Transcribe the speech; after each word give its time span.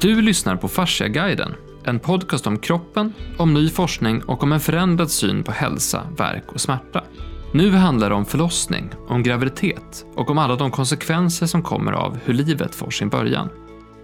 Du 0.00 0.22
lyssnar 0.22 0.56
på 0.56 0.68
Fasciaguiden, 0.68 1.54
en 1.84 1.98
podcast 1.98 2.46
om 2.46 2.58
kroppen, 2.58 3.12
om 3.36 3.54
ny 3.54 3.68
forskning 3.70 4.22
och 4.22 4.42
om 4.42 4.52
en 4.52 4.60
förändrad 4.60 5.10
syn 5.10 5.42
på 5.42 5.52
hälsa, 5.52 6.06
verk 6.16 6.44
och 6.52 6.60
smärta. 6.60 7.04
Nu 7.52 7.70
handlar 7.70 8.08
det 8.08 8.14
om 8.14 8.24
förlossning, 8.24 8.90
om 9.08 9.22
graviditet 9.22 10.06
och 10.14 10.30
om 10.30 10.38
alla 10.38 10.56
de 10.56 10.70
konsekvenser 10.70 11.46
som 11.46 11.62
kommer 11.62 11.92
av 11.92 12.18
hur 12.24 12.34
livet 12.34 12.74
får 12.74 12.90
sin 12.90 13.08
början. 13.08 13.48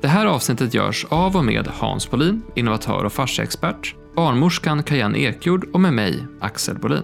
Det 0.01 0.09
här 0.09 0.27
avsnittet 0.27 0.75
görs 0.75 1.07
av 1.09 1.37
och 1.37 1.45
med 1.45 1.69
Hans 1.69 2.11
Bolin, 2.11 2.43
innovatör 2.55 3.05
och 3.05 3.13
fasciaexpert, 3.13 3.95
barnmorskan 4.17 4.83
Kajan 4.83 5.17
Ekjord 5.17 5.65
och 5.73 5.81
med 5.81 5.93
mig, 5.93 6.27
Axel 6.41 6.79
Bolin. 6.79 7.03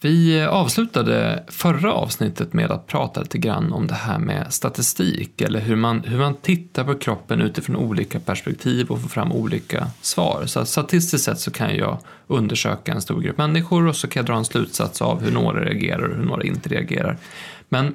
Vi 0.00 0.42
avslutade 0.42 1.44
förra 1.48 1.92
avsnittet 1.92 2.52
med 2.52 2.70
att 2.70 2.86
prata 2.86 3.20
lite 3.20 3.38
grann 3.38 3.72
om 3.72 3.86
det 3.86 3.94
här 3.94 4.18
med 4.18 4.52
statistik 4.52 5.40
eller 5.40 5.60
hur 5.60 5.76
man, 5.76 6.00
hur 6.00 6.18
man 6.18 6.34
tittar 6.34 6.84
på 6.84 6.94
kroppen 6.94 7.40
utifrån 7.40 7.76
olika 7.76 8.20
perspektiv 8.20 8.90
och 8.90 9.00
får 9.00 9.08
fram 9.08 9.32
olika 9.32 9.86
svar. 10.00 10.46
Så 10.46 10.64
statistiskt 10.64 11.24
sett 11.24 11.40
så 11.40 11.50
kan 11.50 11.76
jag 11.76 11.98
undersöka 12.26 12.92
en 12.92 13.00
stor 13.00 13.20
grupp 13.20 13.38
människor 13.38 13.86
och 13.86 13.96
så 13.96 14.08
kan 14.08 14.20
jag 14.20 14.26
dra 14.26 14.36
en 14.36 14.44
slutsats 14.44 15.02
av 15.02 15.22
hur 15.22 15.32
några 15.32 15.64
reagerar 15.64 16.08
och 16.08 16.16
hur 16.16 16.24
några 16.24 16.42
inte 16.42 16.68
reagerar. 16.68 17.16
Men 17.68 17.94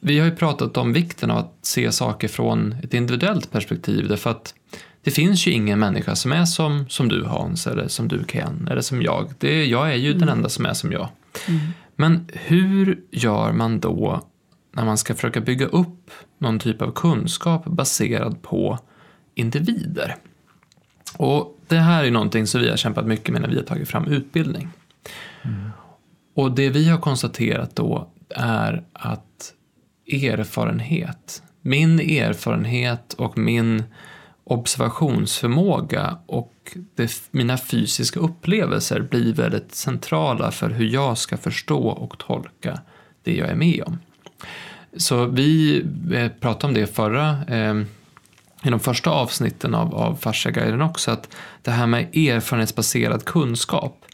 vi 0.00 0.18
har 0.18 0.26
ju 0.26 0.36
pratat 0.36 0.76
om 0.76 0.92
vikten 0.92 1.30
av 1.30 1.38
att 1.38 1.58
se 1.62 1.92
saker 1.92 2.28
från 2.28 2.76
ett 2.82 2.94
individuellt 2.94 3.50
perspektiv 3.50 4.08
därför 4.08 4.30
att 4.30 4.54
det 5.04 5.10
finns 5.10 5.46
ju 5.46 5.50
ingen 5.50 5.78
människa 5.78 6.14
som 6.14 6.32
är 6.32 6.44
som, 6.44 6.88
som 6.88 7.08
du 7.08 7.24
Hans, 7.24 7.66
eller 7.66 7.88
som 7.88 8.08
du 8.08 8.24
Ken, 8.28 8.68
eller 8.70 8.80
som 8.80 9.02
jag. 9.02 9.34
Det, 9.38 9.64
jag 9.64 9.90
är 9.90 9.96
ju 9.96 10.08
mm. 10.08 10.20
den 10.20 10.28
enda 10.28 10.48
som 10.48 10.66
är 10.66 10.72
som 10.72 10.92
jag. 10.92 11.08
Mm. 11.48 11.60
Men 11.96 12.28
hur 12.32 13.00
gör 13.10 13.52
man 13.52 13.80
då 13.80 14.24
när 14.72 14.84
man 14.84 14.98
ska 14.98 15.14
försöka 15.14 15.40
bygga 15.40 15.66
upp 15.66 16.10
någon 16.38 16.58
typ 16.58 16.82
av 16.82 16.92
kunskap 16.92 17.64
baserad 17.64 18.42
på 18.42 18.78
individer? 19.34 20.16
Och 21.16 21.58
det 21.68 21.78
här 21.78 22.04
är 22.04 22.10
någonting 22.10 22.46
som 22.46 22.60
vi 22.60 22.70
har 22.70 22.76
kämpat 22.76 23.06
mycket 23.06 23.32
med 23.32 23.42
när 23.42 23.48
vi 23.48 23.56
har 23.56 23.62
tagit 23.62 23.88
fram 23.88 24.06
utbildning. 24.06 24.68
Mm. 25.42 25.70
Och 26.34 26.52
det 26.52 26.70
vi 26.70 26.88
har 26.88 26.98
konstaterat 26.98 27.76
då 27.76 28.10
är 28.36 28.84
att 28.92 29.52
erfarenhet, 30.12 31.42
min 31.60 32.00
erfarenhet 32.00 33.12
och 33.12 33.38
min 33.38 33.82
observationsförmåga 34.44 36.18
och 36.26 36.76
det, 36.94 37.22
mina 37.30 37.58
fysiska 37.58 38.20
upplevelser 38.20 39.00
blir 39.00 39.34
väldigt 39.34 39.74
centrala 39.74 40.50
för 40.50 40.70
hur 40.70 40.86
jag 40.86 41.18
ska 41.18 41.36
förstå 41.36 41.88
och 41.88 42.18
tolka 42.18 42.80
det 43.22 43.36
jag 43.36 43.48
är 43.48 43.54
med 43.54 43.82
om. 43.86 43.98
Så 44.96 45.26
vi 45.26 45.78
eh, 46.12 46.28
pratade 46.40 46.66
om 46.66 46.74
det 46.74 46.86
förra, 46.86 47.44
eh, 47.48 47.74
i 48.64 48.70
de 48.70 48.80
första 48.80 49.10
avsnitten 49.10 49.74
av, 49.74 49.94
av 49.94 50.14
Fasciaguiden 50.14 50.82
också, 50.82 51.10
att 51.10 51.36
det 51.62 51.70
här 51.70 51.86
med 51.86 52.16
erfarenhetsbaserad 52.16 53.24
kunskap 53.24 54.04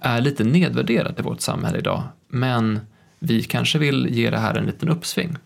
är 0.00 0.20
lite 0.20 0.44
nedvärderat 0.44 1.18
i 1.18 1.22
vårt 1.22 1.40
samhälle 1.40 1.78
idag, 1.78 2.02
men 2.28 2.80
vi 3.18 3.42
kanske 3.42 3.78
vill 3.78 4.06
ge 4.10 4.30
det 4.30 4.38
här 4.38 4.54
en 4.54 4.66
liten 4.66 4.88
uppsving. 4.88 5.36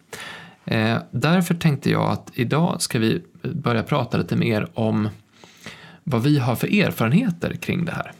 Eh, 0.64 0.98
därför 1.10 1.54
tänkte 1.54 1.90
jag 1.90 2.10
att 2.10 2.30
idag 2.34 2.82
ska 2.82 2.98
vi 2.98 3.22
börja 3.42 3.82
prata 3.82 4.18
lite 4.18 4.36
mer 4.36 4.68
om 4.74 5.08
vad 6.04 6.22
vi 6.22 6.38
har 6.38 6.56
för 6.56 6.80
erfarenheter 6.82 7.54
kring 7.54 7.84
det 7.84 7.92
här. 7.92 8.12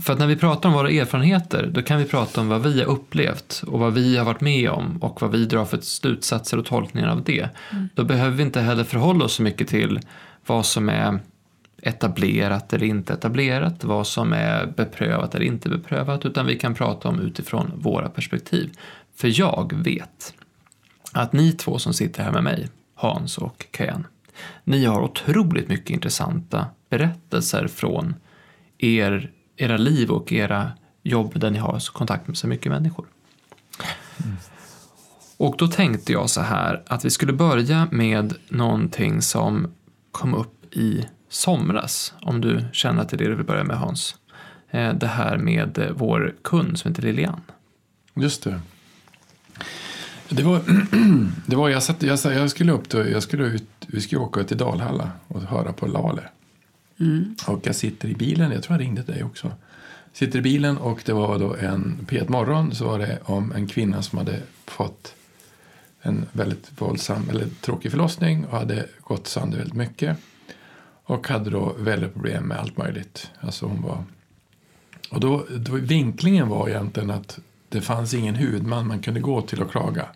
För 0.00 0.12
att 0.12 0.18
när 0.18 0.26
vi 0.26 0.36
pratar 0.36 0.68
om 0.68 0.74
våra 0.74 0.90
erfarenheter, 0.90 1.70
då 1.72 1.82
kan 1.82 1.98
vi 1.98 2.04
prata 2.04 2.40
om 2.40 2.48
vad 2.48 2.62
vi 2.62 2.80
har 2.80 2.88
upplevt 2.88 3.62
och 3.66 3.78
vad 3.80 3.92
vi 3.94 4.16
har 4.16 4.24
varit 4.24 4.40
med 4.40 4.70
om 4.70 4.96
och 4.96 5.22
vad 5.22 5.30
vi 5.30 5.44
drar 5.44 5.64
för 5.64 5.78
slutsatser 5.80 6.58
och 6.58 6.66
tolkningar 6.66 7.08
av 7.08 7.24
det. 7.24 7.48
Mm. 7.70 7.88
Då 7.94 8.04
behöver 8.04 8.36
vi 8.36 8.42
inte 8.42 8.60
heller 8.60 8.84
förhålla 8.84 9.24
oss 9.24 9.34
så 9.34 9.42
mycket 9.42 9.68
till 9.68 10.00
vad 10.46 10.66
som 10.66 10.88
är 10.88 11.18
etablerat 11.82 12.72
eller 12.72 12.86
inte 12.86 13.12
etablerat, 13.12 13.84
vad 13.84 14.06
som 14.06 14.32
är 14.32 14.66
beprövat 14.66 15.34
eller 15.34 15.46
inte 15.46 15.68
beprövat, 15.68 16.26
utan 16.26 16.46
vi 16.46 16.58
kan 16.58 16.74
prata 16.74 17.08
om 17.08 17.20
utifrån 17.20 17.72
våra 17.76 18.08
perspektiv. 18.08 18.70
För 19.16 19.40
jag 19.40 19.72
vet 19.74 20.34
att 21.12 21.32
ni 21.32 21.52
två 21.52 21.78
som 21.78 21.94
sitter 21.94 22.22
här 22.22 22.32
med 22.32 22.44
mig, 22.44 22.68
Hans 22.94 23.38
och 23.38 23.66
Kajan, 23.70 24.06
ni 24.64 24.84
har 24.84 25.02
otroligt 25.02 25.68
mycket 25.68 25.90
intressanta 25.90 26.66
berättelser 26.90 27.66
från 27.66 28.14
er, 28.78 29.30
era 29.56 29.76
liv 29.76 30.10
och 30.10 30.32
era 30.32 30.72
jobb 31.02 31.40
där 31.40 31.50
ni 31.50 31.58
har 31.58 31.92
kontakt 31.92 32.26
med 32.26 32.36
så 32.36 32.46
mycket 32.46 32.72
människor. 32.72 33.06
Mm. 34.24 34.36
Och 35.36 35.54
då 35.58 35.68
tänkte 35.68 36.12
jag 36.12 36.30
så 36.30 36.40
här 36.40 36.82
att 36.86 37.04
vi 37.04 37.10
skulle 37.10 37.32
börja 37.32 37.88
med 37.90 38.34
någonting 38.48 39.22
som 39.22 39.74
kom 40.10 40.34
upp 40.34 40.74
i 40.76 41.06
somras, 41.28 42.14
om 42.22 42.40
du 42.40 42.64
känner 42.72 43.02
att 43.02 43.08
det 43.08 43.16
är 43.16 43.18
det 43.18 43.28
du 43.28 43.34
vill 43.34 43.46
börja 43.46 43.64
med 43.64 43.78
Hans. 43.78 44.16
Eh, 44.70 44.94
det 44.94 45.06
här 45.06 45.38
med 45.38 45.78
eh, 45.78 45.90
vår 45.90 46.34
kund 46.42 46.78
som 46.78 46.90
heter 46.90 47.02
Lilian. 47.02 47.40
Just 48.14 48.42
det. 48.42 48.60
Det 50.28 50.42
var, 50.42 50.60
det 51.46 51.56
var 51.56 51.68
jag, 51.68 51.82
satt, 51.82 52.02
jag, 52.02 52.18
jag 52.24 52.50
skulle 52.50 52.72
upp 52.72 52.88
då, 52.88 53.08
jag 53.08 53.22
skulle 53.22 53.44
ut, 53.44 53.79
vi 53.92 54.00
skulle 54.00 54.20
åka 54.20 54.44
till 54.44 54.56
Dalhalla 54.56 55.10
och 55.28 55.42
höra 55.42 55.72
på 55.72 55.86
Lale. 55.86 56.22
Mm. 57.00 57.36
Och 57.46 57.66
jag 57.66 57.74
sitter 57.74 58.08
i 58.08 58.14
bilen, 58.14 58.52
jag 58.52 58.62
tror 58.62 58.74
jag 58.74 58.86
ringde 58.86 59.02
dig 59.02 59.24
också. 59.24 59.52
Sitter 60.12 60.38
i 60.38 60.42
bilen 60.42 60.78
och 60.78 61.02
det 61.04 61.12
var 61.12 61.38
då 61.38 61.54
en, 61.54 62.06
på 62.08 62.14
ett 62.14 62.28
morgon 62.28 62.74
så 62.74 62.84
var 62.84 62.98
det 62.98 63.18
om 63.24 63.52
en 63.52 63.66
kvinna 63.66 64.02
som 64.02 64.18
hade 64.18 64.40
fått 64.66 65.14
en 66.02 66.26
väldigt 66.32 66.70
våldsam 66.78 67.30
eller 67.30 67.46
tråkig 67.60 67.90
förlossning 67.90 68.46
och 68.46 68.58
hade 68.58 68.86
gått 69.00 69.26
sönder 69.26 69.58
väldigt 69.58 69.76
mycket. 69.76 70.16
Och 71.04 71.28
hade 71.28 71.50
då 71.50 71.74
väldigt 71.78 72.12
problem 72.12 72.44
med 72.44 72.58
allt 72.58 72.76
möjligt. 72.76 73.30
Alltså 73.40 73.66
hon 73.66 73.82
var... 73.82 74.04
Och 75.10 75.20
då, 75.20 75.46
då 75.56 75.72
vinklingen 75.72 76.48
var 76.48 76.68
egentligen 76.68 77.10
att 77.10 77.38
det 77.68 77.80
fanns 77.80 78.14
ingen 78.14 78.34
huvudman 78.34 78.86
man 78.86 79.00
kunde 79.00 79.20
gå 79.20 79.42
till 79.42 79.62
och 79.62 79.70
klaga. 79.70 80.06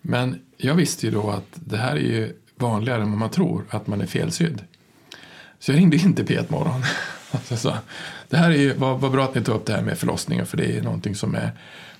Men 0.00 0.40
jag 0.56 0.74
visste 0.74 1.06
ju 1.06 1.12
då 1.12 1.30
att 1.30 1.48
det 1.54 1.76
här 1.76 1.96
är 1.96 2.00
ju 2.00 2.32
vanligare 2.54 3.02
än 3.02 3.10
vad 3.10 3.18
man 3.18 3.30
tror, 3.30 3.64
att 3.70 3.86
man 3.86 4.00
är 4.00 4.06
felsydd. 4.06 4.62
Så 5.58 5.72
jag 5.72 5.78
ringde 5.78 5.96
in 5.96 6.14
till 6.14 6.26
P1 6.26 6.52
Morgon. 6.52 6.82
Alltså, 7.50 7.78
det 8.28 8.36
här 8.36 8.50
är 8.50 8.56
ju, 8.56 8.74
vad, 8.74 9.00
vad 9.00 9.12
bra 9.12 9.24
att 9.24 9.34
ni 9.34 9.42
tog 9.42 9.54
upp 9.54 9.66
det 9.66 9.72
här 9.72 9.82
med 9.82 9.98
förlossningar 9.98 10.44
för 10.44 10.56
det 10.56 10.76
är 10.76 10.82
någonting 10.82 11.14
som 11.14 11.34
är, 11.34 11.50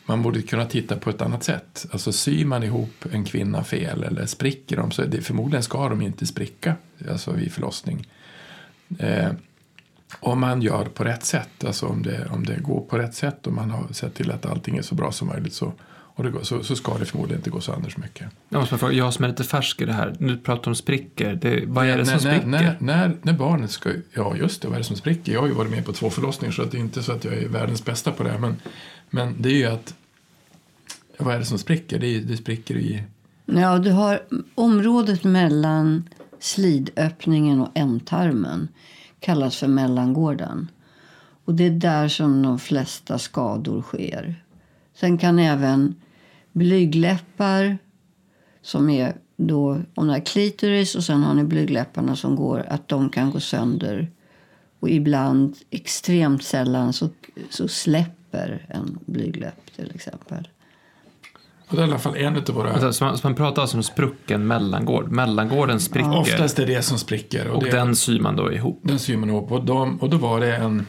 man 0.07 0.23
borde 0.23 0.43
kunna 0.43 0.65
titta 0.65 0.97
på 0.97 1.11
ett 1.11 1.23
annat 1.23 1.45
sätt. 1.45 1.87
Alltså 1.93 2.13
syr 2.13 2.45
man 2.45 2.63
ihop 2.63 3.05
en 3.13 3.25
kvinna 3.25 3.65
fel 3.65 4.03
eller 4.05 4.27
spricker 4.27 4.77
de 4.77 4.91
så 4.91 5.03
det, 5.03 5.23
förmodligen 5.23 5.63
ska 5.63 5.89
de 5.89 6.03
inte 6.03 6.27
spricka 6.27 6.75
alltså 7.11 7.33
vid 7.33 7.53
förlossning. 7.53 8.09
Eh, 8.99 9.33
om 10.21 10.41
man 10.41 10.63
gör 10.63 10.85
på 10.85 11.05
rätt 11.05 11.25
sätt, 11.25 11.65
alltså 11.65 11.87
om 11.87 12.03
det, 12.03 12.27
om 12.31 12.47
det 12.47 12.57
går 12.57 12.81
på 12.81 12.99
rätt 12.99 13.15
sätt 13.15 13.47
och 13.47 13.53
man 13.53 13.71
har 13.71 13.93
sett 13.93 14.15
till 14.15 14.31
att 14.31 14.47
allting 14.47 14.77
är 14.77 14.83
så 14.83 14.95
bra 14.95 15.13
som 15.13 15.29
möjligt 15.29 15.55
så, 15.55 15.73
och 16.15 16.25
det 16.25 16.31
går, 16.31 16.43
så, 16.43 16.63
så 16.63 16.77
ska 16.77 16.99
det 16.99 17.05
förmodligen 17.05 17.41
inte 17.41 17.51
gå 17.51 17.61
sönder 17.61 17.91
så 17.91 18.01
mycket. 18.01 18.27
Jag 18.49 18.61
måste 18.61 18.79
fråga, 18.79 18.93
jag 18.93 19.15
som 19.15 19.25
är 19.25 19.29
lite 19.29 19.45
färsk 19.45 19.81
i 19.81 19.85
det 19.85 19.93
här, 19.93 20.17
nu 20.19 20.37
pratar 20.37 20.71
om 20.71 20.75
sprickor, 20.75 21.33
det, 21.33 21.65
vad 21.67 21.87
är 21.87 21.99
det 21.99 22.05
som 22.07 22.13
när, 22.13 22.21
spricker? 22.21 22.47
När, 22.47 22.77
när, 22.81 23.17
när, 23.23 23.33
barnet 23.33 23.71
ska, 23.71 23.91
ja 24.15 24.37
just 24.37 24.63
det, 24.63 24.69
vad 24.69 24.75
är 24.75 24.79
det 24.79 24.85
som 24.85 24.97
spricker? 24.97 25.33
Jag 25.33 25.41
har 25.41 25.49
ju 25.49 25.55
varit 25.55 25.71
med 25.71 25.87
på 25.87 25.93
två 25.93 26.11
förlossningar 26.11 26.53
så 26.53 26.65
det 26.65 26.77
är 26.77 26.81
inte 26.81 27.03
så 27.03 27.13
att 27.13 27.25
jag 27.25 27.35
är 27.35 27.49
världens 27.49 27.85
bästa 27.85 28.13
på 28.13 28.23
det 28.23 28.39
men, 28.39 28.57
men 29.11 29.43
det 29.43 29.49
är 29.49 29.55
ju 29.55 29.67
att, 29.67 29.95
vad 31.19 31.35
är 31.35 31.39
det 31.39 31.45
som 31.45 31.59
spricker? 31.59 31.99
Det, 31.99 32.21
det 32.21 32.37
spricker 32.37 32.77
i... 32.77 33.03
Ja, 33.47 33.79
du 33.79 33.91
har 33.91 34.23
området 34.55 35.25
mellan 35.25 36.09
slidöppningen 36.39 37.61
och 37.61 37.69
ändtarmen 37.75 38.69
kallas 39.21 39.57
för 39.57 39.69
mellangården. 39.69 40.69
Och 41.45 41.55
det 41.55 41.67
är 41.67 41.71
där 41.71 42.09
som 42.09 42.43
de 42.43 42.59
flesta 42.59 43.19
skador 43.19 43.83
sker. 43.83 44.43
Sen 44.95 45.19
kan 45.19 45.39
även 45.39 45.95
blygläppar 46.53 47.79
som 48.63 48.91
är 48.91 49.17
då, 49.37 49.81
om 49.95 50.07
det 50.07 50.17
är 50.17 50.21
klitoris 50.21 50.95
och 50.95 51.05
sen 51.05 51.23
har 51.23 51.35
ni 51.35 51.45
blygläpparna 51.45 52.17
som 52.17 52.37
går, 52.37 52.67
att 52.69 52.89
de 52.89 53.11
kan 53.11 53.31
gå 53.31 53.41
sönder. 53.41 54.11
Och 54.81 54.91
ibland, 54.91 55.57
extremt 55.71 56.43
sällan, 56.43 56.93
så, 56.93 57.09
så 57.51 57.69
släpper 57.69 58.67
en 58.69 58.99
blygläpp 59.07 59.77
till 59.77 59.93
exempel. 59.95 60.49
Och 61.69 61.77
det 61.77 61.83
är 61.83 61.87
i 61.87 61.91
alla 61.91 61.99
fall 61.99 62.17
en 62.17 62.37
av 62.37 62.45
våra... 62.55 62.73
Alltså, 62.73 62.93
så 62.93 63.05
man, 63.05 63.19
så 63.19 63.27
man 63.27 63.35
pratar 63.35 63.63
alltså 63.63 63.77
om 63.77 63.83
sprucken 63.83 64.47
mellangård. 64.47 65.11
Mellangården 65.11 65.81
spricker. 65.81 66.09
Ja. 66.09 66.21
Oftast 66.21 66.59
är 66.59 66.67
det 66.67 66.83
som 66.83 66.99
spricker. 66.99 67.49
Och, 67.49 67.57
och 67.57 67.65
det, 67.65 67.71
den 67.71 67.97
syr 67.97 68.21
man 68.21 68.37
då 68.37 68.53
ihop. 68.53 68.81
Den 68.83 68.99
syr 68.99 69.17
man 69.17 69.29
ihop. 69.29 69.53
Och, 69.53 69.65
de, 69.65 69.99
och 69.99 70.11
då 70.11 70.17
var 70.17 70.41
det 70.41 70.57
en, 70.57 70.87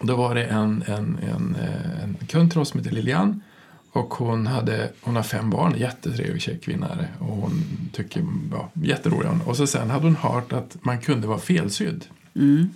då 0.00 0.16
var 0.16 0.34
det 0.34 0.44
en, 0.44 0.84
en, 0.86 1.18
en, 1.22 1.56
eh, 1.60 2.04
en 2.04 2.16
kund 2.28 2.50
till 2.50 2.60
oss 2.60 2.68
som 2.68 2.80
heter 2.80 2.92
Lilian. 2.92 3.42
Och 3.94 4.14
hon, 4.14 4.46
hade, 4.46 4.92
hon 5.00 5.16
har 5.16 5.22
fem 5.22 5.50
barn, 5.50 5.74
jättetrevlig 5.76 6.42
tjejkvinna 6.42 6.98
och 7.18 7.36
hon 7.36 7.62
tycker, 7.92 8.24
ja, 8.52 8.70
jätterolig 8.72 9.30
Och 9.46 9.56
så 9.56 9.66
sen 9.66 9.90
hade 9.90 10.04
hon 10.04 10.16
hört 10.16 10.52
att 10.52 10.76
man 10.80 11.00
kunde 11.00 11.26
vara 11.26 11.38
felsydd. 11.38 12.04
Mm. 12.34 12.70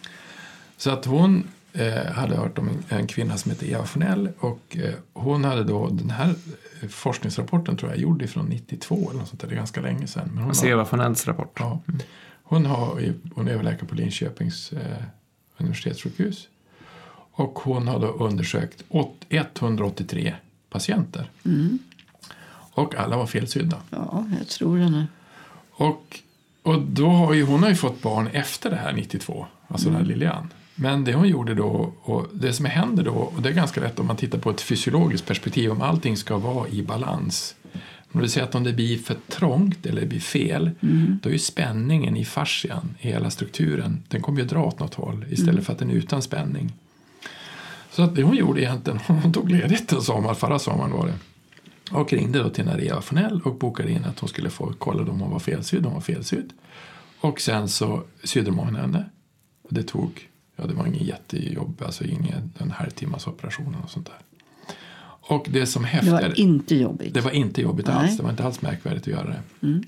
Så 0.76 0.91
att 0.91 1.05
hon 1.05 1.49
eh, 1.73 2.12
hade 2.12 2.37
hört 2.37 2.59
om 2.59 2.69
en, 2.69 2.99
en, 2.99 3.06
kvinna 3.06 3.37
som 3.37 3.50
heter 3.50 3.67
Eva 3.67 3.87
Fornell 3.87 4.29
och 4.38 4.76
eh, 4.76 4.94
hon 5.12 5.44
hade 5.44 5.65
då 5.65 5.88
den 5.88 6.11
här 6.11 6.35
forskningsrapporten 6.88 7.76
tror 7.76 7.91
jag 7.91 8.00
gjord 8.00 8.23
ifrån 8.23 8.47
92 8.47 9.11
eller 9.11 9.20
något 9.20 9.29
sånt 9.29 9.41
där, 9.41 9.49
det 9.49 9.55
är 9.55 9.56
ganska 9.56 9.81
länge 9.81 10.06
sedan. 10.06 10.29
Men 10.29 10.38
hon 10.38 10.49
alltså 10.49 10.65
har, 10.67 10.70
Eva 10.70 10.85
Fornells 10.85 11.26
rapport? 11.26 11.56
Ja. 11.61 11.81
Hon, 12.43 12.67
har, 12.67 13.15
hon 13.35 13.49
är 13.49 13.53
överläkare 13.53 13.87
på 13.87 13.94
Linköpings 13.94 14.73
eh, 14.73 15.03
universitetssjukhus 15.56 16.49
och 17.32 17.59
hon 17.59 17.88
har 17.88 18.00
då 18.00 18.06
undersökt 18.06 18.85
183 18.88 20.35
patienter. 20.70 21.31
Mm. 21.44 21.79
Och 22.73 22.94
alla 22.94 23.17
var 23.17 23.26
felsydda. 23.26 23.76
Ja, 23.91 24.26
jag 24.38 24.49
tror 24.49 24.79
det. 24.79 25.06
Och, 25.70 26.20
och 26.62 26.82
då 26.82 27.09
har 27.09 27.35
ju, 27.35 27.44
hon 27.44 27.62
har 27.62 27.70
ju 27.70 27.76
fått 27.76 28.03
barn 28.03 28.26
efter 28.26 28.70
det 28.70 28.76
här 28.76 28.93
92, 28.93 29.47
alltså 29.69 29.88
mm. 29.88 29.99
den 29.99 30.06
här 30.06 30.12
mm. 30.12 30.20
Lilian. 30.20 30.49
Men 30.75 31.05
det 31.05 31.15
hon 31.15 31.29
gjorde 31.29 31.55
då, 31.55 31.93
och 32.03 32.26
det 32.32 32.53
som 32.53 32.65
händer 32.65 33.05
då, 33.05 33.12
och 33.12 33.43
det 33.43 33.49
är 33.49 33.53
ganska 33.53 33.81
lätt 33.81 33.99
om 33.99 34.06
man 34.06 34.17
tittar 34.17 34.38
på 34.38 34.50
ett 34.50 34.61
fysiologiskt 34.61 35.26
perspektiv, 35.26 35.70
om 35.70 35.82
allting 35.82 36.17
ska 36.17 36.38
vara 36.38 36.69
i 36.69 36.82
balans. 36.82 37.55
Om 38.12 38.20
det 38.20 38.29
säger 38.29 38.47
att 38.47 38.55
om 38.55 38.65
det 38.65 38.73
blir 38.73 38.99
för 38.99 39.17
trångt 39.29 39.87
eller 39.87 40.00
det 40.00 40.06
blir 40.06 40.20
fel, 40.20 40.70
mm. 40.81 41.19
då 41.23 41.29
är 41.29 41.32
ju 41.32 41.38
spänningen 41.38 42.17
i 42.17 42.25
fascian, 42.25 42.94
i 43.00 43.09
hela 43.09 43.31
strukturen, 43.31 44.03
den 44.09 44.23
kommer 44.23 44.41
ju 44.41 44.47
dra 44.47 44.65
åt 44.65 44.81
något 44.81 44.94
håll 44.94 45.25
istället 45.31 45.53
mm. 45.53 45.65
för 45.65 45.73
att 45.73 45.79
den 45.79 45.91
är 45.91 45.94
utan 45.94 46.23
spänning. 46.23 46.73
Så 47.99 48.05
att 48.05 48.15
det 48.15 48.23
hon 48.23 48.37
gjorde 48.37 48.61
egentligen, 48.62 48.99
hon 49.06 49.33
tog 49.33 49.50
ledigt 49.50 49.93
en 49.93 50.03
sommar, 50.03 50.35
förra 50.35 50.59
sommaren 50.59 50.93
var 50.93 51.06
det. 51.06 51.15
Och 51.97 52.12
ringde 52.12 52.39
då 52.39 52.49
till 52.49 52.65
Naria 52.65 53.00
Fonell 53.00 53.41
och 53.45 53.55
bokade 53.55 53.91
in 53.91 54.05
att 54.05 54.19
hon 54.19 54.29
skulle 54.29 54.50
få 54.50 54.73
kolla 54.79 55.11
om 55.11 55.21
hon 55.21 55.31
var 55.31 55.39
felsydd. 55.39 55.85
Hon 55.85 55.95
var 55.95 56.00
felsydd. 56.00 56.53
Och 57.21 57.41
sen 57.41 57.69
så 57.69 58.03
sydde 58.25 58.50
de 58.50 58.77
henne. 58.77 59.11
Och 59.62 59.75
det 59.75 59.83
tog, 59.83 60.29
ja 60.56 60.67
det 60.67 60.75
var 60.75 60.87
ingen 60.87 61.05
jättejobb, 61.05 61.83
alltså 61.87 62.05
ingen 62.05 62.53
en 62.59 62.71
halvtimmas 62.71 63.27
operation 63.27 63.77
och 63.85 63.91
sånt 63.91 64.06
där. 64.06 64.19
Och 65.21 65.47
det 65.51 65.67
som 65.67 65.85
häftigt, 65.85 66.11
Det 66.11 66.29
var 66.29 66.41
inte 66.41 66.75
jobbigt? 66.75 67.15
Det 67.15 67.21
var 67.21 67.31
inte 67.31 67.62
jobbigt 67.62 67.87
Nej. 67.87 67.97
alls. 67.97 68.17
Det 68.17 68.23
var 68.23 68.31
inte 68.31 68.44
alls 68.44 68.62
märkvärdigt 68.62 69.03
att 69.03 69.12
göra 69.12 69.27
det. 69.27 69.67
Mm. 69.67 69.83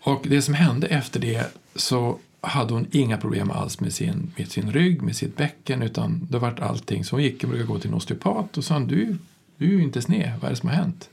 Och 0.00 0.26
det 0.28 0.42
som 0.42 0.54
hände 0.54 0.86
efter 0.86 1.20
det 1.20 1.56
så 1.74 2.18
hade 2.44 2.74
hon 2.74 2.86
inga 2.90 3.16
problem 3.16 3.50
alls 3.50 3.80
med 3.80 3.92
sin, 3.92 4.32
med 4.36 4.48
sin 4.48 4.72
rygg, 4.72 5.02
med 5.02 5.16
sitt 5.16 5.36
bäcken 5.36 5.82
utan 5.82 6.26
det 6.30 6.38
vart 6.38 6.60
allting. 6.60 7.04
Så 7.04 7.16
hon 7.16 7.22
gick 7.22 7.44
och 7.44 7.48
brukade 7.48 7.72
gå 7.72 7.78
till 7.78 7.90
en 7.90 7.94
osteopat 7.94 8.58
och 8.58 8.64
sa 8.64 8.78
du, 8.78 9.16
du 9.56 9.66
är 9.66 9.70
ju 9.70 9.82
inte 9.82 10.02
sned, 10.02 10.32
vad 10.40 10.44
är 10.44 10.50
det 10.50 10.56
som 10.56 10.68
har 10.68 10.76
hänt? 10.76 11.10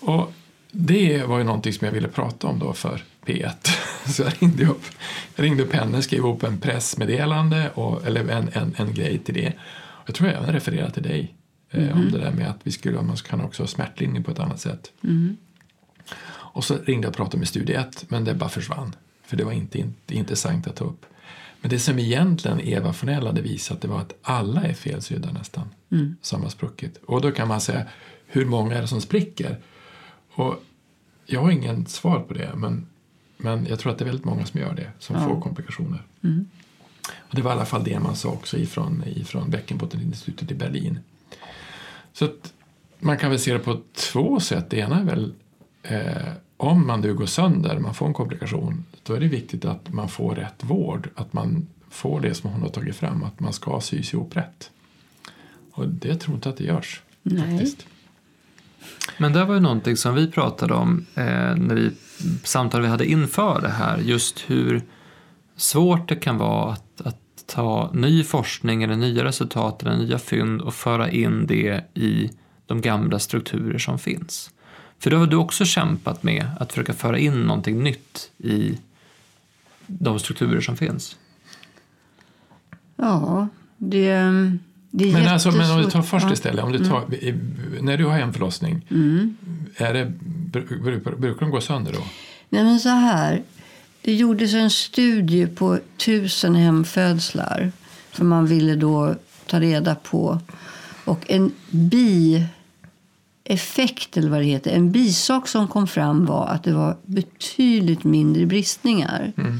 Och 0.00 0.32
det 0.70 1.24
var 1.24 1.38
ju 1.38 1.44
någonting 1.44 1.72
som 1.72 1.84
jag 1.84 1.92
ville 1.92 2.08
prata 2.08 2.46
om 2.46 2.58
då 2.58 2.72
för 2.72 3.02
P1. 3.26 3.52
Så 4.06 4.22
jag 4.22 4.32
ringde 4.42 4.66
upp, 4.66 4.82
jag 5.36 5.44
ringde 5.44 5.62
upp 5.62 5.72
henne, 5.72 6.02
skrev 6.02 6.26
upp 6.26 6.42
en 6.42 6.58
pressmeddelande, 6.58 7.70
och, 7.74 8.06
eller 8.06 8.28
en, 8.28 8.48
en, 8.52 8.74
en 8.76 8.94
grej 8.94 9.18
till 9.18 9.34
det. 9.34 9.52
Jag 10.06 10.14
tror 10.14 10.28
jag 10.28 10.38
även 10.42 10.52
refererade 10.52 10.92
till 10.92 11.02
dig 11.02 11.34
mm. 11.70 11.88
eh, 11.88 11.94
om 11.94 12.00
mhm. 12.00 12.12
det 12.12 12.18
där 12.18 12.32
med 12.32 12.50
att 12.50 12.58
vi 12.62 12.72
skulle, 12.72 13.02
man 13.02 13.16
kan 13.16 13.40
också 13.40 13.62
ha 13.62 13.68
smärtlindring 13.68 14.24
på 14.24 14.30
ett 14.30 14.38
annat 14.38 14.60
sätt. 14.60 14.92
Mm. 15.04 15.36
Och 16.30 16.64
så 16.64 16.76
ringde 16.84 17.06
jag 17.06 17.10
och 17.10 17.16
pratade 17.16 17.38
med 17.38 17.48
Studie 17.48 17.72
1, 17.72 18.04
men 18.08 18.24
det 18.24 18.34
bara 18.34 18.48
försvann. 18.48 18.94
För 19.22 19.36
det 19.36 19.44
var 19.44 19.52
inte, 19.52 19.78
inte 19.78 20.14
intressant 20.14 20.66
att 20.66 20.76
ta 20.76 20.84
upp. 20.84 21.06
Men 21.60 21.70
det 21.70 21.78
som 21.78 21.98
egentligen 21.98 22.60
Eva 22.60 22.92
Fornell 22.92 23.26
hade 23.26 23.42
visat 23.42 23.80
det 23.80 23.88
var 23.88 24.00
att 24.00 24.14
alla 24.22 24.62
är 24.62 24.74
felsydda 24.74 25.32
nästan. 25.32 25.68
Mm. 25.90 26.16
Som 26.20 26.42
har 26.42 26.48
spruckit. 26.48 26.96
Och 27.06 27.20
då 27.20 27.30
kan 27.30 27.48
man 27.48 27.60
säga, 27.60 27.86
hur 28.26 28.44
många 28.44 28.74
är 28.74 28.80
det 28.80 28.88
som 28.88 29.00
spricker? 29.00 29.58
Och 30.34 30.62
jag 31.26 31.40
har 31.40 31.50
ingen 31.50 31.86
svar 31.86 32.20
på 32.20 32.34
det, 32.34 32.50
men, 32.54 32.86
men 33.36 33.66
jag 33.66 33.78
tror 33.78 33.92
att 33.92 33.98
det 33.98 34.04
är 34.04 34.06
väldigt 34.06 34.24
många 34.24 34.46
som 34.46 34.60
gör 34.60 34.74
det, 34.74 34.90
som 34.98 35.16
ja. 35.16 35.28
får 35.28 35.40
komplikationer. 35.40 36.02
Mm. 36.24 36.48
Och 37.16 37.34
det 37.34 37.42
var 37.42 37.50
i 37.50 37.54
alla 37.54 37.64
fall 37.64 37.84
det 37.84 38.00
man 38.00 38.16
sa 38.16 38.28
också 38.28 38.56
ifrån, 38.56 39.04
ifrån 39.06 39.50
Bäckenbotteninstitutet 39.50 40.50
i 40.50 40.54
Berlin. 40.54 40.98
Så 42.12 42.28
man 42.98 43.18
kan 43.18 43.30
väl 43.30 43.38
se 43.38 43.52
det 43.52 43.58
på 43.58 43.80
två 43.92 44.40
sätt. 44.40 44.70
Det 44.70 44.76
ena 44.76 45.00
är 45.00 45.04
väl 45.04 45.34
eh, 45.82 46.32
om 46.62 46.86
man 46.86 47.00
nu 47.00 47.14
går 47.14 47.26
sönder, 47.26 47.78
man 47.78 47.94
får 47.94 48.06
en 48.06 48.14
komplikation, 48.14 48.84
då 49.02 49.14
är 49.14 49.20
det 49.20 49.28
viktigt 49.28 49.64
att 49.64 49.92
man 49.92 50.08
får 50.08 50.34
rätt 50.34 50.64
vård. 50.64 51.08
Att 51.14 51.32
man 51.32 51.66
får 51.90 52.20
det 52.20 52.34
som 52.34 52.50
hon 52.50 52.62
har 52.62 52.68
tagit 52.68 52.96
fram, 52.96 53.22
att 53.22 53.40
man 53.40 53.52
ska 53.52 53.80
sys 53.80 54.14
ihop 54.14 54.36
rätt. 54.36 54.70
Och 55.72 55.88
det 55.88 56.16
tror 56.16 56.34
inte 56.34 56.48
att 56.48 56.56
det 56.56 56.64
görs. 56.64 57.02
Nej. 57.22 57.50
Faktiskt. 57.50 57.86
Men 59.18 59.32
det 59.32 59.44
var 59.44 59.54
ju 59.54 59.60
någonting 59.60 59.96
som 59.96 60.14
vi 60.14 60.30
pratade 60.30 60.74
om 60.74 61.06
eh, 61.14 61.24
när 61.56 61.74
vi 61.74 61.90
samtal 62.44 62.82
vi 62.82 62.88
hade 62.88 63.06
inför 63.06 63.60
det 63.60 63.68
här. 63.68 63.98
Just 63.98 64.50
hur 64.50 64.82
svårt 65.56 66.08
det 66.08 66.16
kan 66.16 66.38
vara 66.38 66.72
att, 66.72 67.00
att 67.00 67.44
ta 67.46 67.90
ny 67.94 68.24
forskning 68.24 68.82
eller 68.82 68.96
nya 68.96 69.24
resultat 69.24 69.82
eller 69.82 69.96
nya 69.96 70.18
fynd 70.18 70.60
och 70.60 70.74
föra 70.74 71.10
in 71.10 71.46
det 71.46 71.84
i 71.94 72.30
de 72.66 72.80
gamla 72.80 73.18
strukturer 73.18 73.78
som 73.78 73.98
finns. 73.98 74.50
För 75.02 75.10
då 75.10 75.16
har 75.16 75.26
du 75.26 75.36
också 75.36 75.64
kämpat 75.64 76.22
med 76.22 76.46
att 76.60 76.72
försöka 76.72 76.92
föra 76.92 77.18
in 77.18 77.42
någonting 77.42 77.82
nytt 77.82 78.30
i 78.38 78.78
de 79.86 80.18
strukturer 80.18 80.60
som 80.60 80.76
finns. 80.76 81.16
Ja, 82.96 83.48
det, 83.76 84.08
det 84.90 85.08
är 85.08 85.12
men, 85.12 85.28
alltså, 85.28 85.50
men 85.50 85.70
om 85.70 85.82
du 85.82 85.90
tar 85.90 86.02
först 86.02 86.30
istället, 86.32 86.64
om 86.64 86.72
du 86.72 86.78
tar, 86.78 87.04
mm. 87.22 87.40
när 87.80 87.98
du 87.98 88.04
har 88.04 88.18
hemförlossning, 88.18 88.86
mm. 88.90 89.36
är 89.76 89.94
det, 89.94 90.12
brukar 91.18 91.40
de 91.40 91.50
gå 91.50 91.60
sönder 91.60 91.92
då? 91.92 92.02
Nej 92.48 92.64
men 92.64 92.80
så 92.80 92.88
här, 92.88 93.42
det 94.02 94.14
gjordes 94.14 94.54
en 94.54 94.70
studie 94.70 95.46
på 95.46 95.78
tusen 95.96 96.54
hemfödslar 96.54 97.72
för 98.10 98.24
man 98.24 98.46
ville 98.46 98.74
då 98.74 99.14
ta 99.46 99.60
reda 99.60 99.94
på 99.94 100.40
och 101.04 101.30
en 101.30 101.52
bi 101.70 102.46
effekt, 103.44 104.16
eller 104.16 104.30
vad 104.30 104.40
det 104.40 104.44
heter. 104.44 104.70
En 104.70 104.92
bisak 104.92 105.48
som 105.48 105.68
kom 105.68 105.86
fram 105.86 106.26
var 106.26 106.46
att 106.46 106.64
det 106.64 106.72
var 106.72 106.96
betydligt 107.06 108.04
mindre 108.04 108.46
bristningar. 108.46 109.32
Mm. 109.36 109.58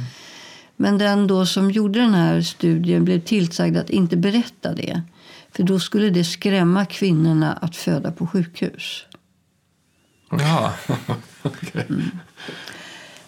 Men 0.76 0.98
den 0.98 1.26
då 1.26 1.46
som 1.46 1.70
gjorde 1.70 2.00
den 2.00 2.14
här 2.14 2.40
studien 2.40 3.04
blev 3.04 3.20
tillsagd 3.20 3.76
att 3.76 3.90
inte 3.90 4.16
berätta 4.16 4.74
det. 4.74 5.02
För 5.52 5.62
då 5.62 5.80
skulle 5.80 6.10
det 6.10 6.24
skrämma 6.24 6.86
kvinnorna 6.86 7.52
att 7.52 7.76
föda 7.76 8.12
på 8.12 8.26
sjukhus. 8.26 9.04
Ja, 10.30 10.72
okay. 11.42 11.82
mm. 11.88 12.10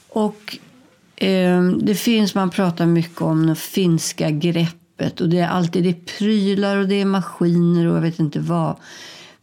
Och 0.08 0.58
eh, 1.16 1.62
det 1.62 1.94
finns, 1.94 2.34
man 2.34 2.50
pratar 2.50 2.86
mycket 2.86 3.22
om 3.22 3.46
det 3.46 3.54
finska 3.54 4.30
greppet. 4.30 5.20
Och 5.20 5.28
det 5.28 5.38
är 5.38 5.48
alltid 5.48 5.82
det 5.82 5.88
är 5.88 6.18
prylar 6.18 6.76
och 6.76 6.88
det 6.88 7.00
är 7.00 7.04
maskiner 7.04 7.86
och 7.86 7.96
jag 7.96 8.02
vet 8.02 8.18
inte 8.18 8.40
vad. 8.40 8.76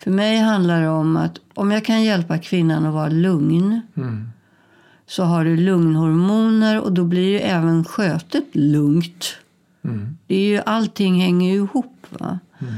För 0.03 0.11
mig 0.11 0.37
handlar 0.37 0.81
det 0.81 0.89
om 0.89 1.17
att 1.17 1.39
om 1.53 1.71
jag 1.71 1.85
kan 1.85 2.03
hjälpa 2.03 2.37
kvinnan 2.37 2.85
att 2.85 2.93
vara 2.93 3.09
lugn 3.09 3.81
mm. 3.95 4.29
så 5.07 5.23
har 5.23 5.45
du 5.45 5.57
lugnhormoner 5.57 6.79
och 6.79 6.91
då 6.91 7.03
blir 7.03 7.29
ju 7.29 7.39
även 7.39 7.85
skötet 7.85 8.55
lugnt. 8.55 9.35
Mm. 9.83 10.17
Det 10.27 10.35
är 10.35 10.47
ju, 10.47 10.61
allting 10.65 11.21
hänger 11.21 11.53
ju 11.53 11.57
ihop. 11.57 12.05
Va? 12.09 12.39
Mm. 12.59 12.73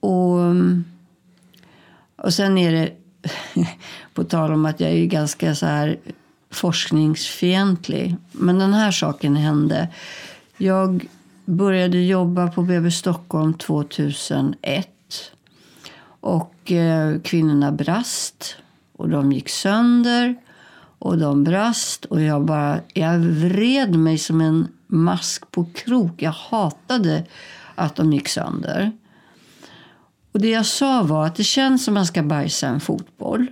Och, 0.00 0.38
och 2.24 2.34
sen 2.34 2.58
är 2.58 2.72
det, 2.72 2.90
på 4.14 4.24
tal 4.24 4.52
om 4.52 4.66
att 4.66 4.80
jag 4.80 4.90
är 4.90 5.06
ganska 5.06 5.54
så 5.54 5.66
här 5.66 5.96
forskningsfientlig. 6.50 8.16
Men 8.32 8.58
den 8.58 8.74
här 8.74 8.90
saken 8.90 9.36
hände. 9.36 9.88
Jag 10.56 11.08
började 11.44 11.98
jobba 11.98 12.48
på 12.48 12.62
BB 12.62 12.90
Stockholm 12.90 13.54
2001. 13.54 14.93
Och 16.24 16.72
eh, 16.72 17.20
kvinnorna 17.20 17.72
brast 17.72 18.56
och 18.92 19.08
de 19.08 19.32
gick 19.32 19.48
sönder 19.48 20.34
och 20.98 21.18
de 21.18 21.44
brast 21.44 22.04
och 22.04 22.22
jag 22.22 22.44
bara, 22.44 22.80
jag 22.94 23.18
vred 23.18 23.94
mig 23.94 24.18
som 24.18 24.40
en 24.40 24.68
mask 24.86 25.50
på 25.50 25.64
krok. 25.64 26.22
Jag 26.22 26.30
hatade 26.30 27.26
att 27.74 27.96
de 27.96 28.12
gick 28.12 28.28
sönder. 28.28 28.92
Och 30.32 30.40
det 30.40 30.50
jag 30.50 30.66
sa 30.66 31.02
var 31.02 31.26
att 31.26 31.36
det 31.36 31.44
känns 31.44 31.84
som 31.84 31.94
man 31.94 32.06
ska 32.06 32.22
bajsa 32.22 32.68
en 32.68 32.80
fotboll. 32.80 33.46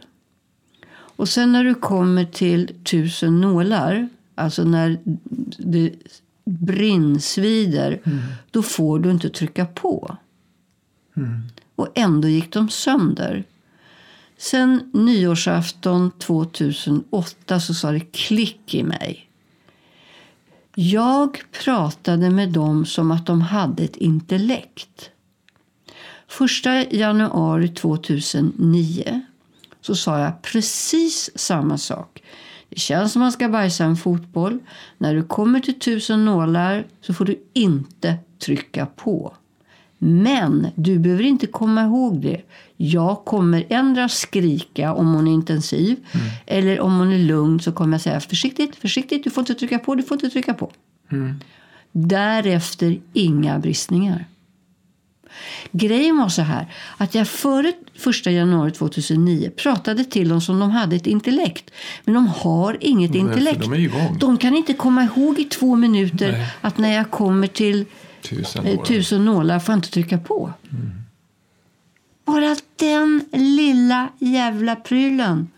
Och 0.94 1.28
sen 1.28 1.52
när 1.52 1.64
du 1.64 1.74
kommer 1.74 2.24
till 2.24 2.74
tusen 2.84 3.40
nålar, 3.40 4.08
alltså 4.34 4.64
när 4.64 4.98
det 5.58 5.92
brinnsvider, 6.44 8.00
mm. 8.04 8.18
då 8.50 8.62
får 8.62 8.98
du 8.98 9.10
inte 9.10 9.30
trycka 9.30 9.66
på. 9.66 10.16
Mm 11.16 11.42
och 11.76 11.88
ändå 11.94 12.28
gick 12.28 12.52
de 12.52 12.68
sönder. 12.68 13.44
Sen 14.36 14.90
nyårsafton 14.92 16.10
2008 16.10 17.60
så 17.60 17.74
sa 17.74 17.92
det 17.92 18.00
klick 18.00 18.74
i 18.74 18.82
mig. 18.82 19.28
Jag 20.74 21.42
pratade 21.64 22.30
med 22.30 22.48
dem 22.48 22.86
som 22.86 23.10
att 23.10 23.26
de 23.26 23.40
hade 23.40 23.82
ett 23.84 23.96
intellekt. 23.96 25.10
Första 26.28 26.84
januari 26.90 27.68
2009 27.68 29.22
så 29.80 29.94
sa 29.94 30.18
jag 30.18 30.42
precis 30.42 31.30
samma 31.34 31.78
sak. 31.78 32.22
Det 32.68 32.78
känns 32.78 33.12
som 33.12 33.20
man 33.20 33.32
ska 33.32 33.48
bajsa 33.48 33.84
en 33.84 33.96
fotboll. 33.96 34.58
När 34.98 35.14
du 35.14 35.22
kommer 35.22 35.60
till 35.60 35.80
tusen 35.80 36.24
nålar 36.24 36.86
så 37.00 37.14
får 37.14 37.24
du 37.24 37.42
inte 37.52 38.18
trycka 38.38 38.86
på. 38.86 39.34
Men 40.04 40.66
du 40.74 40.98
behöver 40.98 41.24
inte 41.24 41.46
komma 41.46 41.82
ihåg 41.82 42.20
det. 42.20 42.40
Jag 42.76 43.24
kommer 43.24 43.66
ändra 43.68 44.08
skrika 44.08 44.94
om 44.94 45.14
hon 45.14 45.28
är 45.28 45.32
intensiv. 45.32 45.96
Mm. 46.12 46.26
Eller 46.46 46.80
om 46.80 46.98
hon 46.98 47.12
är 47.12 47.18
lugn 47.18 47.60
så 47.60 47.72
kommer 47.72 47.94
jag 47.94 48.00
säga 48.00 48.20
försiktigt, 48.20 48.76
försiktigt, 48.76 49.24
du 49.24 49.30
får 49.30 49.42
inte 49.42 49.54
trycka 49.54 49.78
på, 49.78 49.94
du 49.94 50.02
får 50.02 50.14
inte 50.14 50.30
trycka 50.30 50.54
på. 50.54 50.72
Mm. 51.12 51.40
Därefter 51.92 53.00
inga 53.12 53.58
bristningar. 53.58 54.26
Grejen 55.72 56.18
var 56.18 56.28
så 56.28 56.42
här 56.42 56.74
att 56.96 57.14
jag 57.14 57.28
före 57.28 57.72
1 58.08 58.26
januari 58.26 58.70
2009 58.70 59.50
pratade 59.50 60.04
till 60.04 60.28
dem 60.28 60.40
som 60.40 60.60
de 60.60 60.70
hade 60.70 60.96
ett 60.96 61.06
intellekt. 61.06 61.70
Men 62.04 62.14
de 62.14 62.26
har 62.26 62.76
inget 62.80 63.10
Nej, 63.10 63.20
intellekt. 63.20 63.60
De, 63.60 64.18
de, 64.18 64.38
kan 64.38 64.56
inte 64.56 64.72
komma 64.72 65.04
ihåg 65.04 65.38
i 65.38 65.44
två 65.44 65.76
minuter 65.76 66.32
Nej. 66.32 66.46
att 66.60 66.78
när 66.78 66.92
jag 66.92 67.10
kommer 67.10 67.46
till 67.46 67.84
tusen 68.36 68.64
nålar, 68.64 68.84
tusen 68.84 69.24
nålar 69.24 69.58
får 69.58 69.72
jag 69.72 69.78
inte 69.78 69.90
trycka 69.90 70.18
på. 70.18 70.52
Mm. 70.70 70.90
Bara 72.24 72.56
den 72.76 73.24
lilla 73.32 74.08
jävla 74.18 74.76
prylen. 74.76 75.48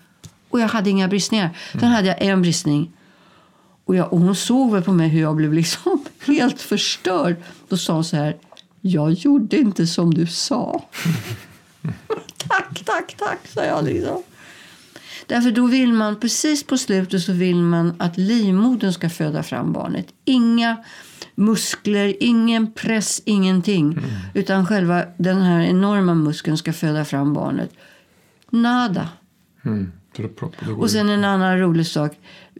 Och 0.51 0.61
jag 0.61 0.69
hade 0.69 0.91
inga 0.91 1.09
bristningar. 1.09 1.57
Sen 1.73 1.81
mm. 1.81 1.93
hade 1.93 2.09
jag 2.09 2.23
en 2.23 2.43
bristning. 2.43 2.93
Och, 3.85 3.97
jag, 3.97 4.13
och 4.13 4.19
hon 4.19 4.37
såg 4.37 4.73
väl 4.73 4.83
på 4.83 4.93
mig 4.93 5.09
hur 5.09 5.21
jag 5.21 5.37
blev 5.37 5.53
liksom 5.53 6.05
helt 6.27 6.61
förstörd. 6.61 7.37
Då 7.69 7.77
sa 7.77 7.93
hon 7.93 8.05
så 8.05 8.17
här. 8.17 8.37
Jag 8.81 9.13
gjorde 9.13 9.57
inte 9.57 9.87
som 9.87 10.15
du 10.15 10.27
sa. 10.27 10.85
tack, 12.37 12.85
tack, 12.85 13.17
tack, 13.19 13.39
sa 13.55 13.65
jag 13.65 13.85
liksom. 13.85 14.23
Därför 15.27 15.51
då 15.51 15.67
vill 15.67 15.93
man, 15.93 16.21
precis 16.21 16.65
på 16.65 16.79
slutet 16.79 17.23
så 17.23 17.33
vill 17.33 17.57
man 17.57 17.95
att 17.99 18.19
livmodern 18.19 18.93
ska 18.93 19.11
föda 19.11 19.43
fram 19.43 19.73
barnet. 19.73 20.07
Inga 20.25 20.77
muskler, 21.35 22.15
ingen 22.21 22.73
press, 22.73 23.23
ingenting. 23.25 23.93
Mm. 23.93 24.05
Utan 24.35 24.67
själva 24.67 25.05
den 25.17 25.43
här 25.43 25.61
enorma 25.61 26.15
muskeln 26.15 26.57
ska 26.57 26.73
föda 26.73 27.05
fram 27.05 27.33
barnet. 27.33 27.71
Nada. 28.51 29.09
Mm. 29.65 29.93
Och 30.79 30.91
sen 30.91 31.09
en 31.09 31.25
annan 31.25 31.59
rolig 31.59 31.87
sak. 31.87 32.19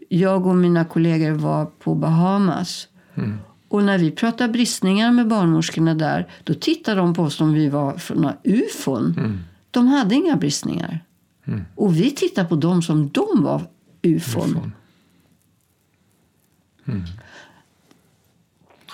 Jag 0.09 0.45
och 0.45 0.55
mina 0.55 0.85
kollegor 0.85 1.31
var 1.31 1.65
på 1.65 1.95
Bahamas. 1.95 2.87
Mm. 3.15 3.37
Och 3.67 3.83
när 3.83 3.97
vi 3.97 4.11
pratade 4.11 4.53
bristningar 4.53 5.11
med 5.11 5.27
barnmorskorna 5.27 5.95
där, 5.95 6.27
då 6.43 6.53
tittade 6.53 7.01
de 7.01 7.13
på 7.13 7.23
oss 7.23 7.35
som 7.35 7.53
vi 7.53 7.69
var 7.69 7.97
från 7.97 8.17
några 8.17 8.37
ufon. 8.43 9.15
Mm. 9.17 9.39
De 9.71 9.87
hade 9.87 10.15
inga 10.15 10.35
bristningar. 10.35 10.99
Mm. 11.45 11.65
Och 11.75 11.95
vi 11.95 12.11
tittade 12.11 12.49
på 12.49 12.55
dem 12.55 12.81
som 12.81 13.09
de 13.09 13.43
var 13.43 13.61
ufon. 14.01 14.49
ufon. 14.49 14.71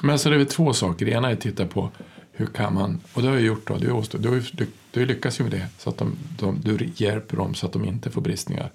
Men 0.01 0.09
alltså 0.09 0.29
det 0.29 0.35
är 0.35 0.37
väl 0.37 0.47
två 0.47 0.73
saker. 0.73 1.05
Det 1.05 1.11
ena 1.11 1.29
är 1.29 1.33
att 1.33 1.41
titta 1.41 1.65
på 1.65 1.91
hur 2.31 2.45
kan 2.45 2.73
man, 2.73 3.01
och 3.13 3.21
det 3.21 3.27
har 3.27 3.35
jag 3.35 3.43
gjort 3.43 3.67
då, 3.67 3.77
du, 3.77 4.01
du, 4.17 4.41
du, 4.53 4.67
du 4.91 5.05
lyckas 5.05 5.39
ju 5.39 5.43
med 5.43 5.51
det, 5.51 5.67
så 5.77 5.89
att 5.89 5.97
de, 5.97 6.15
de, 6.39 6.61
du 6.61 6.89
hjälper 6.95 7.37
dem 7.37 7.53
så 7.53 7.65
att 7.65 7.73
de 7.73 7.85
inte 7.85 8.11
får 8.11 8.21
bristningar. 8.21 8.71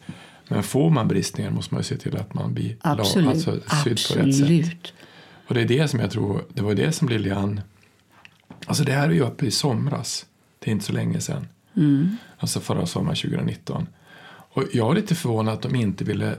Men 0.48 0.62
får 0.62 0.90
man 0.90 1.08
bristningar 1.08 1.50
måste 1.50 1.74
man 1.74 1.80
ju 1.80 1.84
se 1.84 1.96
till 1.96 2.16
att 2.16 2.34
man 2.34 2.54
blir 2.54 2.76
Absolut. 2.80 3.28
alltså, 3.28 3.60
sydd 3.84 3.98
på 4.08 4.26
rätt 4.26 4.36
sätt. 4.36 4.92
Och 5.46 5.54
det 5.54 5.60
är 5.60 5.68
det 5.68 5.88
som 5.88 6.00
jag 6.00 6.10
tror, 6.10 6.44
det 6.54 6.62
var 6.62 6.74
det 6.74 6.92
som 6.92 7.08
Lilian, 7.08 7.60
alltså 8.66 8.84
det 8.84 8.92
här 8.92 9.08
är 9.08 9.12
ju 9.12 9.20
uppe 9.20 9.46
i 9.46 9.50
somras, 9.50 10.26
det 10.58 10.70
är 10.70 10.72
inte 10.72 10.84
så 10.84 10.92
länge 10.92 11.20
sedan. 11.20 11.46
Mm. 11.76 12.16
Alltså 12.38 12.60
förra 12.60 12.86
sommaren 12.86 13.16
2019. 13.16 13.86
Och 14.28 14.64
jag 14.72 14.90
är 14.90 14.94
lite 14.94 15.14
förvånad 15.14 15.54
att 15.54 15.62
de 15.62 15.74
inte 15.74 16.04
ville, 16.04 16.36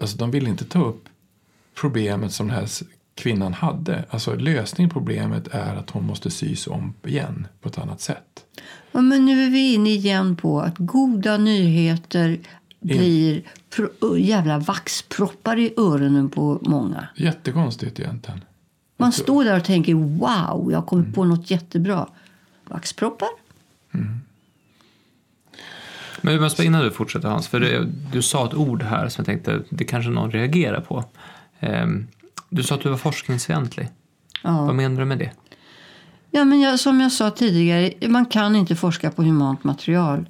alltså 0.00 0.16
de 0.16 0.30
ville 0.30 0.48
inte 0.48 0.64
ta 0.64 0.84
upp 0.84 1.08
problemet 1.74 2.32
som 2.32 2.48
den 2.48 2.56
här 2.56 2.68
kvinnan 3.14 3.52
hade. 3.52 4.04
Alltså 4.10 4.34
lösningen 4.34 4.90
på 4.90 5.00
problemet 5.00 5.48
är 5.48 5.76
att 5.76 5.90
hon 5.90 6.06
måste 6.06 6.30
sys 6.30 6.66
om 6.66 6.94
igen 7.04 7.46
på 7.60 7.68
ett 7.68 7.78
annat 7.78 8.00
sätt. 8.00 8.44
Ja, 8.92 9.00
men 9.00 9.24
nu 9.24 9.44
är 9.44 9.50
vi 9.50 9.74
inne 9.74 9.90
igen 9.90 10.36
på 10.36 10.60
att 10.60 10.74
goda 10.78 11.36
nyheter 11.36 12.38
blir 12.80 13.42
pro, 13.76 14.16
jävla 14.16 14.58
vaxproppar 14.58 15.58
i 15.58 15.74
öronen 15.76 16.30
på 16.30 16.58
många. 16.62 17.08
Jättekonstigt 17.16 18.00
egentligen. 18.00 18.44
Man 18.96 19.12
står 19.12 19.44
där 19.44 19.56
och 19.56 19.64
tänker 19.64 19.94
wow, 19.94 20.72
jag 20.72 20.86
kommer 20.86 21.02
mm. 21.02 21.14
på 21.14 21.24
något 21.24 21.50
jättebra. 21.50 22.08
Vaxproppar? 22.68 23.28
Mm. 23.94 24.20
Men 26.20 26.42
måste 26.42 26.64
innan 26.64 26.84
du 26.84 26.90
fortsätter 26.90 27.28
Hans, 27.28 27.48
för 27.48 27.60
det, 27.60 27.88
du 28.12 28.22
sa 28.22 28.46
ett 28.46 28.54
ord 28.54 28.82
här 28.82 29.08
som 29.08 29.22
jag 29.22 29.26
tänkte 29.26 29.62
det 29.70 29.84
kanske 29.84 30.10
någon 30.10 30.30
reagerar 30.30 30.80
på. 30.80 31.04
Um, 31.60 32.08
du 32.52 32.62
sa 32.62 32.74
att 32.74 32.80
du 32.80 32.88
var 32.88 32.96
forskningsfientlig. 32.96 33.88
Ja. 34.42 34.64
Vad 34.66 34.74
menar 34.74 35.00
du 35.00 35.04
med 35.04 35.18
det? 35.18 35.30
Ja, 36.30 36.44
men 36.44 36.60
jag, 36.60 36.80
som 36.80 37.00
jag 37.00 37.12
sa 37.12 37.30
tidigare, 37.30 38.08
man 38.08 38.26
kan 38.26 38.56
inte 38.56 38.76
forska 38.76 39.10
på 39.10 39.22
humant 39.22 39.64
material. 39.64 40.28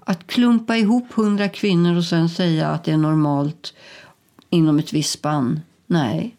Att 0.00 0.26
klumpa 0.26 0.76
ihop 0.76 1.12
hundra 1.12 1.48
kvinnor 1.48 1.96
och 1.96 2.04
sen 2.04 2.28
säga 2.28 2.68
att 2.68 2.84
det 2.84 2.92
är 2.92 2.96
normalt 2.96 3.74
inom 4.50 4.78
ett 4.78 4.92
visst 4.92 5.10
spann, 5.10 5.60
nej. 5.86 6.36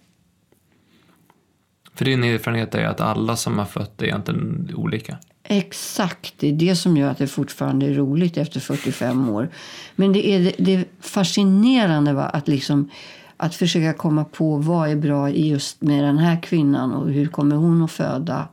För 1.93 2.05
din 2.05 2.23
erfarenhet 2.23 2.75
är 2.75 2.85
att 2.85 3.01
alla 3.01 3.35
som 3.35 3.57
har 3.57 3.65
fött 3.65 4.01
är 4.01 4.05
egentligen 4.05 4.71
olika? 4.75 5.17
Exakt, 5.43 6.33
det 6.37 6.47
är 6.47 6.53
det 6.53 6.75
som 6.75 6.97
gör 6.97 7.11
att 7.11 7.17
det 7.17 7.27
fortfarande 7.27 7.85
är 7.85 7.93
roligt 7.93 8.37
efter 8.37 8.59
45 8.59 9.29
år. 9.29 9.49
Men 9.95 10.13
det 10.13 10.29
är, 10.29 10.55
det 10.57 10.75
är 10.75 10.85
fascinerande 10.99 12.13
va? 12.13 12.23
att 12.23 12.47
liksom 12.47 12.89
att 13.37 13.55
försöka 13.55 13.93
komma 13.93 14.23
på 14.23 14.57
vad 14.57 14.89
är 14.89 14.95
bra 14.95 15.29
just 15.29 15.81
med 15.81 16.03
den 16.03 16.17
här 16.17 16.41
kvinnan 16.41 16.93
och 16.93 17.09
hur 17.09 17.27
kommer 17.27 17.55
hon 17.55 17.83
att 17.83 17.91
föda 17.91 18.47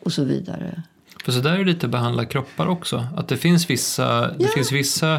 och 0.00 0.12
så 0.12 0.24
vidare. 0.24 0.82
För 1.24 1.32
så 1.32 1.40
där 1.40 1.52
är 1.52 1.58
det 1.58 1.64
lite 1.64 1.86
att 1.86 1.92
behandla 1.92 2.24
kroppar 2.24 2.66
också. 2.66 3.06
Att 3.16 3.28
det 3.28 3.36
finns 3.36 3.70
vissa, 3.70 4.02
ja. 4.02 4.30
det 4.38 4.48
finns 4.48 4.72
vissa 4.72 5.14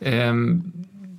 eh, 0.00 0.32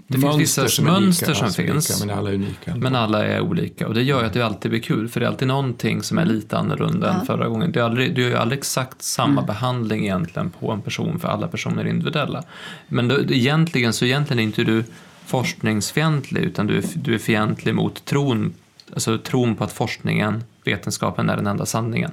det 0.10 0.18
mönster 0.18 0.38
finns 0.38 0.58
vissa 0.58 0.68
som 0.68 0.86
mönster 0.86 1.34
som 1.34 1.52
finns. 1.52 1.90
Lika, 1.90 2.06
men 2.06 2.18
alla 2.18 2.30
är 2.30 2.34
unika. 2.34 2.76
Men 2.76 2.96
alla 2.96 3.26
är 3.26 3.42
olika. 3.42 3.88
Och 3.88 3.94
det 3.94 4.04
gör 4.04 4.20
ju 4.20 4.26
att 4.26 4.34
det 4.34 4.42
alltid 4.42 4.72
blir 4.72 4.82
kul. 4.82 5.10
För 5.10 5.20
det 5.20 5.26
är 5.26 5.28
alltid 5.28 5.48
någonting 5.48 6.04
som 6.04 6.18
är 6.18 6.26
lite 6.26 6.58
annorlunda 6.58 7.08
ja. 7.08 7.20
än 7.20 7.26
förra 7.26 7.48
gången. 7.48 7.72
Det 7.72 7.80
är 7.80 7.84
aldrig, 7.84 8.16
du 8.16 8.22
gör 8.22 8.30
ju 8.30 8.36
aldrig 8.36 8.58
exakt 8.60 9.02
samma 9.02 9.32
mm. 9.32 9.46
behandling 9.46 10.04
egentligen 10.04 10.50
på 10.60 10.72
en 10.72 10.82
person. 10.82 11.20
För 11.20 11.28
alla 11.28 11.48
personer 11.48 11.86
är 11.86 11.90
individuella. 11.90 12.44
Men 12.88 13.08
då, 13.08 13.22
egentligen 13.22 13.94
så 13.94 14.06
egentligen 14.06 14.40
är 14.40 14.44
inte 14.44 14.64
du 14.64 14.84
forskningsfientlig 15.30 16.42
utan 16.42 16.68
du 16.68 16.78
är, 16.78 16.84
du 16.96 17.14
är 17.14 17.18
fientlig 17.18 17.76
mot 17.76 18.06
tron, 18.06 18.54
alltså 18.94 19.18
tron 19.18 19.56
på 19.56 19.64
att 19.64 19.74
forskningen, 19.74 20.44
vetenskapen 20.64 21.30
är 21.30 21.36
den 21.36 21.48
enda 21.48 21.66
sanningen. 21.66 22.12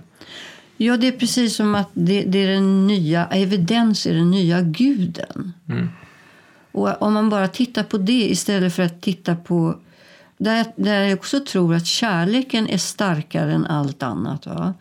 Ja, 0.77 0.97
det 0.97 1.07
är 1.07 1.13
precis 1.13 1.57
som 1.57 1.75
att 1.75 1.89
det, 1.93 2.23
det 2.23 2.39
är 2.39 2.49
den 2.49 2.87
nya, 2.87 3.27
evidens 3.27 4.07
är 4.07 4.15
den 4.15 4.31
nya 4.31 4.61
guden. 4.61 5.53
Mm. 5.69 5.89
Och 6.73 7.03
om 7.03 7.15
man 7.15 7.31
bara 7.31 7.49
tittar 7.49 7.83
på 7.83 7.99
det 7.99 8.31
istället 8.31 8.75
för 8.75 8.83
att 8.83 9.03
titta 9.03 9.37
på 9.37 9.79
där, 10.39 10.67
där 10.77 11.03
jag 11.03 11.19
också 11.19 11.41
tror 11.41 11.75
att 11.75 11.87
kärleken 11.87 12.69
är 12.69 12.79
starkare 12.79 13.53
än 13.53 13.67
allt 13.67 14.03
annat. 14.03 14.47
Va? 14.47 14.75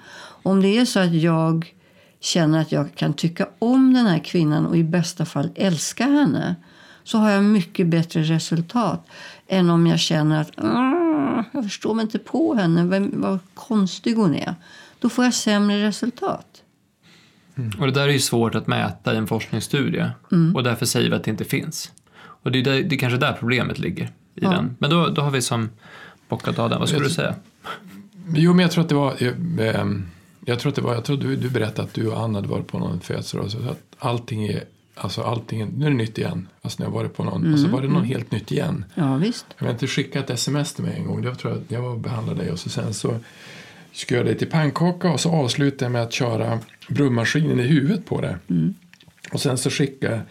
Om 0.44 0.62
det 0.62 0.78
är 0.78 0.86
så 0.86 1.00
att 1.00 1.14
jag 1.14 1.74
känner 2.20 2.62
att 2.62 2.72
jag 2.72 2.96
kan 2.96 3.14
tycka 3.14 3.48
om 3.60 3.94
den 3.94 4.06
här 4.06 4.20
kvinnan 4.20 4.66
och 4.66 4.78
i 4.78 4.84
bästa 4.84 5.26
fall 5.26 5.50
älska 5.56 6.04
henne 6.04 6.56
så 7.06 7.18
har 7.18 7.30
jag 7.30 7.44
mycket 7.44 7.88
bättre 7.88 8.22
resultat 8.22 9.08
än 9.48 9.70
om 9.70 9.88
jag 9.88 10.00
känner 10.00 10.42
att 10.42 10.52
jag 11.52 11.64
förstår 11.64 11.94
mig 11.94 12.04
inte 12.04 12.20
på 12.20 12.56
henne, 12.56 12.86
vad, 12.86 13.14
vad 13.14 13.40
konstig 13.54 14.16
hon 14.16 14.36
är. 14.36 14.56
Då 15.00 15.10
får 15.10 15.26
jag 15.26 15.34
sämre 15.34 15.88
resultat. 15.88 16.62
Mm. 17.56 17.80
Och 17.80 17.86
det 17.86 17.92
där 17.92 18.08
är 18.08 18.14
ju 18.14 18.20
svårt 18.20 18.56
att 18.56 18.68
mäta 18.68 19.14
i 19.14 19.18
en 19.18 19.28
forskningsstudie 19.28 20.12
mm. 20.32 20.56
och 20.56 20.64
därför 20.64 20.86
säger 20.86 21.10
vi 21.10 21.16
att 21.16 21.24
det 21.24 21.32
inte 21.32 21.46
finns. 21.46 21.92
Och 22.18 22.52
det 22.52 22.60
är, 22.60 22.64
där, 22.64 22.84
det 22.84 22.96
är 22.96 23.00
kanske 23.00 23.18
där 23.18 23.34
problemet 23.40 23.80
ligger. 23.80 24.06
i 24.06 24.10
ja. 24.34 24.50
den. 24.50 24.76
Men 24.80 24.90
då, 24.90 25.08
då 25.08 25.22
har 25.22 25.32
vi 25.32 25.42
som 25.42 25.70
bockat 26.30 26.60
av 26.60 26.70
den. 26.70 26.80
Vad 26.80 26.90
skulle 26.90 27.06
du 27.06 27.10
säga? 27.10 27.36
Jo, 28.36 28.54
men 28.54 28.64
jag 28.64 28.72
tror 28.72 28.84
att 28.84 28.90
det 28.90 28.96
var... 28.96 29.16
Jag, 29.20 29.34
ehm, 29.60 30.08
jag 30.46 30.60
tror 30.60 30.70
att 30.70 30.76
det 30.76 30.82
var, 30.82 30.94
jag 30.94 31.04
tror 31.04 31.18
du, 31.18 31.36
du 31.36 31.50
berättade 31.50 31.88
att 31.88 31.94
du 31.94 32.08
och 32.08 32.24
Anna 32.24 32.38
hade 32.38 32.48
varit 32.48 32.68
på 32.68 32.80
någon 32.80 33.00
födelsedag. 33.00 33.52
Så 33.52 33.58
att 33.58 33.82
allting 33.98 34.48
är 34.48 34.64
Alltså 34.96 35.22
allting, 35.22 35.68
nu 35.78 35.86
är 35.86 35.90
det 35.90 35.96
nytt 35.96 36.18
igen. 36.18 36.48
Alltså 36.62 36.80
när 36.80 36.86
jag 36.86 36.94
varit 36.94 37.14
på 37.14 37.24
någon, 37.24 37.42
mm. 37.42 37.54
och 37.54 37.60
så 37.60 37.68
var 37.68 37.82
det 37.82 37.88
någon 37.88 38.04
helt 38.04 38.32
nytt 38.32 38.52
igen. 38.52 38.86
Ja, 38.96 39.16
visst. 39.16 39.46
Jag 39.60 39.72
inte 39.72 39.88
skicka 39.88 40.20
ett 40.20 40.30
sms 40.30 40.74
till 40.74 40.84
mig 40.84 40.94
en 40.98 41.06
gång. 41.06 41.22
Det 41.22 41.36
tror 41.36 41.54
jag, 41.54 41.64
jag 41.68 41.82
var 41.82 41.90
och 41.90 42.00
behandlade 42.00 42.42
dig 42.42 42.52
och 42.52 42.60
så 42.60 42.70
sen 42.70 42.94
så 42.94 43.20
skrev 43.92 44.20
jag 44.20 44.26
dig 44.26 44.38
till 44.38 44.50
pannkaka 44.50 45.12
och 45.12 45.20
så 45.20 45.32
avslutade 45.32 45.86
jag 45.86 45.92
med 45.92 46.02
att 46.02 46.14
köra 46.14 46.60
brummaskinen 46.90 47.60
i 47.60 47.64
huvudet 47.64 48.06
på 48.06 48.22
det. 48.22 48.40
Mm. 48.50 48.74
Och 49.32 49.42
sen 49.42 49.58
så 49.58 49.70
skickade, 49.70 50.22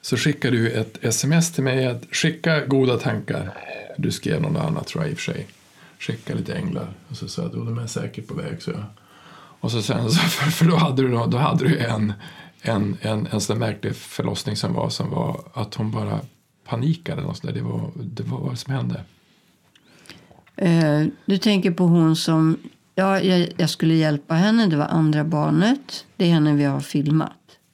så 0.00 0.16
skickade 0.16 0.56
du 0.56 0.70
ett 0.70 1.04
sms 1.04 1.52
till 1.52 1.64
mig 1.64 1.86
att 1.86 2.02
skicka 2.10 2.66
goda 2.66 2.98
tankar. 2.98 3.50
Du 3.96 4.12
skrev 4.12 4.42
något 4.42 4.62
annat 4.62 4.86
tror 4.86 5.04
jag 5.04 5.10
i 5.10 5.14
och 5.14 5.18
för 5.18 5.32
sig. 5.32 5.46
Skicka 5.98 6.34
lite 6.34 6.54
änglar. 6.54 6.88
Och 7.08 7.16
så 7.16 7.28
sa 7.28 7.42
jag 7.42 7.48
att 7.48 7.66
de 7.66 7.78
är 7.78 7.86
säkert 7.86 8.26
på 8.26 8.34
väg. 8.34 8.62
Så 8.62 8.70
jag. 8.70 8.84
Och 9.60 9.70
så 9.70 9.82
sen 9.82 10.10
så, 10.10 10.18
för, 10.18 10.50
för 10.50 10.64
då 10.64 10.76
hade 10.76 11.02
du, 11.02 11.08
då 11.08 11.36
hade 11.36 11.68
du 11.68 11.78
en 11.78 12.12
en, 12.68 12.96
en, 13.00 13.26
en 13.26 13.40
sån 13.40 13.58
märklig 13.58 13.96
förlossning 13.96 14.56
som 14.56 14.74
var, 14.74 14.88
som 14.88 15.10
var 15.10 15.40
att 15.54 15.74
hon 15.74 15.90
bara 15.90 16.20
panikade. 16.64 17.34
Så 17.34 17.46
där. 17.46 17.54
Det, 17.54 17.62
var, 17.62 17.90
det 17.94 18.22
var 18.22 18.38
vad 18.38 18.58
som 18.58 18.74
hände. 18.74 19.00
Eh, 20.56 21.06
du 21.24 21.38
tänker 21.38 21.70
på 21.70 21.84
hon 21.84 22.16
som... 22.16 22.56
Ja, 22.94 23.20
jag, 23.20 23.48
jag, 23.56 23.70
skulle 23.70 23.94
hjälpa 23.94 24.34
henne. 24.34 24.66
Det 24.66 24.76
var 24.76 24.86
andra 24.86 25.24
barnet. 25.24 26.06
Det 26.16 26.24
är 26.24 26.28
henne 26.28 26.54
vi 26.54 26.64
har 26.64 26.80
filmat. 26.80 27.32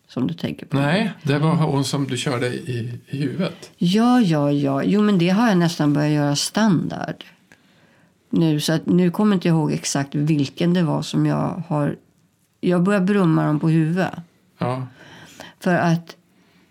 Som 0.09 0.27
du 0.27 0.35
tänker 0.35 0.67
på. 0.67 0.77
Nej, 0.77 1.13
det 1.23 1.39
var 1.39 1.55
hon 1.55 1.85
som 1.85 2.07
du 2.07 2.17
körde 2.17 2.47
i, 2.47 3.01
i 3.09 3.17
huvudet. 3.17 3.71
Ja, 3.77 4.21
ja, 4.21 4.53
ja. 4.53 4.83
Jo, 4.85 5.03
men 5.03 5.19
det 5.19 5.29
har 5.29 5.49
jag 5.49 5.59
nästan 5.59 5.93
börjat 5.93 6.13
göra 6.13 6.37
standard. 6.37 7.25
Nu, 8.31 8.61
så 8.61 8.73
att, 8.73 8.87
nu 8.87 9.11
kommer 9.11 9.35
inte 9.35 9.49
jag 9.49 9.55
ihåg 9.55 9.73
exakt 9.73 10.15
vilken 10.15 10.75
det 10.75 10.83
var 10.83 11.03
som 11.03 11.27
jag 11.27 11.63
har... 11.69 11.97
Jag 12.61 12.83
börjar 12.83 13.01
brumma 13.01 13.47
dem 13.47 13.61
på 13.61 13.69
huvudet. 13.69 14.13
Ja. 14.62 14.87
För 15.61 15.75
att 15.75 16.16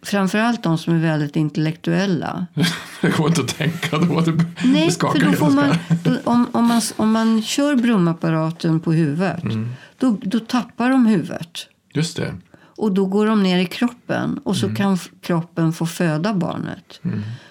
framförallt 0.03 0.63
de 0.63 0.77
som 0.77 0.93
är 0.95 0.99
väldigt 0.99 1.35
intellektuella. 1.35 2.45
det 3.01 3.17
går 3.17 3.27
inte 3.27 3.41
att 3.41 3.47
tänka 3.57 3.97
då. 3.97 4.21
Det, 4.21 4.31
Nej, 4.63 4.85
det 4.87 4.91
för 4.91 5.25
då 5.25 5.31
får 5.31 5.49
man, 5.49 5.75
då, 6.03 6.17
om, 6.23 6.47
om, 6.51 6.65
man, 6.67 6.81
om 6.97 7.11
man 7.11 7.41
kör 7.41 7.75
brumapparaten 7.75 8.79
på 8.79 8.91
huvudet 8.93 9.43
Mm. 9.43 9.69
då, 9.97 10.17
då 10.23 10.39
tappar 10.39 10.89
de 10.89 11.05
huvudet. 11.05 11.67
Just 11.93 12.17
det. 12.17 12.33
Och 12.75 12.91
då 12.91 13.05
går 13.05 13.25
de 13.25 13.43
ner 13.43 13.59
i 13.59 13.65
kroppen 13.65 14.37
och 14.43 14.55
Mm. 14.55 14.69
så 14.69 14.75
kan 14.75 14.93
f- 14.93 15.09
kroppen 15.21 15.73
få 15.73 15.85
föda 15.85 16.33
barnet. 16.33 16.99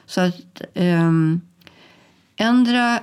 Så 0.07 0.21
att 0.21 0.63
um, 0.75 1.41
ändra, 2.37 2.99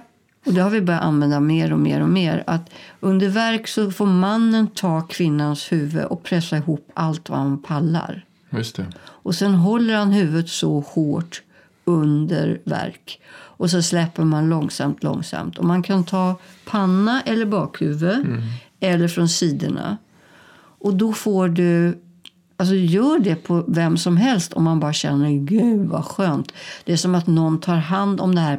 och 0.48 0.54
det 0.54 0.62
har 0.62 0.70
vi 0.70 0.82
börjat 0.82 1.04
använda 1.04 1.40
mer 1.40 1.74
och 1.74 1.80
mer 1.80 2.02
och 2.02 2.10
mer, 2.10 2.44
att 2.48 2.70
under 3.00 3.30
verk 3.30 3.68
så 3.68 3.92
får 3.92 4.06
mannen 4.06 4.68
ta 4.68 5.02
kvinnans 5.02 5.72
huvud 5.72 6.06
och 6.06 6.24
pressa 6.24 6.58
ihop 6.58 6.92
allt 6.94 7.30
vad 7.30 7.40
han 7.40 7.62
pallar. 7.62 8.26
Just 8.50 8.76
det. 8.76 8.86
Och 9.00 9.36
sen 9.36 9.54
håller 9.54 9.96
han 9.96 10.12
huvudet 10.12 10.50
så 10.50 10.80
hårt 10.80 11.42
under 11.86 12.62
verk. 12.64 13.20
Och 13.30 13.70
så 13.70 13.82
släpper 13.82 14.24
man 14.24 14.50
långsamt, 14.50 15.04
långsamt. 15.04 15.58
Och 15.58 15.66
man 15.66 15.84
kan 15.84 16.04
ta 16.04 16.36
panna 16.66 17.22
eller 17.22 17.46
bakhuvud 17.46 18.44
eller 18.80 19.08
från 19.08 19.30
sidorna. 19.30 19.98
Och 20.80 20.94
då 20.94 21.14
får 21.14 21.48
du... 21.50 22.02
Alltså 22.58 22.76
gör 22.76 23.20
det 23.20 23.36
på 23.36 23.66
vem 23.68 23.98
som 23.98 24.18
helst 24.18 24.54
om 24.54 24.64
man 24.64 24.80
bara 24.80 24.94
känner 24.94 25.32
gud 25.32 25.88
vad 25.88 26.06
skönt. 26.06 26.52
Det 26.84 26.94
är 26.94 26.98
som 26.98 27.16
att 27.16 27.28
någon 27.28 27.60
tar 27.60 27.76
hand 27.76 28.22
om 28.22 28.36
det 28.36 28.42
här 28.42 28.58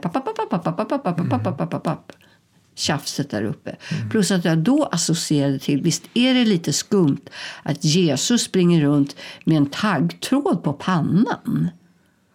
tjafset 2.78 3.30
där 3.30 3.42
uppe. 3.42 3.76
Mm. 3.90 4.10
Plus 4.10 4.30
att 4.30 4.44
jag 4.44 4.58
då 4.58 4.88
associerade 4.92 5.58
till, 5.58 5.82
visst 5.82 6.04
är 6.14 6.34
det 6.34 6.44
lite 6.44 6.72
skumt 6.72 7.20
att 7.62 7.84
Jesus 7.84 8.42
springer 8.42 8.82
runt 8.82 9.16
med 9.44 9.56
en 9.56 9.66
taggtråd 9.66 10.62
på 10.62 10.72
pannan. 10.72 11.68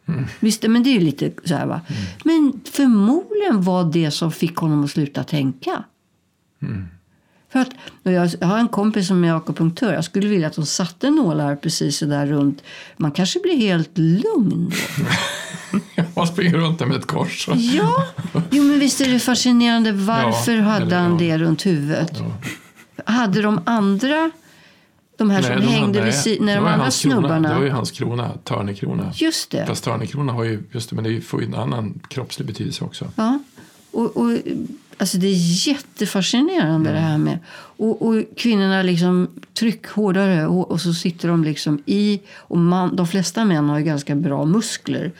Mm. 0.07 0.25
Visst, 0.39 0.63
men 0.67 0.83
det 0.83 0.89
är 0.89 0.93
ju 0.93 0.99
lite 0.99 1.31
så 1.45 1.55
här 1.55 1.65
va. 1.65 1.81
Mm. 1.87 2.01
Men 2.23 2.61
förmodligen 2.71 3.61
var 3.61 3.83
det 3.83 4.11
som 4.11 4.31
fick 4.31 4.55
honom 4.55 4.83
att 4.83 4.91
sluta 4.91 5.23
tänka. 5.23 5.83
Mm. 6.61 6.87
För 7.53 7.59
att, 7.59 7.69
jag 8.39 8.47
har 8.47 8.57
en 8.57 8.67
kompis 8.67 9.07
som 9.07 9.23
är 9.23 9.33
akupunktör. 9.37 9.93
Jag 9.93 10.03
skulle 10.05 10.27
vilja 10.27 10.47
att 10.47 10.53
de 10.55 10.65
satte 10.65 11.09
nålar 11.09 11.55
precis 11.55 11.97
så 11.97 12.05
där 12.05 12.25
runt. 12.25 12.63
Man 12.97 13.11
kanske 13.11 13.39
blir 13.39 13.57
helt 13.57 13.97
lugn 13.97 14.71
då. 14.71 15.05
Man 16.15 16.27
springer 16.27 16.57
runt 16.57 16.79
där 16.79 16.85
med 16.85 16.97
ett 16.97 17.05
kors. 17.07 17.47
Ja, 17.53 18.05
jo, 18.51 18.63
men 18.63 18.79
visst 18.79 19.01
är 19.01 19.09
det 19.13 19.19
fascinerande. 19.19 19.91
Varför 19.91 20.51
Ja, 20.57 20.63
hade 20.63 20.95
han 20.95 21.11
ja. 21.11 21.17
det 21.17 21.37
runt 21.37 21.65
huvudet? 21.65 22.11
Hade 23.05 23.41
de 23.41 23.61
andra, 23.65 24.31
de 25.17 25.29
här 25.29 25.41
som 25.41 25.55
de 25.55 25.61
hängde 25.67 25.99
hade- 25.99 26.11
vid 26.11 26.15
sidan, 26.19 26.45
det 26.47 26.53
de 26.53 26.57
andra 26.59 26.71
hans 26.83 27.01
krona, 27.01 27.15
snubbarna? 27.15 27.49
Det 27.49 27.55
var 27.55 27.63
ju 27.63 27.69
hans 27.69 27.91
krona, 27.91 28.31
Törnekrona. 28.43 29.11
Just 29.15 29.51
det. 29.51 29.65
Fast 29.65 29.83
Törnekrona 29.83 30.33
har 30.33 30.43
ju, 30.43 30.63
just 30.71 30.89
det, 30.89 30.95
men 30.95 31.03
det 31.05 31.21
får 31.21 31.41
ju 31.41 31.47
en 31.47 31.55
annan 31.55 31.99
kroppslig 32.07 32.47
betydelse 32.47 32.83
också. 32.85 33.11
Ja. 33.15 33.39
Och, 33.91 34.17
och, 34.17 34.31
alltså 35.03 35.17
det 35.17 35.27
är 35.27 35.67
jättefascinerande 35.67 36.91
det 36.91 36.99
här 36.99 37.17
med... 37.17 37.39
Och, 37.77 38.07
och 38.07 38.23
kvinnorna 38.37 38.81
liksom 38.81 39.27
tryck 39.59 39.87
hårdare 39.87 40.47
och, 40.47 40.71
och 40.71 40.81
så 40.81 40.93
sitter 40.93 41.27
de 41.27 41.43
liksom 41.43 41.83
i... 41.85 42.21
Och 42.37 42.57
man, 42.57 42.95
de 42.95 43.07
flesta 43.07 43.45
män 43.45 43.69
har 43.69 43.79
ju 43.79 43.85
ganska 43.85 44.15
bra 44.15 44.45
muskler. 44.45 45.11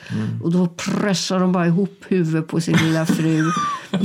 Och 0.42 0.52
då 0.52 0.66
pressar 0.66 1.40
de 1.40 1.52
bara 1.52 1.66
ihop 1.66 2.04
huvudet 2.08 2.48
på 2.48 2.60
sin 2.60 2.76
lilla 2.76 3.06
fru. 3.06 3.44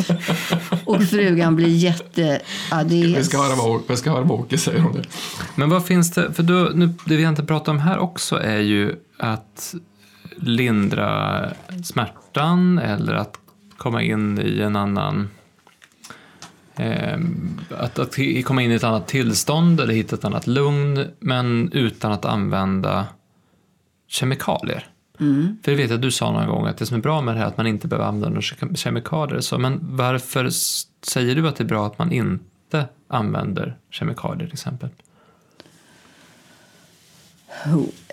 och 0.86 1.04
frugan 1.04 1.56
blir 1.56 1.76
jätte... 1.76 2.42
Ja, 2.72 2.84
det 2.84 3.02
är 3.02 3.08
Vi 3.08 3.24
ska 3.24 3.38
höra 3.38 3.56
vad, 3.56 3.82
vi 3.88 3.98
ska 3.98 4.12
höra 4.12 4.24
vad 4.24 4.40
Åke 4.40 4.58
säger 4.58 4.86
om 4.86 4.94
det. 4.94 5.04
Men 5.56 5.70
vad 5.70 5.86
finns 5.86 6.12
det, 6.12 6.34
för 6.34 6.44
då, 6.44 6.72
nu, 6.74 6.94
det 7.06 7.16
vi 7.16 7.24
inte 7.24 7.44
pratar 7.44 7.72
om 7.72 7.80
här 7.80 7.98
också 7.98 8.36
är 8.36 8.60
ju 8.60 8.96
att 9.18 9.76
lindra 10.36 11.46
smärtan 11.84 12.80
eller 12.80 13.14
att 13.14 13.38
komma 13.78 14.02
in 14.02 14.42
i 14.42 14.62
en 14.62 14.76
annan 14.76 15.30
att, 17.78 18.00
att 18.00 18.16
hi- 18.16 18.42
komma 18.44 18.62
in 18.62 18.72
i 18.72 18.76
ett 18.76 18.84
annat 18.84 19.08
tillstånd 19.08 19.80
eller 19.82 19.94
hitta 19.94 20.16
ett 20.16 20.26
annat 20.26 20.48
lugn 20.48 21.06
men 21.20 21.72
utan 21.74 22.12
att 22.12 22.26
använda 22.26 23.08
kemikalier. 24.08 24.88
För 25.64 25.72
det 25.72 25.76
vet 25.78 25.90
jag 25.90 25.96
att 25.98 26.02
du 26.02 26.12
sa 26.12 26.32
någon 26.32 26.48
gång 26.48 26.68
att 26.68 26.78
det 26.78 26.86
som 26.86 26.98
är 26.98 27.02
bra 27.02 27.22
med 27.22 27.36
det 27.36 27.40
här 27.40 27.46
är 27.46 27.50
att 27.50 27.58
man 27.58 27.68
inte 27.68 27.88
behöver 27.88 28.08
använda 28.08 28.40
ke- 28.40 28.76
kemikalier. 28.76 29.40
Så, 29.42 29.58
men 29.58 29.80
varför 29.82 30.50
säger 31.06 31.36
du 31.36 31.48
att 31.48 31.56
det 31.56 31.64
är 31.64 31.68
bra 31.68 31.86
att 31.88 32.00
man 32.00 32.12
inte 32.12 32.86
använder 33.08 33.78
kemikalier 33.92 34.46
till 34.48 34.54
exempel? 34.54 34.90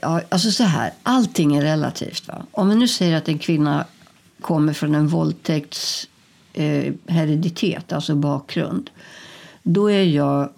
Ja, 0.02 0.20
alltså 0.28 0.50
så 0.50 0.64
här, 0.64 0.92
allting 1.02 1.56
är 1.56 1.62
relativt. 1.62 2.28
Va? 2.28 2.46
Om 2.50 2.68
vi 2.68 2.74
nu 2.74 2.88
säger 2.88 3.16
att 3.16 3.28
en 3.28 3.38
kvinna 3.38 3.84
kommer 4.40 4.72
från 4.72 4.94
en 4.94 5.08
våldtäkts 5.08 6.08
eh, 6.56 6.94
hereditet, 7.06 7.92
alltså 7.92 8.14
bakgrund. 8.14 8.90
Då 9.62 9.90
är 9.90 10.02
jag, 10.02 10.48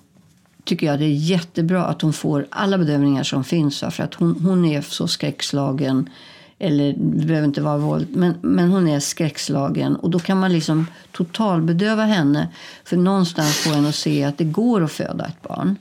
tycker 0.64 0.87
jag 0.87 0.98
det 0.98 1.04
är 1.04 1.14
jättebra 1.14 1.84
att 1.84 2.02
hon 2.02 2.12
får 2.12 2.46
alla 2.50 2.78
bedömningar 2.78 3.22
som 3.22 3.44
finns. 3.44 3.80
För 3.80 4.02
att 4.02 4.14
hon, 4.14 4.40
hon 4.40 4.64
är 4.64 4.80
så 4.80 5.08
skräckslagen. 5.08 6.11
Eller 6.58 6.92
det 6.92 7.26
behöver 7.26 7.46
inte 7.46 7.61
vara 7.61 7.78
våld, 7.78 8.06
men, 8.11 8.34
men 8.42 8.70
hon 8.70 8.88
är 8.88 9.00
skräckslagen. 9.00 9.96
Och 9.96 10.11
då 10.11 10.18
kan 10.18 10.40
man 10.40 10.52
liksom 10.52 10.87
totalbedöva 11.12 12.04
henne. 12.04 12.48
För 12.84 12.96
någonstans 12.96 13.56
får 13.56 13.70
henne 13.70 13.88
att 13.88 13.94
se 13.94 14.24
att 14.24 14.38
det 14.38 14.44
går 14.44 14.84
att 14.84 14.92
föda 14.92 15.26
ett 15.26 15.42
barn. 15.42 15.76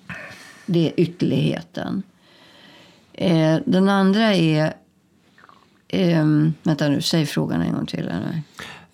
Det 0.66 0.88
är 0.88 0.94
ytterligheten. 0.98 2.04
Eh, 3.14 3.60
den 3.66 3.90
andra 3.90 4.36
är... 4.36 4.74
Eh, 5.88 6.26
vänta 6.64 6.90
nu, 6.90 7.02
säg 7.02 7.26
frågan 7.26 7.62
en 7.62 7.74
gång 7.74 7.86
till. 7.86 8.08
Eller? 8.08 8.42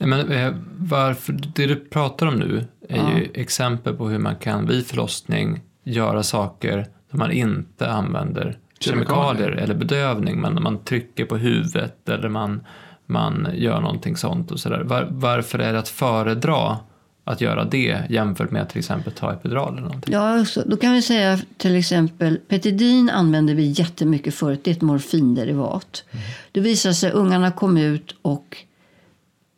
Ja, 0.03 0.07
Men, 0.07 0.31
eh, 0.31 0.53
varför, 0.77 1.33
det 1.55 1.65
du 1.67 1.75
pratar 1.75 2.27
om 2.27 2.35
nu 2.35 2.65
är 2.89 3.17
ju 3.19 3.29
exempel 3.33 3.93
på 3.95 4.09
hur 4.09 4.19
man 4.19 4.35
kan 4.35 4.67
vid 4.67 4.85
förlossning 4.87 5.61
göra 5.83 6.23
saker 6.23 6.87
där 7.11 7.17
man 7.17 7.31
inte 7.31 7.91
använder 7.91 8.57
kemikalier, 8.79 9.35
Kemikalier. 9.37 9.63
eller 9.63 9.75
bedövning. 9.75 10.41
Men 10.41 10.63
man 10.63 10.83
trycker 10.83 11.25
på 11.25 11.37
huvudet 11.37 12.09
eller 12.09 12.29
man, 12.29 12.61
man 13.05 13.47
gör 13.53 13.81
någonting 13.81 14.15
sånt. 14.17 14.51
och 14.51 14.59
så 14.59 14.69
där. 14.69 14.83
Var, 14.83 15.07
Varför 15.11 15.59
är 15.59 15.73
det 15.73 15.79
att 15.79 15.89
föredra 15.89 16.77
att 17.23 17.41
göra 17.41 17.63
det 17.65 18.01
jämfört 18.09 18.51
med 18.51 18.61
att 18.61 18.69
till 18.69 18.79
exempel 18.79 19.13
ta 19.13 19.33
epidural 19.33 19.73
eller 19.73 19.81
någonting? 19.81 20.13
Ja, 20.13 20.45
då 20.65 20.77
kan 20.77 20.93
vi 20.93 21.01
säga 21.01 21.39
till 21.57 21.75
exempel 21.75 22.37
Petidin 22.47 23.09
använde 23.09 23.53
vi 23.53 23.63
jättemycket 23.63 24.33
förut. 24.35 24.61
Det 24.63 24.71
är 24.71 24.75
ett 24.75 24.81
morfinderivat. 24.81 26.03
Det 26.51 26.59
visade 26.59 26.93
sig 26.95 27.09
att 27.09 27.15
ungarna 27.15 27.51
kom 27.51 27.77
ut 27.77 28.15
och 28.21 28.57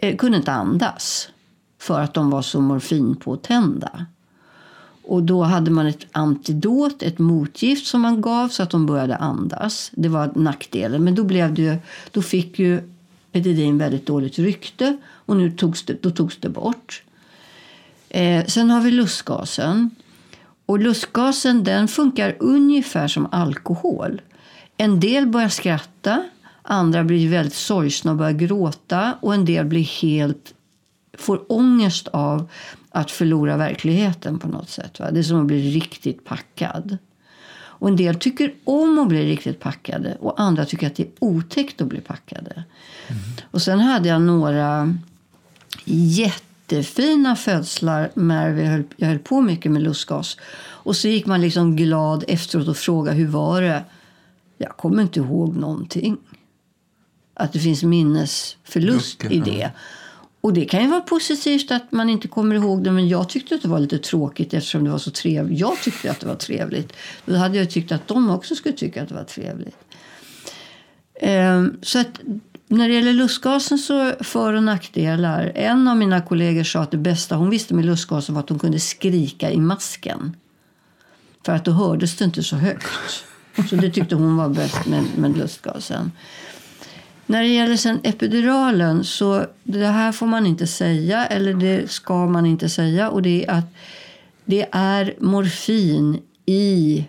eh, 0.10 0.16
kunde 0.16 0.38
inte 0.38 0.52
andas 0.52 1.30
för 1.80 2.02
att 2.02 2.14
de 2.14 2.30
var 2.30 2.42
så 2.42 2.62
morfinpåtända. 2.62 4.06
Och 5.08 5.24
då 5.24 5.44
hade 5.44 5.72
man 5.72 5.88
ett 5.88 6.06
antidot, 6.12 7.04
ett 7.04 7.20
motgift 7.20 7.88
som 7.88 8.02
man 8.02 8.22
gav 8.22 8.48
så 8.48 8.64
att 8.64 8.70
de 8.70 8.86
började 8.86 9.16
andas. 9.16 9.92
Det 9.94 10.10
var 10.10 10.32
nackdelen. 10.36 11.04
Men 11.04 11.16
då, 11.16 11.24
blev 11.24 11.54
det 11.54 11.62
ju, 11.62 11.78
då 12.12 12.22
fick 12.22 12.60
ju 12.60 12.82
Petidin 13.32 13.78
väldigt 13.78 14.06
dåligt 14.06 14.40
rykte 14.40 14.98
och 15.06 15.38
nu 15.38 15.52
togs 15.52 15.84
det, 15.84 16.04
då 16.04 16.10
togs 16.10 16.38
det 16.38 16.50
bort. 16.50 17.04
Eh, 18.10 18.46
sen 18.46 18.70
har 18.70 18.82
vi 18.82 18.92
lustgasen. 18.92 19.90
Och 20.66 20.80
lustgasen 20.80 21.64
den 21.64 21.88
funkar 21.88 22.36
ungefär 22.40 23.08
som 23.08 23.28
alkohol. 23.32 24.22
En 24.78 25.00
del 25.00 25.28
börjar 25.28 25.50
skratta, 25.50 26.24
andra 26.66 27.04
blir 27.04 27.30
väldigt 27.30 27.56
sorgsna 27.56 28.12
och 28.12 28.18
börjar 28.18 28.32
gråta 28.32 29.18
och 29.22 29.34
en 29.34 29.46
del 29.46 29.66
blir 29.66 29.84
helt, 29.84 30.54
får 31.18 31.52
ångest 31.52 32.08
av 32.08 32.50
att 32.90 33.12
förlora 33.12 33.58
verkligheten 33.58 34.40
på 34.40 34.48
något 34.48 34.70
sätt. 34.70 35.00
Va? 35.00 35.12
Det 35.12 35.20
är 35.20 35.24
som 35.24 35.42
att 35.42 35.48
bli 35.48 35.72
riktigt 35.72 36.26
packad. 36.26 36.98
Och 37.78 37.88
en 37.88 37.96
del 37.96 38.16
tycker 38.16 38.54
om 38.64 39.00
att 39.00 39.08
bli 39.08 39.26
riktigt 39.26 39.60
packade 39.60 40.18
och 40.20 40.42
andra 40.42 40.66
tycker 40.66 40.88
att 40.88 40.96
det 40.96 41.04
är 41.04 41.12
otäckt 41.20 41.82
att 41.82 41.88
bli 41.88 42.02
packade. 42.02 42.64
Och 43.52 43.62
sen 43.62 43.80
hade 43.80 44.10
jag 44.10 44.22
några 44.22 44.98
jättefina 45.86 47.36
födslar 47.36 48.12
när 48.14 48.52
vi 48.52 48.66
höll, 48.66 48.84
jag 48.96 49.08
höll 49.08 49.20
på 49.20 49.42
mycket 49.42 49.72
med 49.72 49.82
lustgas. 49.82 50.38
Och 50.86 50.96
så 50.96 51.08
gick 51.08 51.26
man 51.26 51.42
liksom 51.42 51.76
glad 51.76 52.24
efteråt 52.28 52.68
och 52.68 52.78
frågade 52.78 53.18
hur 53.18 53.28
var 53.28 53.62
det? 53.62 53.84
Jag 54.58 54.78
kommer 54.78 55.02
inte 55.02 55.20
ihåg 55.20 55.56
någonting. 55.56 56.18
Att 57.36 57.54
det 57.54 57.60
finns 57.60 57.84
minnesförlust 57.84 59.24
Luckor, 59.24 59.38
i 59.38 59.40
ja. 59.40 59.46
det. 59.46 59.72
Och 60.42 60.54
det 60.54 60.66
kan 60.66 60.82
ju 60.82 60.88
vara 60.88 61.02
positivt 61.02 61.72
att 61.72 61.92
man 61.92 62.10
inte 62.10 62.28
kommer 62.28 62.56
ihåg 62.56 62.84
det. 62.84 62.92
Men 62.92 63.08
jag 63.08 63.30
tyckte 63.30 63.56
att 63.56 63.62
det 63.62 63.68
var 63.68 63.80
lite 63.80 63.98
tråkigt 63.98 64.54
eftersom 64.54 64.84
det 64.84 64.90
var 64.90 64.98
så 64.98 65.12
trevligt. 65.12 65.60
Jag 65.60 65.82
tyckte 65.82 66.12
att 66.12 66.20
det 66.20 66.28
var 66.28 66.36
trevligt. 66.36 66.94
Då 67.26 67.36
hade 67.36 67.58
jag 67.58 67.70
tyckt 67.70 67.92
att 67.92 68.08
de 68.08 68.30
också 68.30 68.56
skulle 68.56 68.76
tycka 68.76 69.04
att 69.04 69.10
det 69.10 69.16
var 69.16 69.24
trevligt. 69.24 69.78
Ehm, 71.22 71.78
så 71.82 72.00
att 72.00 72.20
när 72.68 72.88
det 72.88 72.94
gäller 72.94 73.14
lustgasen 73.14 73.78
så 73.78 74.14
för 74.20 74.54
och 74.54 74.64
nackdelar. 74.64 75.52
En 75.56 75.88
av 75.88 75.98
mina 75.98 76.22
kollegor 76.22 76.64
sa 76.64 76.80
att 76.80 76.92
det 76.92 76.98
bästa 76.98 77.36
hon 77.36 77.50
visste 77.50 77.74
med 77.74 77.86
lustgasen 77.86 78.36
var 78.36 78.44
att 78.44 78.50
hon 78.50 78.60
kunde 78.60 78.80
skrika 78.80 79.52
i 79.52 79.58
masken. 79.58 80.36
För 81.46 81.54
att 81.54 81.66
då 81.66 81.72
hördes 81.72 82.16
det 82.16 82.26
inte 82.26 82.44
så 82.44 82.56
högt. 82.56 82.88
Så 83.70 83.76
det 83.76 83.90
tyckte 83.90 84.16
hon 84.16 84.38
var 84.38 84.50
bäst 84.50 84.86
med, 84.86 85.04
med 85.18 85.38
lustgasen. 85.38 86.12
När 87.26 87.42
det 87.42 87.48
gäller 87.48 87.76
sen 87.76 88.00
epiduralen 88.04 89.04
så 89.04 89.46
det 89.64 89.86
här 89.86 90.12
får 90.12 90.28
man 90.28 90.46
inte 90.46 90.68
säga 90.68 91.26
eller 91.26 91.54
det 91.54 91.92
ska 91.92 92.26
man 92.26 92.46
inte 92.46 92.70
säga 92.70 93.10
och 93.10 93.22
det 93.22 93.46
är 93.46 93.52
att 93.52 93.74
det 94.46 94.66
är 94.72 95.14
morfin 95.20 96.20
i 96.46 97.06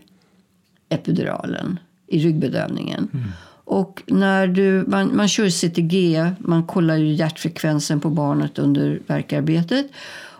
epiduralen, 0.88 1.78
i 2.06 2.18
ryggbedövningen. 2.18 3.08
Och 3.64 4.02
när 4.06 4.46
du, 4.46 4.84
man, 4.86 5.16
man 5.16 5.28
kör 5.28 5.48
CTG, 5.48 6.30
man 6.38 6.66
kollar 6.66 6.96
ju 6.96 7.12
hjärtfrekvensen 7.12 8.00
på 8.00 8.10
barnet 8.10 8.58
under 8.58 9.00
verkarbetet. 9.06 9.86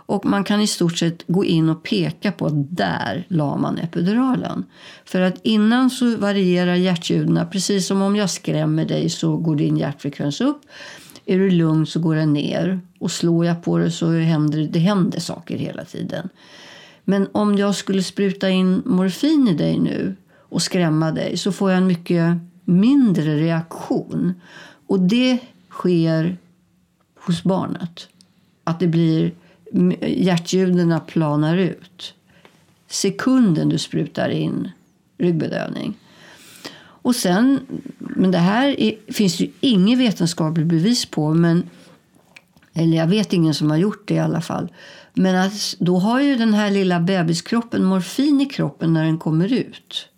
Och 0.06 0.26
man 0.26 0.44
kan 0.44 0.60
i 0.60 0.66
stort 0.66 0.98
sett 0.98 1.24
gå 1.26 1.44
in 1.44 1.68
och 1.68 1.82
peka 1.82 2.32
på 2.32 2.46
att 2.46 2.76
där 2.76 3.26
la 3.28 3.56
man 3.56 3.78
epiduralen. 3.78 4.64
För 5.04 5.20
att 5.20 5.40
innan 5.42 5.90
så 5.90 6.16
varierar 6.16 6.74
hjärtljuden. 6.74 7.46
Precis 7.50 7.86
som 7.86 8.02
om 8.02 8.16
jag 8.16 8.30
skrämmer 8.30 8.84
dig 8.84 9.10
så 9.10 9.36
går 9.36 9.56
din 9.56 9.76
hjärtfrekvens 9.76 10.40
upp. 10.40 10.60
Är 11.24 11.38
du 11.38 11.50
lugn 11.50 11.86
så 11.86 12.00
går 12.00 12.14
den 12.14 12.32
ner. 12.32 12.80
Och 12.98 13.10
slår 13.10 13.46
jag 13.46 13.62
på 13.62 13.78
det 13.78 13.90
så 13.90 14.10
händer 14.10 14.68
det 14.72 14.78
händer 14.78 15.20
saker 15.20 15.58
hela 15.58 15.84
tiden. 15.84 16.28
Men 17.04 17.28
om 17.32 17.56
jag 17.56 17.74
skulle 17.74 18.02
spruta 18.02 18.50
in 18.50 18.82
morfin 18.84 19.48
i 19.48 19.54
dig 19.54 19.78
nu 19.78 20.16
och 20.38 20.62
skrämma 20.62 21.12
dig 21.12 21.36
så 21.36 21.52
får 21.52 21.70
jag 21.70 21.78
en 21.78 21.86
mycket 21.86 22.36
mindre 22.64 23.36
reaktion. 23.36 24.34
Och 24.86 25.00
det 25.00 25.38
sker 25.70 26.36
hos 27.20 27.42
barnet. 27.42 28.08
Att 28.64 28.80
det 28.80 28.86
blir 28.86 29.32
hjärtljuden 30.02 31.00
planar 31.06 31.56
ut. 31.56 32.14
Sekunden 32.88 33.68
du 33.68 33.78
sprutar 33.78 34.28
in 34.28 34.70
ryggbedövning. 35.18 35.98
Och 37.06 37.16
sen, 37.16 37.60
men 37.98 38.30
det 38.30 38.38
här 38.38 38.80
är, 38.80 39.12
finns 39.12 39.40
ju 39.40 39.50
inget 39.60 39.98
vetenskapligt 39.98 40.66
bevis 40.66 41.06
på. 41.06 41.34
Men, 41.34 41.62
eller 42.74 42.96
jag 42.96 43.06
vet 43.06 43.32
ingen 43.32 43.54
som 43.54 43.70
har 43.70 43.76
gjort 43.76 44.08
det 44.08 44.14
i 44.14 44.18
alla 44.18 44.40
fall. 44.40 44.72
Men 45.14 45.36
att, 45.36 45.74
då 45.78 45.98
har 45.98 46.20
ju 46.20 46.36
den 46.36 46.54
här 46.54 46.70
lilla 46.70 47.00
bebiskroppen 47.00 47.84
morfin 47.84 48.40
i 48.40 48.46
kroppen 48.46 48.92
när 48.92 49.04
den 49.04 49.18
kommer 49.18 49.52
ut. 49.52 50.08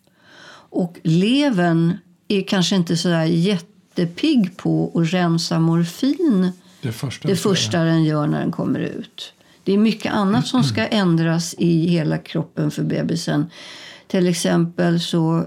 Och 0.70 0.98
levern 1.02 1.98
är 2.28 2.42
kanske 2.42 2.76
inte 2.76 2.96
så 2.96 3.08
där 3.08 3.24
jättepigg 3.24 4.56
på 4.56 4.92
att 4.94 5.12
rensa 5.12 5.58
morfin 5.58 6.52
Det 6.82 6.92
första. 6.92 7.28
det 7.28 7.36
första 7.36 7.84
den 7.84 8.04
gör 8.04 8.26
när 8.26 8.40
den 8.40 8.52
kommer 8.52 8.80
ut. 8.80 9.32
Det 9.68 9.74
är 9.74 9.78
mycket 9.78 10.12
annat 10.12 10.46
som 10.46 10.64
ska 10.64 10.86
ändras 10.86 11.54
i 11.58 11.86
hela 11.86 12.18
kroppen 12.18 12.70
för 12.70 12.82
bebisen. 12.82 13.46
Till 14.06 14.26
exempel 14.26 15.00
så 15.00 15.46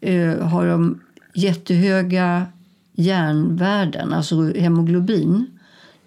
eh, 0.00 0.38
har 0.38 0.66
de 0.66 1.00
jättehöga 1.34 2.46
järnvärden, 2.92 4.12
alltså 4.12 4.42
hemoglobin. 4.42 5.46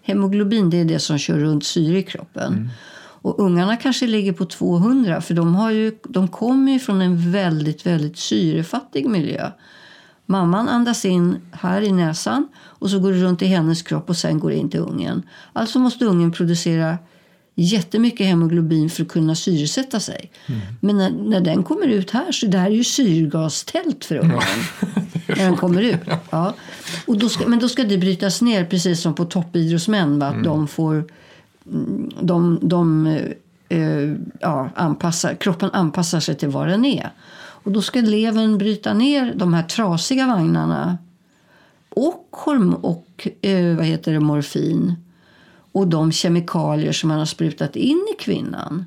Hemoglobin 0.03 0.69
det 0.69 0.77
är 0.77 0.85
det 0.85 0.99
som 0.99 1.17
kör 1.17 1.37
runt 1.37 1.65
syre 1.65 1.97
i 1.97 2.03
kroppen. 2.03 2.69
Och 2.97 3.39
ungarna 3.39 3.77
kanske 3.77 4.07
ligger 4.07 4.33
på 4.33 4.45
200 4.45 5.21
för 5.21 5.33
de, 5.33 5.55
har 5.55 5.71
ju, 5.71 5.97
de 6.03 6.27
kommer 6.27 6.71
ju 6.71 6.79
från 6.79 7.01
en 7.01 7.31
väldigt, 7.31 7.85
väldigt 7.85 8.17
syrefattig 8.17 9.09
miljö. 9.09 9.51
Mamman 10.25 10.69
andas 10.69 11.05
in 11.05 11.37
här 11.51 11.81
i 11.81 11.91
näsan 11.91 12.47
och 12.57 12.89
så 12.89 12.99
går 12.99 13.11
det 13.11 13.21
runt 13.21 13.41
i 13.41 13.45
hennes 13.45 13.81
kropp 13.81 14.09
och 14.09 14.17
sen 14.17 14.39
går 14.39 14.49
det 14.49 14.55
in 14.55 14.69
till 14.69 14.79
ungen. 14.79 15.23
Alltså 15.53 15.79
måste 15.79 16.05
ungen 16.05 16.31
producera 16.31 16.97
jättemycket 17.59 18.27
hemoglobin 18.27 18.89
för 18.89 19.03
att 19.03 19.09
kunna 19.09 19.35
syresätta 19.35 19.99
sig. 19.99 20.31
Men 20.79 20.97
när, 20.97 21.09
när 21.09 21.41
den 21.41 21.63
kommer 21.63 21.87
ut 21.87 22.11
här 22.11 22.31
så 22.31 22.45
det 22.45 22.57
här 22.57 22.69
är 22.69 22.75
ju 22.75 22.83
syrgastält 22.83 24.05
för 24.05 24.15
ungen. 24.15 24.41
när 25.27 25.35
den 25.35 25.57
kommer 25.57 25.81
ut. 25.81 25.99
Ja. 26.29 26.53
Och 27.05 27.17
då 27.17 27.29
ska, 27.29 27.47
men 27.47 27.59
då 27.59 27.69
ska 27.69 27.83
det 27.83 27.97
brytas 27.97 28.41
ner 28.41 28.65
precis 28.65 29.01
som 29.01 29.13
på 29.13 29.25
toppidrottsmän. 29.25 30.19
Va? 30.19 30.25
Att 30.25 30.43
de 30.43 30.67
får 30.67 31.05
mm, 31.65 32.11
de, 32.21 32.59
de 32.61 33.07
eh, 33.69 34.13
ja, 34.39 34.69
anpassar, 34.75 35.35
kroppen 35.35 35.69
anpassar 35.73 36.19
sig 36.19 36.35
till 36.35 36.49
vad 36.49 36.67
den 36.67 36.85
är. 36.85 37.11
Och 37.39 37.71
då 37.71 37.81
ska 37.81 38.01
levern 38.01 38.57
bryta 38.57 38.93
ner 38.93 39.33
de 39.35 39.53
här 39.53 39.63
trasiga 39.63 40.27
vagnarna 40.27 40.97
och, 41.89 42.27
horm 42.31 42.73
och 42.73 43.27
eh, 43.41 43.75
vad 43.75 43.85
heter 43.85 44.13
det, 44.13 44.19
morfin 44.19 44.95
och 45.77 45.87
de 45.87 46.11
kemikalier 46.11 46.91
som 46.91 47.09
man 47.09 47.19
har 47.19 47.25
sprutat 47.25 47.75
in 47.75 48.07
i 48.13 48.23
kvinnan. 48.23 48.85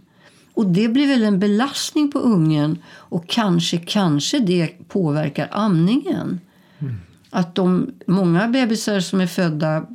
Och 0.55 0.67
det 0.67 0.89
blir 0.89 1.07
väl 1.07 1.23
en 1.23 1.39
belastning 1.39 2.13
på 2.13 2.19
ungen 2.19 2.79
och 2.89 3.29
kanske, 3.29 3.79
kanske 3.79 4.39
det 4.39 4.89
påverkar 4.89 5.49
amningen. 5.53 6.41
Att 7.31 7.55
de, 7.55 7.91
många 8.07 8.49
bebisar 8.49 9.01
som 9.01 9.21
är 9.21 9.27
födda 9.27 9.87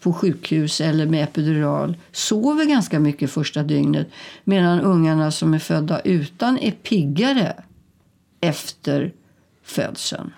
på 0.00 0.12
sjukhus 0.12 0.80
eller 0.80 1.06
med 1.06 1.24
epidural 1.24 1.96
sover 2.12 2.64
ganska 2.64 3.00
mycket 3.00 3.30
första 3.30 3.62
dygnet 3.62 4.08
medan 4.44 4.80
ungarna 4.80 5.30
som 5.30 5.54
är 5.54 5.58
födda 5.58 6.00
utan 6.00 6.58
är 6.58 6.70
piggare 6.70 7.62
efter 8.40 9.12
födseln. 9.62 10.32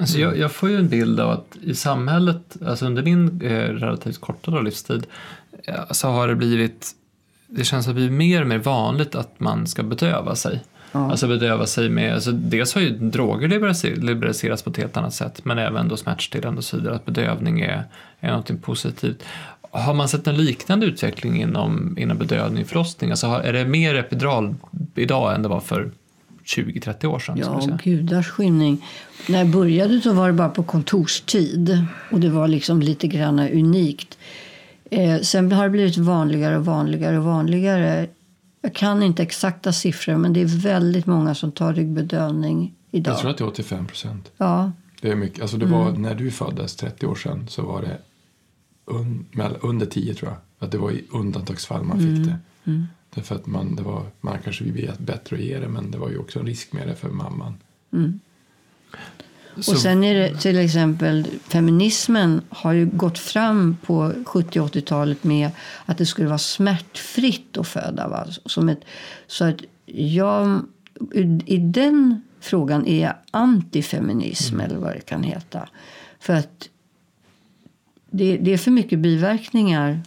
Alltså 0.00 0.18
jag, 0.18 0.38
jag 0.38 0.52
får 0.52 0.68
ju 0.68 0.76
en 0.76 0.88
bild 0.88 1.20
av 1.20 1.30
att 1.30 1.56
i 1.62 1.74
samhället, 1.74 2.56
alltså 2.66 2.86
under 2.86 3.02
min 3.02 3.40
eh, 3.42 3.50
relativt 3.50 4.20
korta 4.20 4.60
livstid, 4.60 5.06
eh, 5.64 5.74
så 5.90 6.08
har 6.08 6.28
det 6.28 6.34
blivit, 6.34 6.90
det 7.46 7.64
känns 7.64 7.88
att 7.88 7.94
det 7.94 8.00
blir 8.00 8.10
mer 8.10 8.42
och 8.42 8.48
mer 8.48 8.58
vanligt 8.58 9.14
att 9.14 9.40
man 9.40 9.66
ska 9.66 9.82
bedöva 9.82 10.34
sig. 10.34 10.60
Ja. 10.92 11.10
Alltså 11.10 11.28
bedöva 11.28 11.66
sig 11.66 11.88
med, 11.88 12.14
alltså 12.14 12.32
dels 12.32 12.74
har 12.74 12.80
ju 12.80 12.90
droger 12.90 13.48
liberaliser- 13.48 13.96
liberaliserats 13.96 14.62
på 14.62 14.70
ett 14.70 14.76
helt 14.76 14.96
annat 14.96 15.14
sätt, 15.14 15.44
men 15.44 15.58
även 15.58 15.88
då 15.88 15.96
smärtstillande 15.96 16.58
och 16.58 16.64
så 16.64 16.76
vidare, 16.76 16.94
att 16.94 17.04
bedövning 17.04 17.60
är, 17.60 17.84
är 18.20 18.32
något 18.32 18.62
positivt. 18.62 19.22
Har 19.70 19.94
man 19.94 20.08
sett 20.08 20.26
en 20.26 20.36
liknande 20.36 20.86
utveckling 20.86 21.42
inom, 21.42 21.98
inom 21.98 22.18
bedövning 22.18 22.62
och 22.62 22.68
förlossning? 22.68 23.10
Alltså 23.10 23.26
har, 23.26 23.40
är 23.40 23.52
det 23.52 23.64
mer 23.64 23.94
epidural 23.94 24.54
idag 24.94 25.34
än 25.34 25.42
det 25.42 25.48
var 25.48 25.60
för 25.60 25.90
20-30 26.46 27.06
år 27.06 27.18
sedan? 27.18 27.38
Ja, 27.38 27.60
säga? 27.60 27.78
gudars 27.84 28.28
skymning. 28.28 28.86
När 29.28 29.38
jag 29.38 29.48
började 29.48 30.00
så 30.00 30.12
var 30.12 30.26
det 30.26 30.32
bara 30.32 30.48
på 30.48 30.62
kontorstid 30.62 31.84
och 32.10 32.20
det 32.20 32.28
var 32.28 32.48
liksom 32.48 32.82
lite 32.82 33.06
grann 33.06 33.38
unikt. 33.38 34.18
Eh, 34.90 35.20
sen 35.20 35.52
har 35.52 35.64
det 35.64 35.70
blivit 35.70 35.96
vanligare 35.96 36.56
och 36.56 36.64
vanligare 36.64 37.18
och 37.18 37.24
vanligare. 37.24 38.08
Jag 38.62 38.74
kan 38.74 39.02
inte 39.02 39.22
exakta 39.22 39.72
siffror 39.72 40.16
men 40.16 40.32
det 40.32 40.40
är 40.40 40.62
väldigt 40.62 41.06
många 41.06 41.34
som 41.34 41.52
tar 41.52 41.74
ryggbedövning 41.74 42.74
idag. 42.90 43.12
Jag 43.12 43.20
tror 43.20 43.30
att 43.30 43.38
det 43.38 43.44
är 43.44 43.48
85 43.48 43.86
procent. 43.86 44.32
Ja, 44.36 44.72
Det 45.00 45.10
är 45.10 45.16
mycket. 45.16 45.42
Alltså 45.42 45.56
det 45.56 45.66
var, 45.66 45.92
När 45.92 46.14
du 46.14 46.30
föddes 46.30 46.76
30 46.76 47.06
år 47.06 47.14
sedan 47.14 47.46
så 47.48 47.62
var 47.62 47.82
det 47.82 47.98
un, 48.86 49.26
under 49.60 49.86
10 49.86 50.14
tror 50.14 50.30
jag. 50.30 50.38
Att 50.58 50.72
det 50.72 50.78
var 50.78 50.90
i 50.90 51.04
undantagsfall 51.12 51.82
man 51.82 52.00
fick 52.00 52.26
det. 52.26 52.38
Därför 53.14 53.34
att 53.34 53.46
man, 53.46 53.76
det 53.76 53.82
var, 53.82 54.06
man 54.20 54.38
kanske 54.44 54.64
vet 54.64 54.98
bättre 54.98 55.36
att 55.36 55.42
ge 55.42 55.58
det 55.58 55.68
men 55.68 55.90
det 55.90 55.98
var 55.98 56.10
ju 56.10 56.18
också 56.18 56.38
en 56.40 56.46
risk 56.46 56.72
med 56.72 56.88
det 56.88 56.94
för 56.94 57.08
mamman. 57.08 57.54
Så- 59.60 59.72
Och 59.72 59.78
sen 59.78 60.04
är 60.04 60.14
det 60.14 60.40
till 60.40 60.58
exempel 60.58 61.26
feminismen 61.48 62.40
har 62.48 62.72
ju 62.72 62.86
gått 62.86 63.18
fram 63.18 63.76
på 63.86 64.12
70 64.26 64.60
80-talet 64.60 65.24
med 65.24 65.50
att 65.86 65.98
det 65.98 66.06
skulle 66.06 66.28
vara 66.28 66.38
smärtfritt 66.38 67.56
att 67.56 67.68
föda. 67.68 68.08
Va? 68.08 68.26
Som 68.46 68.68
ett, 68.68 68.80
så 69.26 69.44
att 69.44 69.56
jag, 69.86 70.60
i 71.46 71.56
den 71.56 72.22
frågan 72.40 72.86
är 72.86 73.02
jag 73.02 73.14
antifeminism 73.30 74.60
eller 74.60 74.76
vad 74.76 74.92
det 74.94 75.00
kan 75.00 75.22
heta. 75.22 75.68
För 76.20 76.32
att 76.34 76.68
det, 78.10 78.36
det 78.36 78.52
är 78.52 78.58
för 78.58 78.70
mycket 78.70 78.98
biverkningar 78.98 80.00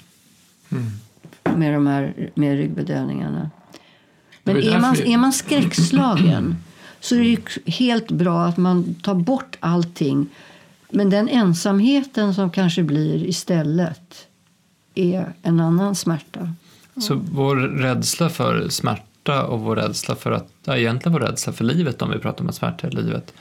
med 1.60 1.74
de 1.74 1.88
här 1.88 2.30
med 2.34 2.58
ryggbedövningarna. 2.58 3.50
Men 4.44 4.58
är 4.58 4.80
man, 4.80 4.96
är 4.96 5.18
man 5.18 5.34
skräckslagen 5.34 6.56
så 7.00 7.16
är 7.16 7.20
det 7.20 7.26
ju 7.26 7.38
helt 7.66 8.12
bra 8.12 8.46
att 8.46 8.58
man 8.58 8.96
tar 8.96 9.16
bort 9.16 9.58
allting. 9.60 10.30
Men 10.90 11.10
den 11.10 11.30
ensamheten 11.30 12.34
som 12.34 12.50
kanske 12.50 12.84
blir 12.84 13.24
istället 13.24 14.28
är 14.96 15.34
en 15.42 15.60
annan 15.60 15.96
smärta. 15.96 16.54
Så 17.02 17.16
vår 17.16 17.56
rädsla 17.56 18.30
för 18.30 18.70
smärta 18.70 19.46
och 19.46 19.60
vår 19.60 19.76
rädsla 19.76 20.16
för 20.16 20.32
att, 20.32 20.50
ja, 20.64 20.78
egentligen 20.78 21.14
vår 21.14 21.20
rädsla 21.20 21.54
för 21.54 21.64
livet 21.64 22.02
om 22.02 22.12
vi 22.12 22.20
pratar 22.20 22.44
om 22.44 22.50
att 22.50 22.56
smärta 22.56 22.88
i 22.88 22.92
livet, 22.92 23.34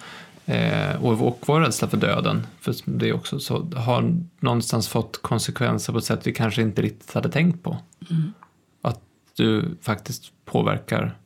eh, 0.49 1.05
och, 1.05 1.29
och 1.29 1.39
vår 1.47 1.61
rädsla 1.61 1.89
för 1.89 1.97
döden, 1.97 2.47
för 2.61 2.75
det 2.85 3.09
är 3.09 3.13
också 3.13 3.41
så, 3.41 3.71
har 3.77 4.25
någonstans 4.41 4.89
fått 4.89 5.23
konsekvenser 5.23 5.93
på 5.93 5.99
ett 5.99 6.05
sätt 6.05 6.27
vi 6.27 6.33
kanske 6.33 6.63
inte 6.63 6.83
riktigt 6.83 7.15
hade 7.15 7.29
tänkt 7.29 7.63
på. 7.63 7.79
Mm. 8.11 8.33
Att 8.83 9.01
du 9.37 9.77
faktiskt 9.83 10.33
påverkar 10.45 11.17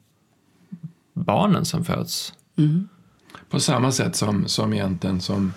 barnen 1.13 1.65
som 1.65 1.85
föds. 1.85 2.33
Mm. 2.57 2.89
På 3.51 3.61
samma 3.61 3.93
sätt 3.93 4.17
som, 4.17 4.49
som 4.49 4.73
egentligen 4.73 5.21
som, 5.21 5.53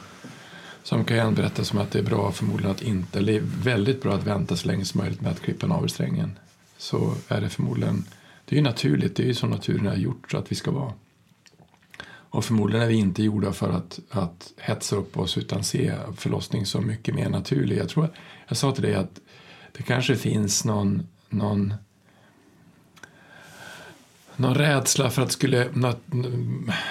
som 0.84 1.06
Kajan 1.06 1.34
berättar 1.34 1.64
som 1.64 1.80
att 1.80 1.92
det 1.92 2.00
är 2.00 2.04
bra 2.04 2.32
förmodligen 2.32 2.72
att 2.72 2.82
inte, 2.82 3.20
eller 3.20 3.34
det 3.34 3.40
är 3.40 3.44
väldigt 3.64 4.02
bra 4.02 4.14
att 4.14 4.28
vänta 4.28 4.56
så 4.56 4.68
länge 4.68 4.86
som 4.86 5.02
möjligt 5.02 5.22
med 5.22 5.32
att 5.32 5.42
klippa 5.42 5.68
navelsträngen. 5.68 6.40
Så 6.78 7.16
är 7.28 7.42
det 7.42 7.50
förmodligen, 7.50 8.06
det 8.46 8.56
är 8.56 8.58
ju 8.58 8.64
naturligt, 8.64 9.16
det 9.16 9.24
är 9.24 9.28
ju 9.28 9.34
som 9.34 9.50
naturen 9.50 9.88
har 9.88 9.96
gjort 9.96 10.32
så 10.32 10.38
att 10.38 10.52
vi 10.52 10.56
ska 10.56 10.72
vara. 10.72 10.94
Och 12.36 12.46
förmodligen 12.46 12.84
är 12.84 12.88
vi 12.88 12.96
inte 12.96 13.24
gjorda 13.24 13.54
för 13.54 13.70
att, 13.70 14.00
att 14.10 14.54
hetsa 14.58 14.96
upp 14.96 15.18
oss 15.18 15.38
utan 15.38 15.64
se 15.64 15.94
förlossning 16.18 16.66
som 16.66 16.88
mycket 16.88 17.16
mer 17.16 17.30
naturlig. 17.30 17.78
Jag 17.78 17.90
tror, 17.90 18.10
jag 18.48 18.58
sa 18.58 18.72
till 18.72 18.84
dig 18.84 18.96
att 18.96 19.20
det 19.72 19.84
kanske 19.84 20.16
finns 20.16 20.66
någon, 20.66 21.08
någon 21.30 21.74
någon 24.36 24.56
rädsla 24.56 25.10
för 25.10 25.22
att 25.22 25.32
skulle, 25.32 25.70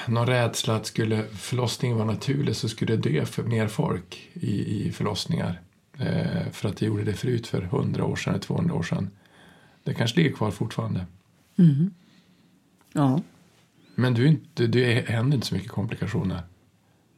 någon 0.07 0.27
rädsla 0.27 0.77
att 0.77 0.87
skulle 0.87 1.25
förlossningen 1.25 1.97
vara 1.97 2.07
naturlig 2.07 2.57
så 2.57 2.69
skulle 2.69 2.97
det 2.97 3.11
dö 3.11 3.25
för 3.25 3.43
mer 3.43 3.69
folk 3.69 4.31
i, 4.33 4.87
i 4.87 4.93
förlossningar. 4.93 5.61
Eh, 5.99 6.51
för 6.53 6.69
att 6.69 6.77
det 6.77 6.87
gjorde 6.87 7.05
det 7.05 7.15
förut 7.15 7.47
för 7.47 7.63
100 7.63 8.05
år 8.05 8.17
sedan 8.17 8.35
eller 8.35 8.43
200 8.43 8.75
år 8.75 8.83
sedan. 8.83 9.11
Det 9.83 9.95
kanske 9.95 10.17
ligger 10.17 10.37
kvar 10.37 10.51
fortfarande. 10.51 11.07
Mm. 11.59 11.95
Ja. 12.93 13.21
Men 13.95 14.15
du, 14.15 14.29
inte, 14.29 14.67
det 14.67 15.09
händer 15.09 15.35
inte 15.35 15.47
så 15.47 15.55
mycket 15.55 15.71
komplikationer. 15.71 16.43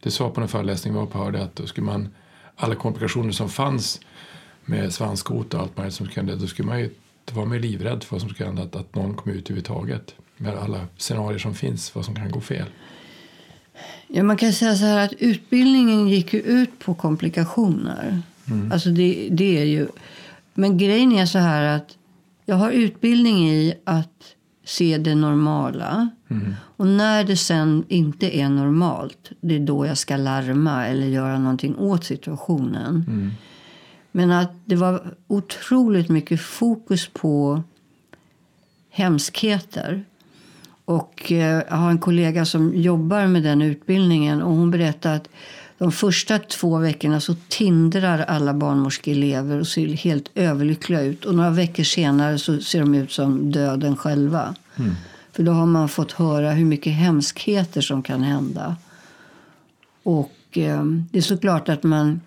Det 0.02 0.10
sa 0.10 0.30
på 0.30 0.40
en 0.40 0.48
föreläsning 0.48 0.94
vi 0.94 0.98
var 0.98 1.06
på 1.06 1.18
hörde 1.18 1.42
att 1.42 1.56
då 1.56 1.66
skulle 1.66 1.86
man, 1.86 2.08
alla 2.56 2.74
komplikationer 2.74 3.32
som 3.32 3.48
fanns 3.48 4.00
med 4.64 4.92
svanskot 4.92 5.54
och 5.54 5.60
allt 5.60 5.76
möjligt 5.76 5.94
som 5.94 6.06
skulle 6.06 6.26
hända, 6.26 6.42
då 6.42 6.46
skulle 6.46 6.68
man 6.68 6.80
ju 6.80 6.90
vara 7.32 7.46
mer 7.46 7.60
livrädd 7.60 8.04
för 8.04 8.14
vad 8.14 8.20
som 8.20 8.30
skulle 8.30 8.46
hända, 8.46 8.62
att, 8.62 8.76
att 8.76 8.94
någon 8.94 9.14
kom 9.14 9.32
ut 9.32 9.44
överhuvudtaget. 9.44 10.14
Med 10.36 10.54
alla 10.54 10.86
scenarier 10.96 11.38
som 11.38 11.54
finns, 11.54 11.94
vad 11.94 12.04
som 12.04 12.14
kan 12.14 12.30
gå 12.30 12.40
fel. 12.40 12.66
Ja, 14.08 14.22
man 14.22 14.36
kan 14.36 14.52
säga 14.52 14.76
så 14.76 14.84
här 14.84 15.04
att 15.04 15.12
utbildningen 15.12 16.08
gick 16.08 16.32
ju 16.32 16.40
ut 16.40 16.78
på 16.78 16.94
komplikationer. 16.94 18.22
Mm. 18.50 18.72
Alltså 18.72 18.88
det, 18.88 19.28
det 19.30 19.58
är 19.58 19.64
ju... 19.64 19.88
Men 20.54 20.78
grejen 20.78 21.12
är 21.12 21.26
så 21.26 21.38
här 21.38 21.76
att 21.76 21.96
jag 22.44 22.56
har 22.56 22.70
utbildning 22.70 23.48
i 23.48 23.74
att 23.84 24.35
se 24.66 24.98
det 24.98 25.14
normala. 25.14 26.08
Mm. 26.28 26.54
Och 26.76 26.86
när 26.86 27.24
det 27.24 27.36
sen 27.36 27.84
inte 27.88 28.38
är 28.38 28.48
normalt, 28.48 29.30
det 29.40 29.54
är 29.54 29.60
då 29.60 29.86
jag 29.86 29.98
ska 29.98 30.16
larma 30.16 30.86
eller 30.86 31.06
göra 31.06 31.38
någonting 31.38 31.76
åt 31.76 32.04
situationen. 32.04 33.04
Mm. 33.08 33.30
Men 34.12 34.30
att 34.30 34.52
det 34.64 34.76
var 34.76 35.14
otroligt 35.26 36.08
mycket 36.08 36.40
fokus 36.40 37.08
på 37.12 37.62
hemskheter. 38.90 40.04
Och 40.84 41.32
eh, 41.32 41.62
jag 41.68 41.76
har 41.76 41.90
en 41.90 41.98
kollega 41.98 42.44
som 42.44 42.74
jobbar 42.74 43.26
med 43.26 43.42
den 43.42 43.62
utbildningen 43.62 44.42
och 44.42 44.52
hon 44.52 44.70
berättar 44.70 45.16
att 45.16 45.28
de 45.78 45.92
första 45.92 46.38
två 46.38 46.78
veckorna 46.78 47.20
så 47.20 47.34
tindrar 47.48 48.18
alla 48.18 48.54
barnmorskeelever 48.54 49.60
och 49.60 49.66
ser 49.66 49.86
helt 49.86 50.30
överlyckliga 50.34 51.02
ut. 51.02 51.24
Och 51.24 51.34
några 51.34 51.50
veckor 51.50 51.82
senare 51.82 52.38
så 52.38 52.60
ser 52.60 52.80
de 52.80 52.94
ut 52.94 53.12
som 53.12 53.52
döden 53.52 53.96
själva. 53.96 54.54
Mm. 54.76 54.94
För 55.32 55.42
då 55.42 55.52
har 55.52 55.66
man 55.66 55.88
fått 55.88 56.12
höra 56.12 56.50
hur 56.50 56.64
mycket 56.64 56.92
hemskheter 56.92 57.80
som 57.80 58.02
kan 58.02 58.22
hända. 58.22 58.76
Och 60.02 60.32
eh, 60.52 60.84
det 60.84 61.18
är 61.18 61.22
såklart 61.22 61.68
att 61.68 61.82
man... 61.82 62.20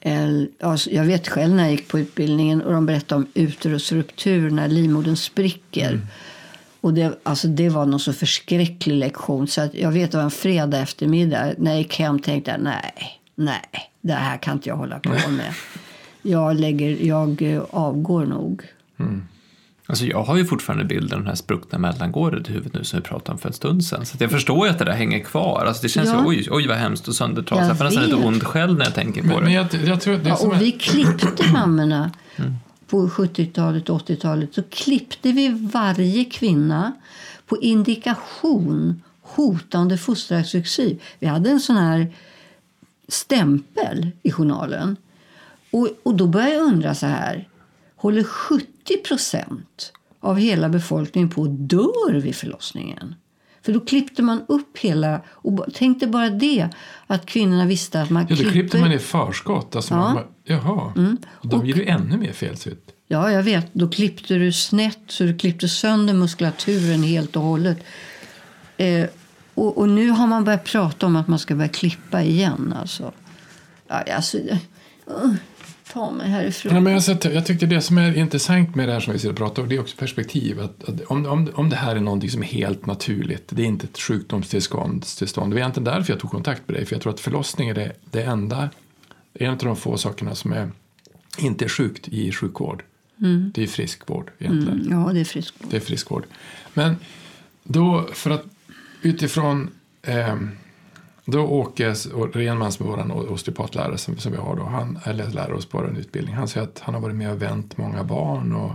Eh, 0.00 0.28
alltså 0.60 0.90
jag 0.90 1.04
vet 1.04 1.28
själv 1.28 1.54
när 1.54 1.62
jag 1.62 1.72
gick 1.72 1.88
på 1.88 1.98
utbildningen 1.98 2.62
och 2.62 2.72
de 2.72 2.86
berättade 2.86 3.18
om 3.18 3.26
uterusruptur 3.34 4.50
när 4.50 4.68
livmodern 4.68 5.16
spricker. 5.16 6.00
Och 6.86 6.94
det, 6.94 7.18
alltså 7.22 7.48
det 7.48 7.68
var 7.68 7.86
någon 7.86 8.00
så 8.00 8.12
förskräcklig 8.12 8.94
lektion. 8.94 9.48
Så 9.48 9.60
att 9.60 9.74
jag 9.74 9.90
vet 9.92 10.10
det 10.12 10.16
var 10.16 10.24
en 10.24 10.30
fredag 10.30 10.78
eftermiddag. 10.78 11.52
När 11.58 11.70
jag 11.70 11.78
gick 11.78 11.98
hem 11.98 12.18
tänkte 12.18 12.50
jag 12.50 12.60
nej, 12.60 13.20
nej, 13.34 13.60
det 14.00 14.12
här 14.12 14.36
kan 14.36 14.52
inte 14.56 14.68
jag 14.68 14.76
hålla 14.76 14.98
på 14.98 15.08
med. 15.10 15.54
Jag, 16.22 16.60
lägger, 16.60 17.06
jag 17.06 17.42
eh, 17.42 17.62
avgår 17.70 18.26
nog. 18.26 18.62
Alltså 19.86 20.04
jag 20.04 20.22
har 20.22 20.36
ju 20.36 20.44
fortfarande 20.44 20.84
bilden 20.84 21.12
av 21.12 21.18
den 21.18 21.28
här 21.28 21.34
spruckna 21.34 21.78
mellangården 21.78 22.44
i 22.48 22.52
huvudet 22.52 22.74
nu 22.74 22.84
som 22.84 22.98
vi 22.98 23.02
pratade 23.02 23.32
om 23.32 23.38
för 23.38 23.48
en 23.48 23.52
stund 23.54 23.84
sedan. 23.84 24.06
Så 24.06 24.14
att 24.14 24.20
jag 24.20 24.30
förstår 24.30 24.66
ju 24.66 24.72
att 24.72 24.78
det 24.78 24.84
där 24.84 24.92
hänger 24.92 25.18
kvar. 25.20 25.64
Alltså 25.66 25.82
det 25.82 25.88
känns 25.88 26.08
Ja. 26.08 26.20
ju, 26.22 26.28
oj, 26.28 26.48
oj 26.50 26.66
vad 26.68 26.76
hemskt 26.76 27.08
och 27.08 27.14
söndertrasat. 27.14 27.68
Jag 27.68 27.78
får 27.78 27.84
nästan 27.84 28.04
lite 28.04 28.16
ond 28.16 28.42
själv 28.42 28.78
när 28.78 28.84
jag 28.84 28.94
tänker 28.94 29.20
på 29.20 29.26
Men, 29.26 29.36
det. 29.36 29.42
men 29.42 29.52
jag, 29.52 29.66
jag 29.86 30.00
tror 30.00 30.16
det 30.16 30.28
Ja, 30.28 30.36
och 30.36 30.60
vi 30.62 30.72
klippte 30.72 31.52
mammorna 31.52 32.10
på 32.86 33.08
70-talet 33.08 33.88
och 33.90 34.08
80-talet. 34.08 34.54
Så 34.54 34.62
klippte 34.62 35.32
vi 35.32 35.48
varje 35.48 36.24
kvinna 36.24 36.92
på 37.46 37.58
indikation 37.58 39.02
hotande 39.22 39.98
fosterarsuccid. 39.98 41.00
Vi 41.18 41.26
hade 41.26 41.50
en 41.50 41.60
sån 41.60 41.76
här 41.76 42.14
stämpel 43.08 44.10
i 44.22 44.30
journalen. 44.30 44.96
Och, 45.70 45.88
och 46.02 46.14
då 46.14 46.26
började 46.26 46.54
jag 46.54 46.64
undra 46.64 46.94
så 46.94 47.06
här. 47.06 47.48
Håller 47.96 48.24
70 48.24 48.96
procent 48.96 49.92
av 50.20 50.36
hela 50.36 50.68
befolkningen 50.68 51.30
på 51.30 51.42
att 51.42 51.68
dör 51.68 52.20
vid 52.20 52.36
förlossningen? 52.36 53.14
För 53.62 53.72
då 53.72 53.80
klippte 53.80 54.22
man 54.22 54.44
upp 54.48 54.78
hela... 54.78 55.20
Och 55.28 55.74
tänkte 55.74 56.06
bara 56.06 56.30
det, 56.30 56.68
att 57.06 57.26
kvinnorna 57.26 57.64
visste 57.66 58.02
att 58.02 58.10
man 58.10 58.26
ja, 58.28 58.36
då 58.36 58.50
klippte 58.50 58.78
man 58.78 58.92
i 58.92 58.98
förskott. 58.98 59.76
Alltså 59.76 59.94
Ja. 59.94 60.14
man, 60.14 60.24
jaha, 60.44 60.92
och 61.28 61.48
då 61.48 61.58
blir 61.58 61.74
det 61.74 61.84
ännu 61.90 62.16
mer 62.16 62.32
felsytt. 62.32 62.92
Ja, 63.08 63.32
jag 63.32 63.42
vet. 63.42 63.66
Då 63.74 63.88
klippte 63.88 64.34
du 64.34 64.52
snett 64.52 64.98
så 65.08 65.24
du 65.24 65.38
klippte 65.38 65.68
sönder 65.68 66.14
muskulaturen 66.14 67.02
helt 67.02 67.36
och 67.36 67.42
hållet. 67.42 67.78
Eh, 68.76 69.06
och, 69.54 69.78
och 69.78 69.88
nu 69.88 70.10
har 70.10 70.26
man 70.26 70.44
börjat 70.44 70.64
prata 70.64 71.06
om 71.06 71.16
att 71.16 71.28
man 71.28 71.38
ska 71.38 71.54
börja 71.54 71.68
klippa 71.68 72.22
igen. 72.22 72.74
Alltså. 72.80 73.12
Ja, 73.88 74.02
alltså 74.16 74.38
uh, 74.38 75.34
ta 75.92 76.10
mig 76.10 76.28
härifrån. 76.28 76.74
Ja, 76.74 76.80
men 76.80 76.92
jag, 76.92 77.02
sett, 77.02 77.24
jag 77.24 77.46
tyckte 77.46 77.66
det 77.66 77.80
som 77.80 77.98
är 77.98 78.16
intressant 78.16 78.74
med 78.74 78.88
det 78.88 78.92
här 78.92 79.00
som 79.00 79.12
vi 79.12 79.18
sitter 79.18 79.32
och 79.32 79.36
pratar 79.36 79.62
om, 79.62 79.68
det 79.68 79.76
är 79.76 79.80
också 79.80 79.96
perspektiv. 79.96 80.60
Att, 80.60 80.84
att 80.84 81.00
om, 81.00 81.26
om, 81.26 81.50
om 81.54 81.70
det 81.70 81.76
här 81.76 81.96
är 81.96 82.00
någonting 82.00 82.30
som 82.30 82.42
är 82.42 82.46
helt 82.46 82.86
naturligt, 82.86 83.48
det 83.48 83.62
är 83.62 83.66
inte 83.66 83.86
ett 83.86 83.98
sjukdomstillstånd. 83.98 85.04
tillstånd. 85.04 85.50
Det 85.50 85.54
var 85.54 85.60
egentligen 85.60 85.84
därför 85.84 86.12
jag 86.12 86.20
tog 86.20 86.30
kontakt 86.30 86.62
med 86.68 86.76
dig, 86.76 86.86
för 86.86 86.94
jag 86.94 87.02
tror 87.02 87.12
att 87.12 87.20
förlossning 87.20 87.68
är 87.68 87.74
det, 87.74 87.92
det 88.10 88.22
enda, 88.22 88.70
en 89.34 89.50
av 89.50 89.58
de 89.58 89.76
få 89.76 89.98
sakerna 89.98 90.34
som 90.34 90.52
är, 90.52 90.70
inte 91.38 91.64
är 91.64 91.68
sjukt 91.68 92.08
i 92.08 92.32
sjukvård. 92.32 92.82
Det 93.54 93.62
är 93.62 93.66
friskvård 93.66 94.30
egentligen. 94.38 94.80
Mm, 94.80 95.00
ja, 95.00 95.12
det 95.12 95.20
är 95.20 95.24
friskvård. 95.24 95.70
Det 95.70 95.76
är 95.76 95.80
friskvård. 95.80 96.24
Men 96.74 96.96
då, 97.62 98.08
för 98.12 98.30
att 98.30 98.44
utifrån 99.02 99.70
eh, 100.02 100.36
då 101.26 101.40
Åke 101.40 101.94
Renman 102.32 102.72
som 102.72 102.86
är 102.86 102.90
vår 103.14 103.32
osteopatlärare 103.32 103.98
som, 103.98 104.16
som 104.16 104.32
vi 104.32 104.38
har 104.38 104.56
då, 104.56 104.64
han 104.64 104.98
eller 105.04 105.30
lär 105.30 105.52
oss 105.52 105.66
på 105.66 105.78
en 105.78 105.96
utbildning. 105.96 106.34
Han 106.34 106.48
säger 106.48 106.66
att 106.66 106.78
han 106.78 106.94
har 106.94 107.00
varit 107.00 107.16
med 107.16 107.32
och 107.32 107.42
vänt 107.42 107.76
många 107.76 108.04
barn 108.04 108.52
och 108.52 108.72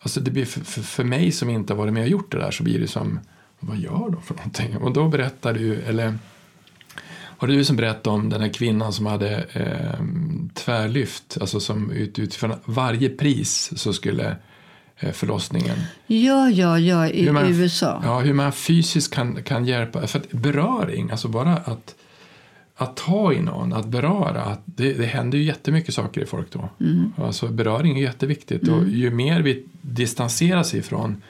alltså 0.00 0.20
det 0.20 0.30
blir 0.30 0.44
för, 0.44 0.60
för, 0.60 0.82
för 0.82 1.04
mig 1.04 1.32
som 1.32 1.50
inte 1.50 1.72
har 1.72 1.78
varit 1.78 1.92
med 1.92 2.02
och 2.02 2.08
gjort 2.08 2.32
det 2.32 2.38
där 2.38 2.50
så 2.50 2.62
blir 2.62 2.80
det 2.80 2.88
som 2.88 3.20
vad 3.60 3.76
gör 3.76 4.10
de 4.10 4.22
för 4.22 4.34
någonting? 4.34 4.76
Och 4.76 4.92
då 4.92 5.08
berättar 5.08 5.54
du, 5.54 5.74
eller 5.74 6.18
var 7.38 7.48
det 7.48 7.54
du 7.54 7.64
som 7.64 7.76
berättade 7.76 8.16
om 8.16 8.28
den 8.28 8.40
här 8.40 8.48
kvinnan 8.48 8.92
som 8.92 9.06
hade 9.06 9.44
eh, 9.52 10.04
tvärlyft, 10.54 11.38
alltså 11.40 11.60
som 11.60 11.90
ut, 11.90 12.18
utifrån 12.18 12.52
varje 12.64 13.08
pris 13.08 13.72
så 13.76 13.92
skulle 13.92 14.36
förlossningen 15.12 15.76
Ja, 16.06 16.50
ja, 16.50 16.78
ja, 16.78 17.08
i 17.08 17.24
hur 17.24 17.32
man, 17.32 17.46
USA. 17.46 18.00
Ja, 18.04 18.20
hur 18.20 18.32
man 18.34 18.52
fysiskt 18.52 19.14
kan, 19.14 19.42
kan 19.42 19.64
hjälpa. 19.64 20.06
För 20.06 20.18
att 20.18 20.30
beröring, 20.30 21.10
alltså 21.10 21.28
bara 21.28 21.52
att, 21.56 21.94
att 22.76 22.96
ta 22.96 23.32
i 23.32 23.40
någon, 23.40 23.72
att 23.72 23.86
beröra, 23.86 24.42
att 24.42 24.62
det, 24.64 24.92
det 24.92 25.06
händer 25.06 25.38
ju 25.38 25.44
jättemycket 25.44 25.94
saker 25.94 26.20
i 26.20 26.26
folk 26.26 26.52
då. 26.52 26.68
Mm. 26.80 27.12
Alltså 27.16 27.48
beröring 27.48 27.98
är 27.98 28.02
jätteviktigt 28.02 28.68
och 28.68 28.88
ju 28.88 29.10
mer 29.10 29.40
vi 29.40 29.66
distanserar 29.80 30.62
sig 30.62 30.80
ifrån 30.80 31.22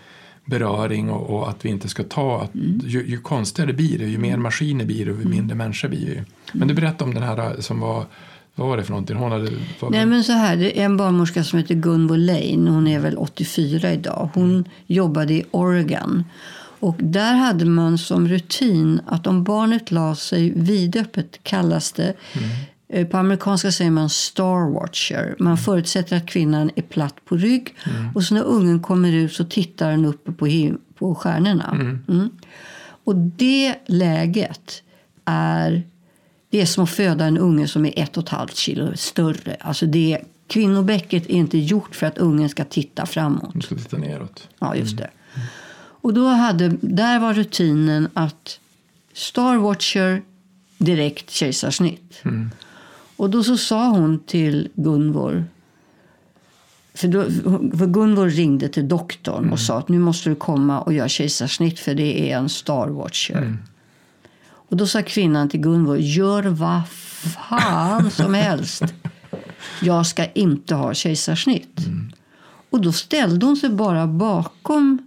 beröring 0.44 1.10
och, 1.10 1.30
och 1.30 1.48
att 1.50 1.64
vi 1.64 1.68
inte 1.68 1.88
ska 1.88 2.02
ta, 2.02 2.42
att, 2.42 2.54
Mm. 2.54 2.80
ju, 2.84 3.06
ju 3.06 3.18
konstigare 3.20 3.72
blir 3.72 3.98
det, 3.98 4.04
ju 4.04 4.18
mer 4.18 4.36
maskiner 4.36 4.84
blir 4.84 5.06
det 5.06 5.12
och 5.12 5.18
ju 5.22 5.28
mindre 5.28 5.56
människor 5.56 5.88
blir 5.88 6.14
det. 6.14 6.24
Men 6.58 6.68
du 6.68 6.74
berättade 6.74 7.04
om 7.04 7.14
den 7.14 7.22
här 7.22 7.56
som 7.60 7.80
var, 7.80 8.04
vad 8.58 8.68
var 8.68 8.76
det 8.76 8.84
för 8.84 8.90
någonting? 8.90 9.16
Hon 9.16 9.32
hade, 9.32 9.50
Nej, 9.90 10.06
men 10.06 10.24
så 10.24 10.32
här, 10.32 10.56
det 10.56 10.80
är 10.80 10.84
en 10.84 10.96
barnmorska 10.96 11.44
som 11.44 11.58
heter 11.58 11.74
Gunvor 11.74 12.16
Lane. 12.16 12.70
Hon 12.70 12.86
är 12.86 13.00
väl 13.00 13.18
84 13.18 13.92
idag. 13.92 14.30
Hon 14.34 14.64
jobbade 14.86 15.34
i 15.34 15.44
Oregon. 15.50 16.24
Och 16.80 16.96
där 16.98 17.34
hade 17.34 17.64
man 17.64 17.98
som 17.98 18.28
rutin 18.28 19.00
att 19.06 19.26
om 19.26 19.44
barnet 19.44 19.90
la 19.90 20.14
sig 20.14 20.50
vidöppet, 20.50 21.40
kallas 21.42 21.92
det. 21.92 22.14
Eh, 22.88 23.06
På 23.06 23.16
amerikanska 23.16 23.72
säger 23.72 23.90
man 23.90 24.08
star 24.10 24.72
watcher. 24.74 25.36
Man 25.38 25.58
förutsätter 25.58 26.16
att 26.16 26.26
kvinnan 26.26 26.70
är 26.76 26.82
platt 26.82 27.14
på 27.24 27.36
rygg. 27.36 27.74
Och 28.14 28.22
så 28.22 28.34
när 28.34 28.42
ungen 28.42 28.80
kommer 28.80 29.12
ut 29.12 29.32
så 29.32 29.44
tittar 29.44 29.90
den 29.90 30.04
uppe 30.04 30.32
på, 30.32 30.48
på 30.98 31.14
stjärnorna. 31.14 31.70
Mm. 32.08 32.30
Och 33.04 33.16
det 33.16 33.74
läget 33.86 34.82
är, 35.24 35.82
det 36.56 36.62
är 36.62 36.66
som 36.66 36.84
att 36.84 36.90
föda 36.90 37.24
en 37.24 37.38
unge 37.38 37.68
som 37.68 37.86
är 37.86 37.92
ett 37.96 38.16
och 38.16 38.22
ett 38.22 38.28
halvt 38.28 38.56
kilo 38.56 38.92
större. 38.96 39.56
Alltså 39.60 39.86
det, 39.86 40.18
kvinnobäcket 40.46 41.26
är 41.26 41.34
inte 41.34 41.58
gjort 41.58 41.96
för 41.96 42.06
att 42.06 42.18
ungen 42.18 42.48
ska 42.48 42.64
titta 42.64 43.06
framåt. 43.06 43.50
Du 43.54 43.60
ska 43.60 43.74
titta 43.74 43.96
neråt. 43.96 44.48
Ja, 44.58 44.76
just 44.76 44.96
det. 44.96 45.10
Och 45.78 46.14
då 46.14 46.26
hade, 46.26 46.68
där 46.80 47.18
var 47.18 47.34
rutinen 47.34 48.08
att 48.14 48.60
Star 49.12 49.56
Watcher 49.56 50.22
direkt 50.78 51.30
kejsarsnitt. 51.30 52.22
Och 53.16 53.30
då 53.30 53.44
så 53.44 53.56
sa 53.56 53.88
hon 53.88 54.18
till 54.18 54.68
Gunvor 54.74 55.44
för, 56.94 57.08
då, 57.08 57.24
för 57.78 57.86
Gunvor 57.86 58.28
ringde 58.28 58.68
till 58.68 58.88
doktorn 58.88 59.50
och 59.50 59.60
sa 59.60 59.78
att 59.78 59.88
nu 59.88 59.98
måste 59.98 60.30
du 60.30 60.34
komma 60.34 60.80
och 60.80 60.92
göra 60.92 61.08
kejsarsnitt 61.08 61.78
för 61.78 61.94
det 61.94 62.32
är 62.32 62.38
en 62.38 62.48
Star 62.48 62.88
Watcher. 62.88 63.58
Och 64.68 64.76
då 64.76 64.86
sa 64.86 65.02
kvinnan 65.02 65.48
till 65.48 65.60
Gunvor, 65.60 65.98
gör 65.98 66.42
vad 66.42 66.88
fan 66.88 68.10
som 68.10 68.34
helst. 68.34 68.82
Jag 69.82 70.06
ska 70.06 70.24
inte 70.24 70.74
ha 70.74 70.94
kejsarsnitt. 70.94 71.80
Och 72.70 72.80
då 72.80 72.92
ställde 72.92 73.46
hon 73.46 73.56
sig 73.56 73.70
bara 73.70 74.06
bakom 74.06 74.98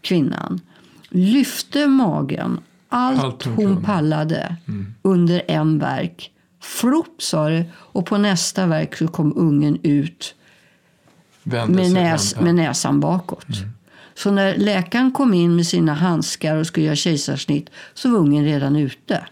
kvinnan. 0.00 0.60
Lyfte 1.08 1.86
magen. 1.86 2.60
Allt, 2.88 3.24
Allt 3.24 3.44
hon 3.44 3.66
hon 3.66 3.82
pallade 3.82 4.56
under 5.02 5.42
en 5.48 5.78
verk. 5.78 6.30
Flopp 6.60 7.22
sa 7.22 7.48
det. 7.48 7.64
Och 7.74 8.06
på 8.06 8.18
nästa 8.18 8.66
verk 8.66 8.96
så 8.96 9.08
kom 9.08 9.32
ungen 9.36 9.78
ut 9.82 10.34
med, 11.42 11.92
näs, 11.92 12.36
med 12.40 12.54
näsan 12.54 13.00
bakåt. 13.00 13.46
Så 14.14 14.30
när 14.30 14.56
läkaren 14.56 15.12
kom 15.12 15.34
in 15.34 15.56
med 15.56 15.66
sina 15.66 15.94
handskar 15.94 16.56
och 16.56 16.66
skulle 16.66 16.86
göra 16.86 16.96
kejsarsnitt 16.96 17.70
så 17.94 18.10
var 18.10 18.18
ungen 18.18 18.44
redan 18.44 18.76
ute. 18.76 19.26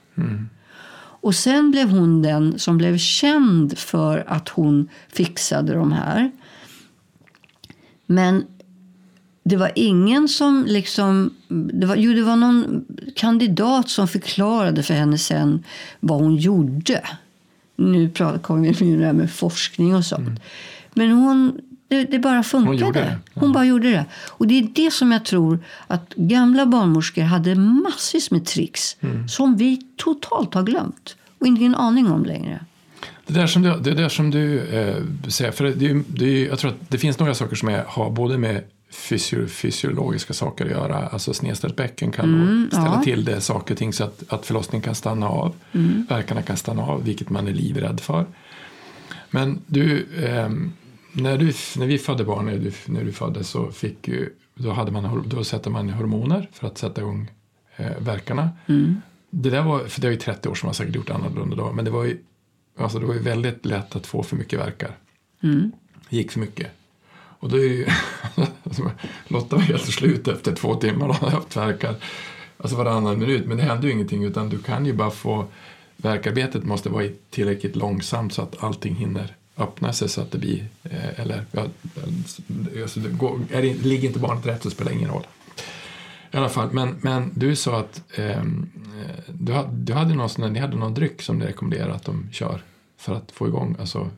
Och 1.22 1.34
sen 1.34 1.70
blev 1.70 1.90
hon 1.90 2.22
den 2.22 2.58
som 2.58 2.78
blev 2.78 2.98
känd 2.98 3.78
för 3.78 4.24
att 4.26 4.48
hon 4.48 4.88
fixade 5.08 5.74
de 5.74 5.92
här. 5.92 6.30
Men 8.06 8.44
det 9.44 9.56
var 9.56 9.72
ingen 9.74 10.28
som 10.28 10.64
liksom... 10.68 11.34
Det 11.48 11.86
var, 11.86 11.96
jo, 11.96 12.12
det 12.12 12.22
var 12.22 12.36
någon 12.36 12.84
kandidat 13.16 13.88
som 13.88 14.08
förklarade 14.08 14.82
för 14.82 14.94
henne 14.94 15.18
sen 15.18 15.64
vad 16.00 16.20
hon 16.20 16.36
gjorde. 16.36 17.02
Nu 17.76 18.10
kommer 18.42 18.74
vi 18.74 18.84
in 18.84 18.98
det 18.98 19.06
här 19.06 19.12
med 19.12 19.30
forskning 19.30 19.94
och 19.94 20.04
sånt. 20.04 20.40
Men 20.94 21.10
hon, 21.10 21.60
det, 21.92 22.04
det 22.04 22.18
bara 22.18 22.42
funkade. 22.42 22.76
gjorde 22.76 23.00
det. 23.00 23.18
Hon 23.34 23.52
bara 23.52 23.64
gjorde 23.64 23.90
det. 23.90 24.04
Och 24.28 24.46
det 24.46 24.58
är 24.58 24.68
det 24.74 24.92
som 24.92 25.12
jag 25.12 25.24
tror 25.24 25.58
att 25.86 26.14
gamla 26.14 26.66
barnmorskor 26.66 27.22
hade 27.22 27.54
massvis 27.54 28.30
med 28.30 28.44
tricks 28.44 28.96
som 29.28 29.56
vi 29.56 29.82
totalt 29.96 30.54
har 30.54 30.62
glömt 30.62 31.16
och 31.38 31.46
ingen 31.46 31.74
aning 31.74 32.06
om 32.06 32.24
längre. 32.24 32.60
Det 33.26 33.34
där 33.34 33.46
som 33.46 33.62
du, 33.62 33.76
det 33.80 33.94
där 33.94 34.08
som 34.08 34.30
du 34.30 34.60
eh, 34.60 34.96
säger, 35.28 35.52
för 35.52 35.64
det, 35.64 36.02
det, 36.08 36.44
jag 36.44 36.58
tror 36.58 36.70
att 36.70 36.90
det 36.90 36.98
finns 36.98 37.18
några 37.18 37.34
saker 37.34 37.56
som 37.56 37.68
är, 37.68 37.84
har 37.86 38.10
både 38.10 38.38
med 38.38 38.62
fysio, 38.90 39.46
fysiologiska 39.46 40.32
saker 40.32 40.64
att 40.64 40.70
göra, 40.70 41.08
alltså 41.08 41.34
snedställt 41.34 41.76
bäcken 41.76 42.12
kan 42.12 42.32
då 42.70 42.76
ställa 42.76 42.94
ja. 42.96 43.02
till 43.02 43.24
det 43.24 43.40
saker 43.40 43.74
och 43.74 43.78
ting 43.78 43.92
så 43.92 44.04
att, 44.04 44.22
att 44.28 44.46
förlossningen 44.46 44.82
kan 44.82 44.94
stanna 44.94 45.28
av, 45.28 45.54
verkarna 46.08 46.42
kan 46.42 46.56
stanna 46.56 46.82
av, 46.82 47.04
vilket 47.04 47.30
man 47.30 47.48
är 47.48 47.52
livrädd 47.52 48.00
för. 48.00 48.26
Men 49.30 49.60
du, 49.66 50.06
ehm, 50.26 50.72
när, 51.12 51.38
du 51.38 51.52
när 51.76 51.86
vi 51.86 51.98
födde 51.98 52.24
barn, 52.24 52.46
när 52.46 52.58
du, 52.58 52.72
när 52.86 53.04
du 53.04 53.12
föddes, 53.12 53.48
så 53.48 53.70
fick 53.70 54.08
ju, 54.08 54.30
då, 54.54 54.72
hade 54.72 54.92
man, 54.92 55.24
då 55.28 55.44
sätter 55.44 55.70
man 55.70 55.90
hormoner 55.90 56.48
för 56.52 56.66
att 56.66 56.78
sätta 56.78 57.00
igång 57.00 57.30
eh, 57.76 57.98
verkarna. 57.98 58.50
Det 59.30 59.50
där 59.50 59.62
var, 59.62 59.80
för 59.84 60.00
det 60.00 60.06
är 60.06 60.10
ju 60.10 60.16
30 60.16 60.48
år 60.48 60.54
som 60.54 60.66
man 60.66 60.74
säkert 60.74 60.94
gjort 60.94 61.10
annorlunda 61.10 61.56
då, 61.56 61.72
men 61.72 61.84
det 61.84 61.90
var 61.90 62.04
ju, 62.04 62.18
alltså 62.78 62.98
det 62.98 63.06
var 63.06 63.14
ju 63.14 63.20
väldigt 63.20 63.66
lätt 63.66 63.96
att 63.96 64.06
få 64.06 64.22
för 64.22 64.36
mycket 64.36 64.58
verkar. 64.58 64.96
Det 66.10 66.16
gick 66.16 66.32
för 66.32 66.40
mycket. 66.40 66.70
Och 67.12 67.48
då 67.48 67.56
är 67.56 67.62
ju, 67.62 67.86
Lotta 69.28 69.56
var 69.56 69.62
helt 69.62 69.84
slut 69.84 70.28
efter 70.28 70.54
två 70.54 70.74
timmar 70.74 71.08
och 71.08 71.14
hade 71.14 71.32
haft 71.32 71.56
verkar 71.56 71.94
alltså 72.56 72.76
varannan 72.76 73.18
minut. 73.18 73.46
Men 73.46 73.56
det 73.56 73.62
hände 73.62 73.86
ju 73.86 73.92
ingenting 73.92 74.24
utan 74.24 74.48
du 74.48 74.58
kan 74.58 74.86
ju 74.86 74.92
bara 74.92 75.10
få 75.10 75.46
verkarbetet 75.96 76.64
måste 76.64 76.88
vara 76.88 77.08
tillräckligt 77.30 77.76
långsamt 77.76 78.32
så 78.32 78.42
att 78.42 78.64
allting 78.64 78.94
hinner 78.94 79.36
öppna 79.56 79.92
sig 79.92 80.08
så 80.08 80.20
att 80.20 80.30
det 80.30 80.38
blir, 80.38 80.66
eh, 80.82 81.20
eller 81.20 81.44
ja, 81.52 81.66
alltså 82.82 83.00
det 83.00 83.08
går, 83.08 83.40
är 83.50 83.62
det, 83.62 83.74
ligger 83.74 84.08
inte 84.08 84.20
barnet 84.20 84.46
rätt 84.46 84.62
så 84.62 84.70
spelar 84.70 84.90
det 84.90 84.98
ingen 84.98 85.10
roll. 85.10 85.26
I 86.32 86.36
alla 86.36 86.48
fall, 86.48 86.72
men, 86.72 86.96
men 87.00 87.30
du 87.34 87.56
sa 87.56 87.78
att 87.80 88.02
eh, 88.18 88.42
du, 89.26 89.54
du 89.72 89.92
hade 89.92 90.14
någon 90.14 90.28
sån 90.28 90.52
ni 90.52 90.58
hade 90.58 90.76
någon 90.76 90.94
dryck 90.94 91.22
som 91.22 91.38
ni 91.38 91.46
rekommenderar 91.46 91.90
att 91.90 92.04
de 92.04 92.28
kör 92.32 92.62
för 92.96 93.14
att 93.14 93.32
få 93.32 93.46
igång, 93.48 93.76
alltså, 93.80 94.10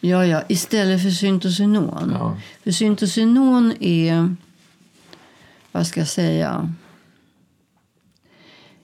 Ja, 0.00 0.26
ja, 0.26 0.42
istället 0.48 1.02
för 1.02 1.10
syntocinon. 1.10 2.10
ja, 2.14 2.36
För 2.64 2.70
syntocinon 2.70 3.74
är, 3.80 4.36
vad 5.72 5.86
ska 5.86 6.00
jag 6.00 6.08
säga, 6.08 6.74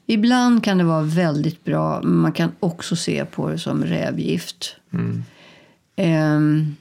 ibland 0.06 0.64
kan 0.64 0.78
det 0.78 0.84
vara 0.84 1.02
väldigt 1.02 1.64
bra, 1.64 2.02
men 2.02 2.16
man 2.16 2.32
kan 2.32 2.52
också 2.60 2.96
se 2.96 3.24
på 3.24 3.48
det 3.48 3.58
som 3.58 3.84
rävgift. 3.84 4.76
mm, 4.92 5.24
Ehm, 5.96 6.76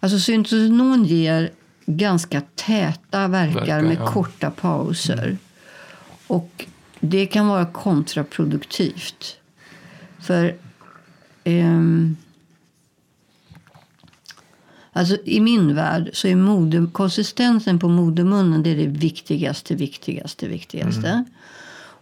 alltså 0.00 0.18
syntocinon 0.18 1.04
ger 1.04 1.50
ganska 1.86 2.42
täta 2.54 3.28
verkar 3.28 3.54
Verkar, 3.54 3.82
med 3.82 3.96
ja. 3.96 4.00
Mm. 4.00 4.12
korta 4.12 4.50
pauser. 4.50 5.38
Och 6.26 6.66
det 7.00 7.26
kan 7.26 7.48
vara 7.48 7.66
kontraproduktivt. 7.66 9.36
För 10.18 10.56
ehm, 11.44 12.16
Alltså 14.92 15.16
I 15.24 15.40
min 15.40 15.74
värld 15.74 16.10
så 16.12 16.28
är 16.28 16.36
moder, 16.36 16.86
konsistensen 16.92 17.78
på 17.78 17.88
modermunnen 17.88 18.62
det 18.62 18.70
är 18.70 18.76
det 18.76 18.86
viktigaste, 18.86 19.74
viktigaste, 19.74 20.48
viktigaste. 20.48 21.08
Mm. 21.08 21.24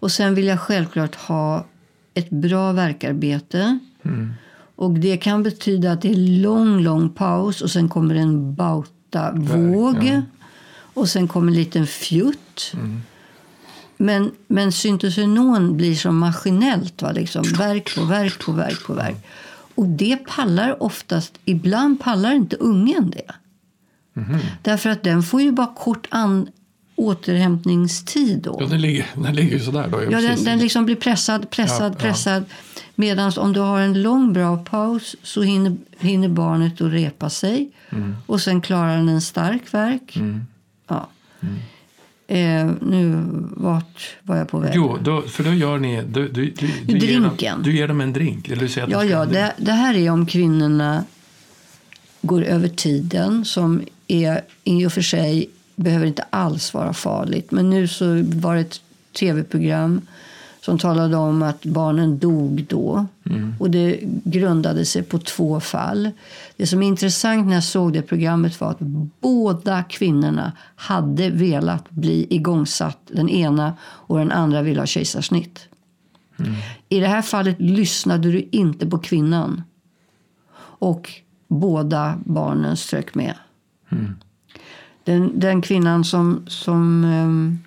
Och 0.00 0.12
sen 0.12 0.34
vill 0.34 0.44
jag 0.46 0.60
självklart 0.60 1.14
ha 1.14 1.66
ett 2.14 2.30
bra 2.30 2.72
verkarbete. 2.72 3.78
mm, 4.04 4.32
Och 4.76 4.90
det 4.90 5.16
kan 5.16 5.42
betyda 5.42 5.92
att 5.92 6.02
det 6.02 6.10
är 6.10 6.40
lång, 6.42 6.80
lång 6.80 7.08
paus 7.10 7.62
och 7.62 7.70
sen 7.70 7.88
kommer 7.88 8.14
en 8.14 8.54
bauta-våg. 8.54 10.04
ja. 10.04 10.22
Och 10.94 11.08
sen 11.08 11.28
kommer 11.28 11.48
en 11.52 11.58
liten 11.58 11.86
fjutt. 11.86 12.72
mm. 12.74 13.02
Men, 13.98 14.32
men 14.46 14.72
syntocinon 14.72 15.76
blir 15.76 15.94
som 15.94 16.18
maskinellt. 16.18 17.02
Va? 17.02 17.12
Liksom, 17.12 17.42
verk 17.42 17.94
på 17.94 18.04
verk 18.04 18.44
på 18.44 18.52
verk 18.52 18.84
på 18.86 18.92
verk. 18.94 19.16
Och 19.74 19.86
det 19.86 20.16
pallar 20.16 20.82
oftast, 20.82 21.32
ibland 21.44 22.00
pallar 22.00 22.32
inte 22.32 22.56
ungen 22.56 23.10
det. 23.10 23.32
Mhm. 24.12 24.38
Därför 24.62 24.90
att 24.90 25.02
den 25.02 25.22
får 25.22 25.42
ju 25.42 25.52
bara 25.52 25.74
kort 25.76 26.06
an, 26.10 26.48
återhämtningstid 26.96 28.38
då. 28.42 28.56
Ja, 28.60 28.66
den 28.66 28.80
ligger, 28.80 29.06
den 29.14 29.34
ligger 29.34 29.58
sådär 29.58 29.88
då. 29.92 30.02
Ja, 30.10 30.20
den, 30.20 30.44
den 30.44 30.58
liksom 30.58 30.84
blir 30.84 30.96
pressad, 30.96 31.50
pressad, 31.50 31.92
Ja, 31.92 31.96
ja. 31.98 32.00
pressad. 32.00 32.44
Medan 32.94 33.32
om 33.36 33.52
du 33.52 33.60
har 33.60 33.80
en 33.80 34.02
lång 34.02 34.32
bra 34.32 34.56
paus 34.56 35.16
så 35.22 35.42
hinner, 35.42 35.76
hinner 35.98 36.28
barnet 36.28 36.80
att 36.80 36.92
repa 36.92 37.30
sig. 37.30 37.70
Mm. 37.90 38.16
Och 38.26 38.40
sen 38.40 38.60
klarar 38.60 38.96
den 38.96 39.08
en 39.08 39.20
stark 39.20 39.74
verk. 39.74 40.18
Ja. 40.88 41.08
Eh, 42.28 42.70
nu, 42.80 43.22
vart 43.56 44.16
var 44.22 44.36
jag 44.36 44.48
på 44.48 44.58
väg? 44.58 44.72
Jo, 44.74 44.98
då, 45.02 45.22
för 45.22 45.44
då 45.44 45.52
gör 45.52 45.78
ni... 45.78 46.02
Du, 46.02 46.28
du, 46.28 46.50
du, 46.50 46.66
du, 46.84 46.98
ger 46.98 47.14
dem, 47.20 47.22
Drinken. 47.28 47.62
du 47.62 47.76
ger 47.76 47.88
dem 47.88 48.00
en 48.00 48.12
drink. 48.12 48.48
Eller 48.48 48.62
du 48.62 48.68
säger 48.68 48.86
att 48.86 48.92
Ja, 48.92 49.04
ja 49.04 49.24
det, 49.24 49.52
det 49.58 49.72
här 49.72 49.94
är 49.94 50.10
om 50.10 50.26
kvinnorna 50.26 51.04
går 52.22 52.42
över 52.42 52.68
tiden 52.68 53.44
som 53.44 53.82
är 54.08 54.40
i 54.64 54.86
och 54.86 54.92
för 54.92 55.02
sig 55.02 55.50
behöver 55.76 56.06
inte 56.06 56.24
alls 56.30 56.74
vara 56.74 56.92
farligt. 56.92 57.50
Men 57.50 57.70
nu 57.70 57.88
så 57.88 58.22
var 58.22 58.54
det 58.54 58.60
ett 58.60 58.80
tv-program 59.12 60.00
som 60.60 60.78
talade 60.78 61.16
om 61.16 61.42
att 61.42 61.64
barnen 61.64 62.18
dog 62.18 62.64
då. 62.68 63.06
Och 63.58 63.70
det 63.70 64.00
grundade 64.24 64.84
sig 64.84 65.02
på 65.02 65.18
två 65.18 65.60
fall. 65.60 66.10
Det 66.56 66.66
som 66.66 66.82
är 66.82 66.86
intressant 66.86 67.46
när 67.46 67.54
jag 67.54 67.64
såg 67.64 67.92
det 67.92 68.02
programmet 68.02 68.60
var 68.60 68.70
att 68.70 68.80
båda 69.20 69.82
kvinnorna 69.82 70.52
hade 70.76 71.30
velat 71.30 71.90
bli 71.90 72.26
igångsatt. 72.30 72.98
Den 73.12 73.28
ena 73.28 73.74
och 73.82 74.18
den 74.18 74.32
andra 74.32 74.62
ville 74.62 74.80
ha 74.80 74.86
kejsarsnitt. 74.86 75.68
I 76.88 77.00
det 77.00 77.06
här 77.06 77.22
fallet 77.22 77.56
lyssnade 77.60 78.32
du 78.32 78.48
inte 78.52 78.86
på 78.86 78.98
kvinnan. 78.98 79.62
Och 80.78 81.10
båda 81.48 82.18
barnen 82.24 82.76
strök 82.76 83.14
med. 83.14 83.34
Den, 85.06 85.40
den 85.40 85.62
kvinnan 85.62 86.04
som... 86.04 86.44
som 86.48 87.04
ehm, 87.04 87.58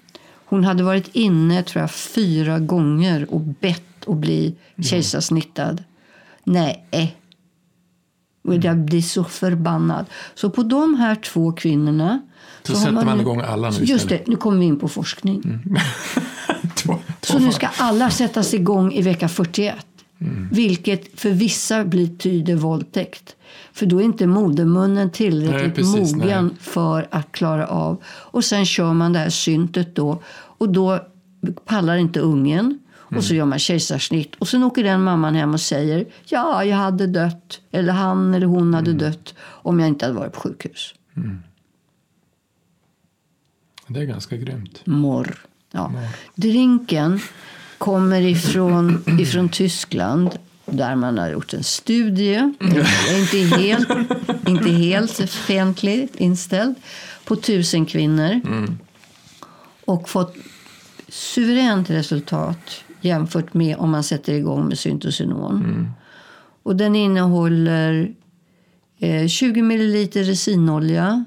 hon 0.45 0.63
hade 0.63 0.83
varit 0.83 1.07
inne 1.15 1.63
tror 1.63 1.81
jag, 1.81 1.91
fyra 1.91 2.59
gånger 2.59 3.33
och 3.33 3.41
bett 3.41 4.07
att 4.07 4.17
bli 4.17 4.55
kejsarsnittad. 4.83 5.83
Nej. 6.43 7.15
Och 8.43 8.55
jag 8.55 8.77
blir 8.77 9.01
så 9.01 9.23
förbannad. 9.23 10.05
Så 10.35 10.49
på 10.49 10.63
de 10.63 10.95
här 10.95 11.15
två 11.15 11.51
kvinnorna... 11.51 12.21
Så 12.63 12.73
har 12.73 12.79
sätter 12.79 13.05
man 13.05 13.17
nu- 13.17 13.21
igång 13.21 13.41
alla 13.41 13.69
nu 13.69 13.77
Just 13.85 14.09
det, 14.09 14.27
nu 14.27 14.35
kommer 14.35 14.57
vi 14.59 14.65
in 14.65 14.79
på 14.79 14.87
forskning. 14.87 15.43
Två- 16.75 16.97
Så 17.21 17.39
nu 17.39 17.51
ska 17.51 17.67
alla 17.77 18.09
sättas 18.09 18.53
igång 18.53 18.93
i 18.93 19.01
vecka 19.01 19.29
41. 19.29 19.75
Mm. 20.21 20.49
Vilket 20.51 21.19
för 21.19 21.29
vissa 21.31 21.85
blir 21.85 22.07
tyder 22.17 22.55
våldtäkt. 22.55 23.35
För 23.73 23.85
då 23.85 23.99
är 23.99 24.03
inte 24.05 24.27
modermunnen 24.27 25.11
tillräckligt 25.11 25.61
Nej, 25.61 25.71
precis, 25.71 26.13
mogen 26.15 26.45
nej. 26.47 26.55
för 26.59 27.07
att 27.11 27.31
klara 27.31 27.67
av. 27.67 28.03
Och 28.05 28.45
sen 28.45 28.65
kör 28.65 28.93
man 28.93 29.13
det 29.13 29.19
här 29.19 29.29
syntet 29.29 29.95
då. 29.95 30.21
Och 30.31 30.69
då 30.69 30.99
pallar 31.65 31.95
inte 31.97 32.19
ungen. 32.19 32.79
Och 32.95 33.11
Mm. 33.11 33.23
så 33.23 33.33
gör 33.35 33.45
man 33.45 33.59
kejsarsnitt. 33.59 34.35
Och 34.35 34.47
sen 34.47 34.63
åker 34.63 34.83
den 34.83 35.03
mamman 35.03 35.35
hem 35.35 35.53
och 35.53 35.61
säger 35.61 36.05
ja, 36.25 36.63
jag 36.65 36.77
hade 36.77 37.07
dött. 37.07 37.61
Eller 37.71 37.93
han 37.93 38.33
eller 38.33 38.47
hon 38.47 38.73
hade 38.73 38.91
Mm. 38.91 38.97
dött 39.03 39.33
om 39.41 39.79
jag 39.79 39.87
inte 39.89 40.05
hade 40.05 40.17
varit 40.17 40.33
på 40.33 40.39
sjukhus. 40.39 40.93
Det 43.87 43.99
är 43.99 44.05
ganska 44.05 44.37
grymt. 44.37 44.81
Morr. 44.85 45.37
Ja. 45.71 45.91
Drinken 46.35 47.19
kommer 47.79 48.21
ifrån, 48.21 49.03
ifrån 49.19 49.49
Tyskland 49.49 50.39
där 50.65 50.95
man 50.95 51.17
har 51.17 51.29
gjort 51.29 51.53
en 51.53 51.63
studie, 51.63 52.53
inte 53.17 53.37
helt, 53.37 53.89
inte 54.47 54.69
helt 54.69 55.29
fientligt 55.29 56.15
inställd, 56.15 56.75
på 57.25 57.35
tusen 57.35 57.85
kvinnor. 57.85 58.41
Och 59.85 60.09
fått 60.09 60.35
suveränt 61.07 61.89
resultat 61.89 62.83
jämfört 63.01 63.53
med 63.53 63.77
om 63.77 63.89
man 63.89 64.03
sätter 64.03 64.33
igång 64.33 64.67
med 64.67 64.79
syntocinon. 64.79 65.91
Och 66.63 66.75
den 66.75 66.95
innehåller 66.95 68.11
eh, 68.99 69.27
20 69.27 69.61
milliliter 69.61 70.23
resinolja, 70.23 71.25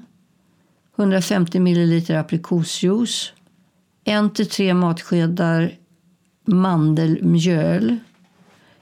150 0.97 1.59
milliliter 1.59 2.15
aprikosjuice, 2.15 3.33
en 4.03 4.29
till 4.29 4.49
tre 4.49 4.73
matskedar 4.73 5.71
mandelmjöl. 6.45 7.97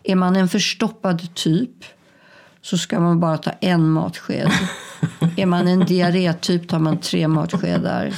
Är 0.03 0.15
man 0.15 0.35
en 0.35 0.49
förstoppad 0.49 1.35
typ 1.35 1.85
så 2.61 2.77
ska 2.77 2.99
man 2.99 3.19
bara 3.19 3.37
ta 3.37 3.51
en 3.51 3.89
matsked. 3.89 4.51
Är 5.37 5.45
man 5.45 5.67
en 5.67 5.79
diarrétyp 5.79 6.67
tar 6.67 6.79
man 6.79 6.97
tre 6.97 7.27
matskedar. 7.27 8.13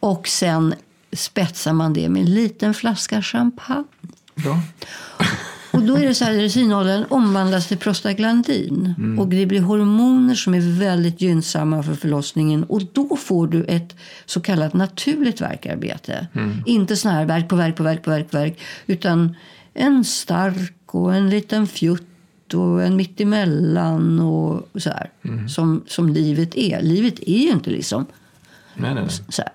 Och 0.00 0.28
sen 0.28 0.74
spetsar 1.12 1.72
man 1.72 1.92
det 1.92 2.08
med 2.08 2.22
en 2.22 2.34
liten 2.34 2.74
flaska 2.74 3.22
champagne. 3.22 3.84
Bra. 4.34 4.60
Och 5.74 5.82
då 5.82 5.96
är 5.96 6.06
det 6.06 6.14
så 6.14 6.24
här, 6.24 6.32
resinoljan 6.32 7.04
omvandlas 7.08 7.68
till 7.68 7.78
prostaglandin. 7.78 8.94
Och 9.18 9.28
det 9.28 9.46
blir 9.46 9.60
hormoner 9.60 10.34
som 10.34 10.54
är 10.54 10.78
väldigt 10.78 11.20
gynnsamma 11.20 11.82
för 11.82 11.94
förlossningen. 11.94 12.64
Och 12.64 12.82
då 12.92 13.16
får 13.16 13.46
du 13.46 13.64
ett 13.64 13.96
så 14.26 14.40
kallat 14.40 14.74
naturligt 14.74 15.40
värkarbete. 15.40 16.26
Inte 16.66 16.96
sån 16.96 17.10
här 17.12 17.24
värk 17.24 17.48
på 17.48 17.56
värk 17.56 17.76
på 17.76 17.82
värk 17.82 18.02
på 18.02 18.10
värk, 18.10 18.30
på 18.30 18.36
värk 18.36 18.60
utan 18.86 19.36
en 19.74 20.04
stark 20.04 20.94
och 20.94 21.14
en 21.14 21.30
liten 21.30 21.66
fjutt 21.66 22.54
och 22.54 22.82
en 22.82 22.96
mittemellan 22.96 24.20
och 24.20 24.68
så 24.80 24.90
här. 24.90 25.10
Som, 25.48 25.84
som 25.86 26.08
livet 26.08 26.56
är. 26.56 26.82
Livet 26.82 27.18
är 27.26 27.38
ju 27.38 27.48
inte 27.48 27.70
liksom 27.70 28.06
Nej, 28.74 28.94
nej, 28.94 29.02
nej. 29.02 29.12
så 29.28 29.42
här. 29.42 29.52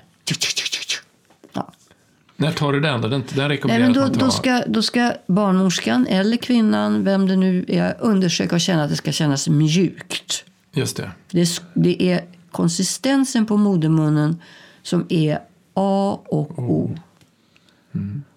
När 2.40 2.52
tar 2.52 2.74
du 2.74 2.80
den? 2.80 3.02
då? 3.02 3.08
Den, 3.08 3.24
den 3.30 3.38
Nej, 3.38 3.48
rekommenderar 3.48 3.86
men 3.86 3.94
då, 3.94 4.02
att 4.02 4.16
man 4.16 4.20
då, 4.20 4.32
ska, 4.32 4.64
då 4.68 4.82
ska 4.82 5.14
barnmorskan 5.28 6.08
eller 6.08 6.38
kvinnan, 6.38 7.04
vem 7.04 7.28
det 7.28 7.36
nu 7.36 7.66
är, 7.68 7.96
undersöka 8.00 8.56
och 8.56 8.62
känna 8.62 8.84
att 8.84 8.90
det 8.90 8.96
ska 8.96 9.12
kännas 9.12 9.48
mjukt. 9.48 10.46
Just 10.72 10.98
det. 10.98 11.12
Det 11.32 11.62
det 11.74 12.04
är 12.04 12.22
konsistensen 12.52 13.46
på 13.46 13.58
modermunnen 13.58 14.42
som 14.84 15.06
är 15.10 15.40
A 15.74 16.20
och 16.26 16.60
O. 16.60 16.98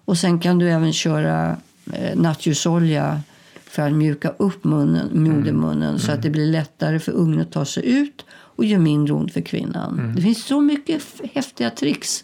Och 0.05 0.17
sen 0.17 0.39
kan 0.39 0.59
du 0.59 0.71
även 0.71 0.93
köra 0.93 1.57
eh, 1.93 2.15
nattljusolja 2.15 3.21
för 3.65 3.81
att 3.81 3.93
mjuka 3.93 4.29
upp 4.37 4.63
munnen, 4.63 5.23
modermunnen 5.23 5.99
så 5.99 6.11
att 6.11 6.21
det 6.21 6.29
blir 6.29 6.45
lättare 6.45 6.99
för 6.99 7.11
ungen 7.11 7.41
att 7.41 7.51
ta 7.51 7.65
sig 7.65 7.85
ut 7.85 8.25
och 8.31 8.65
gör 8.65 8.79
mindre 8.79 9.13
ont 9.13 9.33
för 9.33 9.41
kvinnan. 9.41 10.13
Det 10.15 10.21
finns 10.21 10.45
så 10.45 10.61
mycket 10.61 11.03
häftiga 11.33 11.69
tricks. 11.69 12.23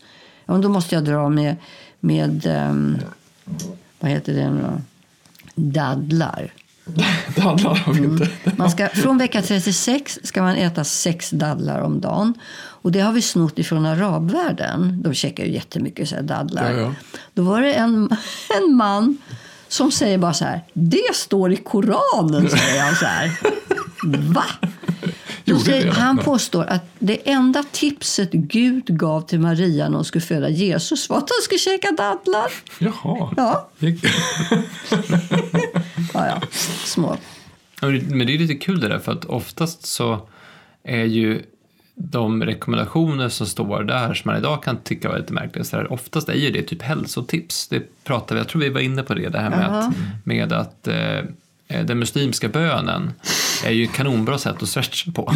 Ja, 0.50 0.54
men 0.54 0.62
då 0.62 0.70
måste 0.70 0.96
jag 0.96 1.06
dra 1.06 1.30
med, 1.30 1.56
med 2.00 2.46
ehm, 2.46 2.98
vad 4.00 4.12
heter 4.12 4.34
det 4.34 4.50
nu 4.50 4.62
då? 4.62 4.82
Dadlar. 5.56 6.54
Det 7.36 7.42
handlar 7.42 7.84
om 7.88 7.98
Mm. 7.98 8.12
inte. 8.12 8.30
Man 8.58 8.72
ska, 8.72 8.88
från 8.90 9.18
vecka 9.18 9.42
36 9.42 10.20
ska 10.24 10.42
man 10.42 10.56
äta 10.56 10.84
sex 10.84 11.30
dadlar 11.30 11.80
om 11.82 12.02
dagen. 12.02 12.34
Och 12.82 12.92
det 12.92 13.00
har 13.00 13.12
vi 13.12 13.22
snott 13.22 13.60
ifrån 13.60 13.86
arabvärlden. 13.86 15.02
De 15.02 15.14
käkar 15.14 15.44
ju 15.46 15.54
jättemycket 15.54 16.10
så 16.10 16.16
här 16.16 16.22
dadlar. 16.24 16.72
Ja, 16.72 16.80
ja. 16.80 16.94
Då 17.34 17.44
var 17.44 17.62
det 17.62 17.74
en, 17.74 18.10
en 18.60 18.76
man 18.76 19.18
som 19.70 19.92
säger 19.92 20.18
bara 20.18 20.34
så 20.34 20.46
här. 20.46 20.62
Det 20.74 21.16
står 21.16 21.52
i 21.52 21.56
Koranen, 21.56 22.50
säger 22.50 22.82
han 22.82 22.96
så 22.96 23.06
här. 23.06 23.32
Va? 24.34 24.46
Säger, 25.66 25.92
han 25.92 26.18
påstår 26.18 26.66
att 26.66 26.86
det 27.00 27.30
enda 27.30 27.64
tipset 27.72 28.32
Gud 28.32 28.86
gav 28.86 29.22
till 29.22 29.40
Maria 29.40 29.90
när 29.90 29.96
hon 29.96 30.06
skulle 30.06 30.22
föda 30.22 30.50
Jesus 30.50 31.10
var 31.10 31.18
att 31.18 31.30
hon 31.30 31.42
skulle 31.44 31.60
käka 31.60 31.92
dadlar. 31.92 32.52
Jaha. 32.80 33.34
Ja, 33.38 33.70
ja, 36.14 36.28
ja. 36.28 36.42
Små. 36.86 37.18
Men 37.82 38.28
det 38.28 38.34
är 38.34 38.38
lite 38.38 38.56
kul 38.56 38.80
det 38.80 38.88
där 38.88 39.00
för 39.00 39.12
att 39.12 39.26
oftast 39.26 39.86
så 39.86 40.28
är 40.84 41.04
ju 41.04 41.42
de 42.02 42.44
rekommendationer 42.44 43.30
som 43.30 43.48
står 43.48 43.84
där 43.84 44.14
som 44.14 44.32
man 44.32 44.38
idag 44.40 44.64
kan 44.64 44.78
tycka 44.78 45.10
var 45.10 45.18
lite 45.18 45.34
märkliga, 45.34 45.64
så 45.64 45.78
här, 45.78 45.94
oftast 45.94 46.30
är 46.30 46.34
ju 46.34 46.52
det 46.52 46.62
typ 46.62 46.82
hälsotips. 46.82 47.68
Det 47.68 48.04
pratar 48.04 48.36
vi, 48.36 48.42
jag 48.42 48.48
tror 48.48 48.62
vi 48.62 48.70
var 48.70 48.82
inne 48.82 49.04
på 49.04 49.14
det, 49.14 49.30
det 49.30 49.40
här 49.40 49.50
med 49.50 49.60
Jaha. 49.60 49.80
att, 49.80 49.96
med 50.24 50.54
att 50.54 50.88
eh, 50.88 51.20
den 51.68 52.00
muslimska 52.00 52.50
bönen 52.50 53.14
är 53.66 53.72
ju 53.72 53.84
ett 53.84 53.94
kanonbra 53.94 54.38
sätt 54.38 54.64
att 54.64 54.70
stretcha 54.70 55.12
på. 55.12 55.34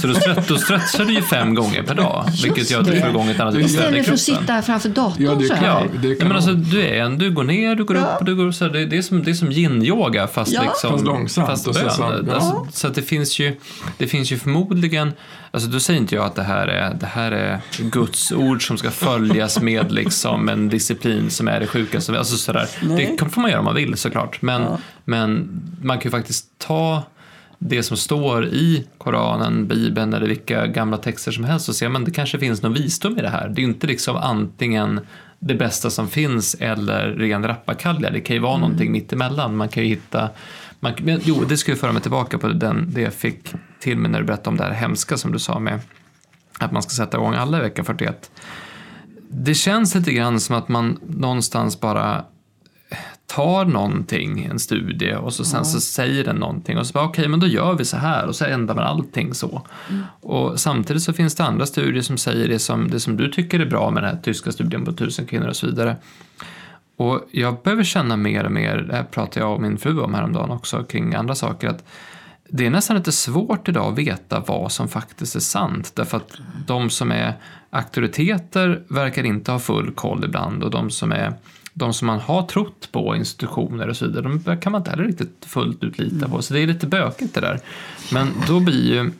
Så 0.00 0.06
då, 0.06 0.14
stretch, 0.14 0.48
då 0.48 0.58
stretchar 0.58 1.04
du 1.04 1.12
ju 1.14 1.22
fem 1.22 1.54
gånger 1.54 1.82
per 1.82 1.94
dag, 1.94 2.24
vilket 2.42 2.70
gör 2.70 2.80
att 2.80 2.86
du 2.86 3.00
får 3.00 3.08
igång 3.08 3.28
ett 3.28 3.40
annat 3.40 3.54
sätt 3.54 3.64
att 3.64 3.70
städa 3.70 3.86
Istället 3.86 4.06
för 4.06 4.12
att 4.14 4.26
kroppen. 4.26 4.40
sitta 4.42 4.52
här 4.52 4.62
framför 4.62 4.88
datorn 4.88 5.24
Ja, 5.24 5.34
det 5.34 5.44
är 5.44 5.48
så 5.48 5.54
här. 5.54 5.66
Ja, 5.66 5.82
Det 6.02 6.06
är 6.08 6.10
Nej, 6.10 6.18
men 6.22 6.32
alltså, 6.32 6.52
du 6.52 6.82
är 6.82 7.02
en, 7.04 7.18
du 7.18 7.30
går 7.30 7.44
ner, 7.44 7.74
du 7.74 7.84
går 7.84 7.96
Ja. 7.96 8.02
upp, 8.20 8.26
du 8.26 8.36
går 8.36 8.52
så 8.52 8.64
här, 8.64 8.72
det, 8.72 8.86
det, 8.86 8.98
är 8.98 9.02
som, 9.02 9.22
det 9.22 9.30
är 9.30 9.34
som 9.34 9.50
yin-yoga 9.52 10.26
fast, 10.26 10.52
Ja. 10.52 10.62
liksom, 10.62 10.90
Fast 10.90 11.04
långsamt 11.04 11.46
fast 11.48 11.66
och 11.68 11.74
så- 11.74 11.80
ja. 12.00 12.14
alltså, 12.34 12.66
så 12.72 12.86
att 12.86 12.94
det 12.94 13.02
finns 13.02 13.38
ju, 13.38 13.56
det 13.98 14.06
finns 14.06 14.32
ju 14.32 14.38
förmodligen, 14.38 15.12
alltså 15.50 15.68
då 15.68 15.80
säger 15.80 16.00
inte 16.00 16.14
jag 16.14 16.24
att 16.24 16.34
det 16.34 16.42
här 16.42 16.68
är, 16.68 16.94
det 16.94 17.06
här 17.06 17.32
är 17.32 17.60
Guds 17.78 18.32
ord 18.32 18.66
som 18.66 18.78
ska 18.78 18.90
följas 18.90 19.60
med 19.60 19.92
liksom 19.92 20.48
en 20.48 20.68
disciplin 20.68 21.30
som 21.30 21.48
är 21.48 21.60
det 21.60 21.66
sjukaste, 21.66 22.18
alltså 22.18 22.36
sådär. 22.36 22.68
Det 22.98 23.04
kan- 23.18 23.30
får 23.30 23.40
man 23.40 23.50
göra 23.50 23.58
om 23.60 23.64
man 23.64 23.74
vill 23.74 23.96
såklart, 23.96 24.42
men, 24.42 24.62
Ja. 24.62 24.78
men 25.04 25.48
man 25.82 25.98
kan 25.98 26.04
ju 26.04 26.10
faktiskt 26.10 26.46
ta 26.58 27.02
det 27.62 27.82
som 27.82 27.96
står 27.96 28.46
i 28.46 28.86
Koranen, 28.98 29.66
Bibeln 29.66 30.14
eller 30.14 30.26
vilka 30.26 30.66
gamla 30.66 30.96
texter 30.96 31.32
som 31.32 31.44
helst 31.44 31.68
och 31.68 31.74
se 31.74 31.88
men 31.88 32.04
det 32.04 32.10
kanske 32.10 32.38
finns 32.38 32.62
någon 32.62 32.74
visdom 32.74 33.18
i 33.18 33.22
det 33.22 33.28
här. 33.28 33.48
Det 33.48 33.62
är 33.62 33.64
inte 33.64 33.86
liksom 33.86 34.16
antingen 34.16 35.00
det 35.38 35.54
bästa 35.54 35.90
som 35.90 36.08
finns 36.08 36.54
eller 36.54 37.08
ren 37.08 37.46
rappakalja. 37.46 38.10
Det 38.10 38.20
kan 38.20 38.36
ju 38.36 38.42
vara 38.42 38.56
någonting 38.56 38.92
mittemellan. 38.92 39.56
Man 39.56 39.68
kan 39.68 39.82
ju 39.82 39.88
hitta... 39.88 40.30
Man, 40.80 40.92
men, 40.98 41.20
jo, 41.24 41.44
det 41.48 41.56
skulle 41.56 41.76
föra 41.76 41.92
mig 41.92 42.02
tillbaka 42.02 42.38
på 42.38 42.48
den, 42.48 42.86
det 42.88 43.00
jag 43.00 43.14
fick 43.14 43.52
till 43.80 43.98
mig 43.98 44.10
när 44.10 44.18
du 44.18 44.24
berättade 44.24 44.48
om 44.48 44.56
det 44.56 44.64
här 44.64 44.72
hemska 44.72 45.16
som 45.16 45.32
du 45.32 45.38
sa 45.38 45.58
med 45.58 45.80
att 46.58 46.72
man 46.72 46.82
ska 46.82 46.90
sätta 46.90 47.16
igång 47.16 47.34
alla 47.34 47.58
i 47.58 47.60
vecka 47.60 47.84
41. 47.84 48.30
Det 49.28 49.54
känns 49.54 49.94
lite 49.94 50.12
grann 50.12 50.40
som 50.40 50.56
att 50.56 50.68
man 50.68 50.98
någonstans 51.06 51.80
bara 51.80 52.24
tar 53.34 53.64
någonting, 53.64 54.44
en 54.44 54.58
studie, 54.58 55.14
och 55.14 55.32
så 55.32 55.44
sen 55.44 55.64
så 55.64 55.80
säger 55.80 56.24
den 56.24 56.36
någonting 56.36 56.78
och 56.78 56.86
så 56.86 56.92
bara 56.92 57.04
okej, 57.04 57.28
men 57.28 57.40
då 57.40 57.46
gör 57.46 57.74
vi 57.74 57.84
så 57.84 57.96
här 57.96 58.26
och 58.26 58.36
så 58.36 58.44
ändrar 58.44 58.74
man 58.74 58.84
allting 58.84 59.34
så. 59.34 59.62
Och 60.20 60.60
samtidigt 60.60 61.02
så 61.02 61.12
finns 61.12 61.34
det 61.34 61.44
andra 61.44 61.66
studier 61.66 62.02
som 62.02 62.18
säger 62.18 62.48
det 62.48 62.58
som, 62.58 62.90
det 62.90 63.00
som 63.00 63.16
du 63.16 63.28
tycker 63.28 63.60
är 63.60 63.66
bra 63.66 63.90
med 63.90 64.02
den 64.02 64.14
här 64.14 64.22
tyska 64.22 64.52
studien 64.52 64.84
på 64.84 64.92
tusen 64.92 65.26
kvinnor 65.26 65.48
och 65.48 65.56
så 65.56 65.66
vidare. 65.66 65.96
Och 66.96 67.20
jag 67.30 67.62
behöver 67.62 67.84
känna 67.84 68.16
mer 68.16 68.44
och 68.44 68.52
mer, 68.52 68.76
det 68.76 68.94
här 68.94 69.04
pratade 69.04 69.40
jag 69.40 69.54
och 69.54 69.60
min 69.60 69.78
fru 69.78 70.00
om 70.00 70.14
häromdagen 70.14 70.50
också, 70.50 70.84
kring 70.84 71.14
andra 71.14 71.34
saker, 71.34 71.68
att 71.68 71.84
det 72.48 72.66
är 72.66 72.70
nästan 72.70 72.96
lite 72.96 73.12
svårt 73.12 73.68
idag 73.68 73.92
att 73.92 73.98
veta 73.98 74.40
vad 74.46 74.72
som 74.72 74.88
faktiskt 74.88 75.36
är 75.36 75.40
sant. 75.40 75.92
Därför 75.94 76.16
att 76.16 76.32
de 76.66 76.90
som 76.90 77.12
är 77.12 77.34
auktoriteter 77.70 78.82
verkar 78.88 79.24
inte 79.24 79.52
ha 79.52 79.58
full 79.58 79.92
koll 79.92 80.24
ibland 80.24 80.64
och 80.64 80.70
de 80.70 80.90
som, 80.90 81.12
är, 81.12 81.32
de 81.80 81.94
som 81.94 82.06
man 82.06 82.20
har 82.20 82.42
trott 82.42 82.88
på, 82.92 83.16
institutioner 83.16 83.88
och 83.88 83.96
så 83.96 84.06
vidare, 84.06 84.22
de 84.44 84.60
kan 84.60 84.72
man 84.72 84.80
inte 84.80 84.90
heller 84.90 85.04
riktigt 85.04 85.46
fullt 85.46 85.84
ut 85.84 85.98
lita 85.98 86.28
på. 86.28 86.42
Så 86.42 86.54
det 86.54 86.60
är 86.60 86.66
lite 86.66 86.86
bökigt 86.86 87.34
det 87.34 87.40
där. 87.40 87.60
Men 88.12 88.28
då 88.46 88.60
blir 88.60 88.94
ju 88.94 89.10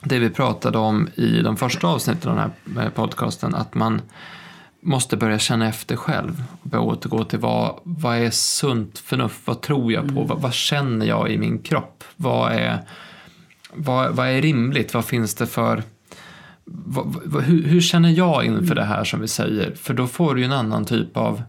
det 0.00 0.18
vi 0.18 0.30
pratade 0.30 0.78
om 0.78 1.08
i 1.14 1.40
de 1.40 1.56
första 1.56 1.86
avsnitten 1.86 2.30
av 2.30 2.36
den 2.36 2.76
här 2.76 2.84
eh, 2.84 2.90
podcasten, 2.90 3.54
att 3.54 3.74
man 3.74 4.00
måste 4.80 5.16
börja 5.16 5.38
känna 5.38 5.68
efter 5.68 5.96
själv. 5.96 6.44
och 6.62 6.70
Börja 6.70 6.82
återgå 6.82 7.24
till 7.24 7.38
vad, 7.38 7.80
vad 7.82 8.16
är 8.16 8.30
sunt 8.30 8.98
förnuft? 8.98 9.40
Vad 9.44 9.60
tror 9.60 9.92
jag 9.92 10.14
på? 10.14 10.22
Vad, 10.22 10.40
vad 10.40 10.54
känner 10.54 11.06
jag 11.06 11.30
i 11.30 11.38
min 11.38 11.58
kropp? 11.58 12.04
Vad 12.16 12.52
är, 12.52 12.78
vad, 13.74 14.16
vad 14.16 14.28
är 14.28 14.42
rimligt? 14.42 14.94
Vad 14.94 15.04
finns 15.04 15.34
det 15.34 15.46
för... 15.46 15.82
Hur, 17.42 17.62
hur 17.62 17.80
känner 17.80 18.10
jag 18.10 18.44
inför 18.44 18.74
det 18.74 18.84
här 18.84 19.04
som 19.04 19.20
vi 19.20 19.28
säger? 19.28 19.74
För 19.74 19.94
då 19.94 20.06
får 20.06 20.34
du 20.34 20.40
ju 20.40 20.44
en 20.44 20.52
annan 20.52 20.84
typ 20.84 21.16
av 21.16 21.42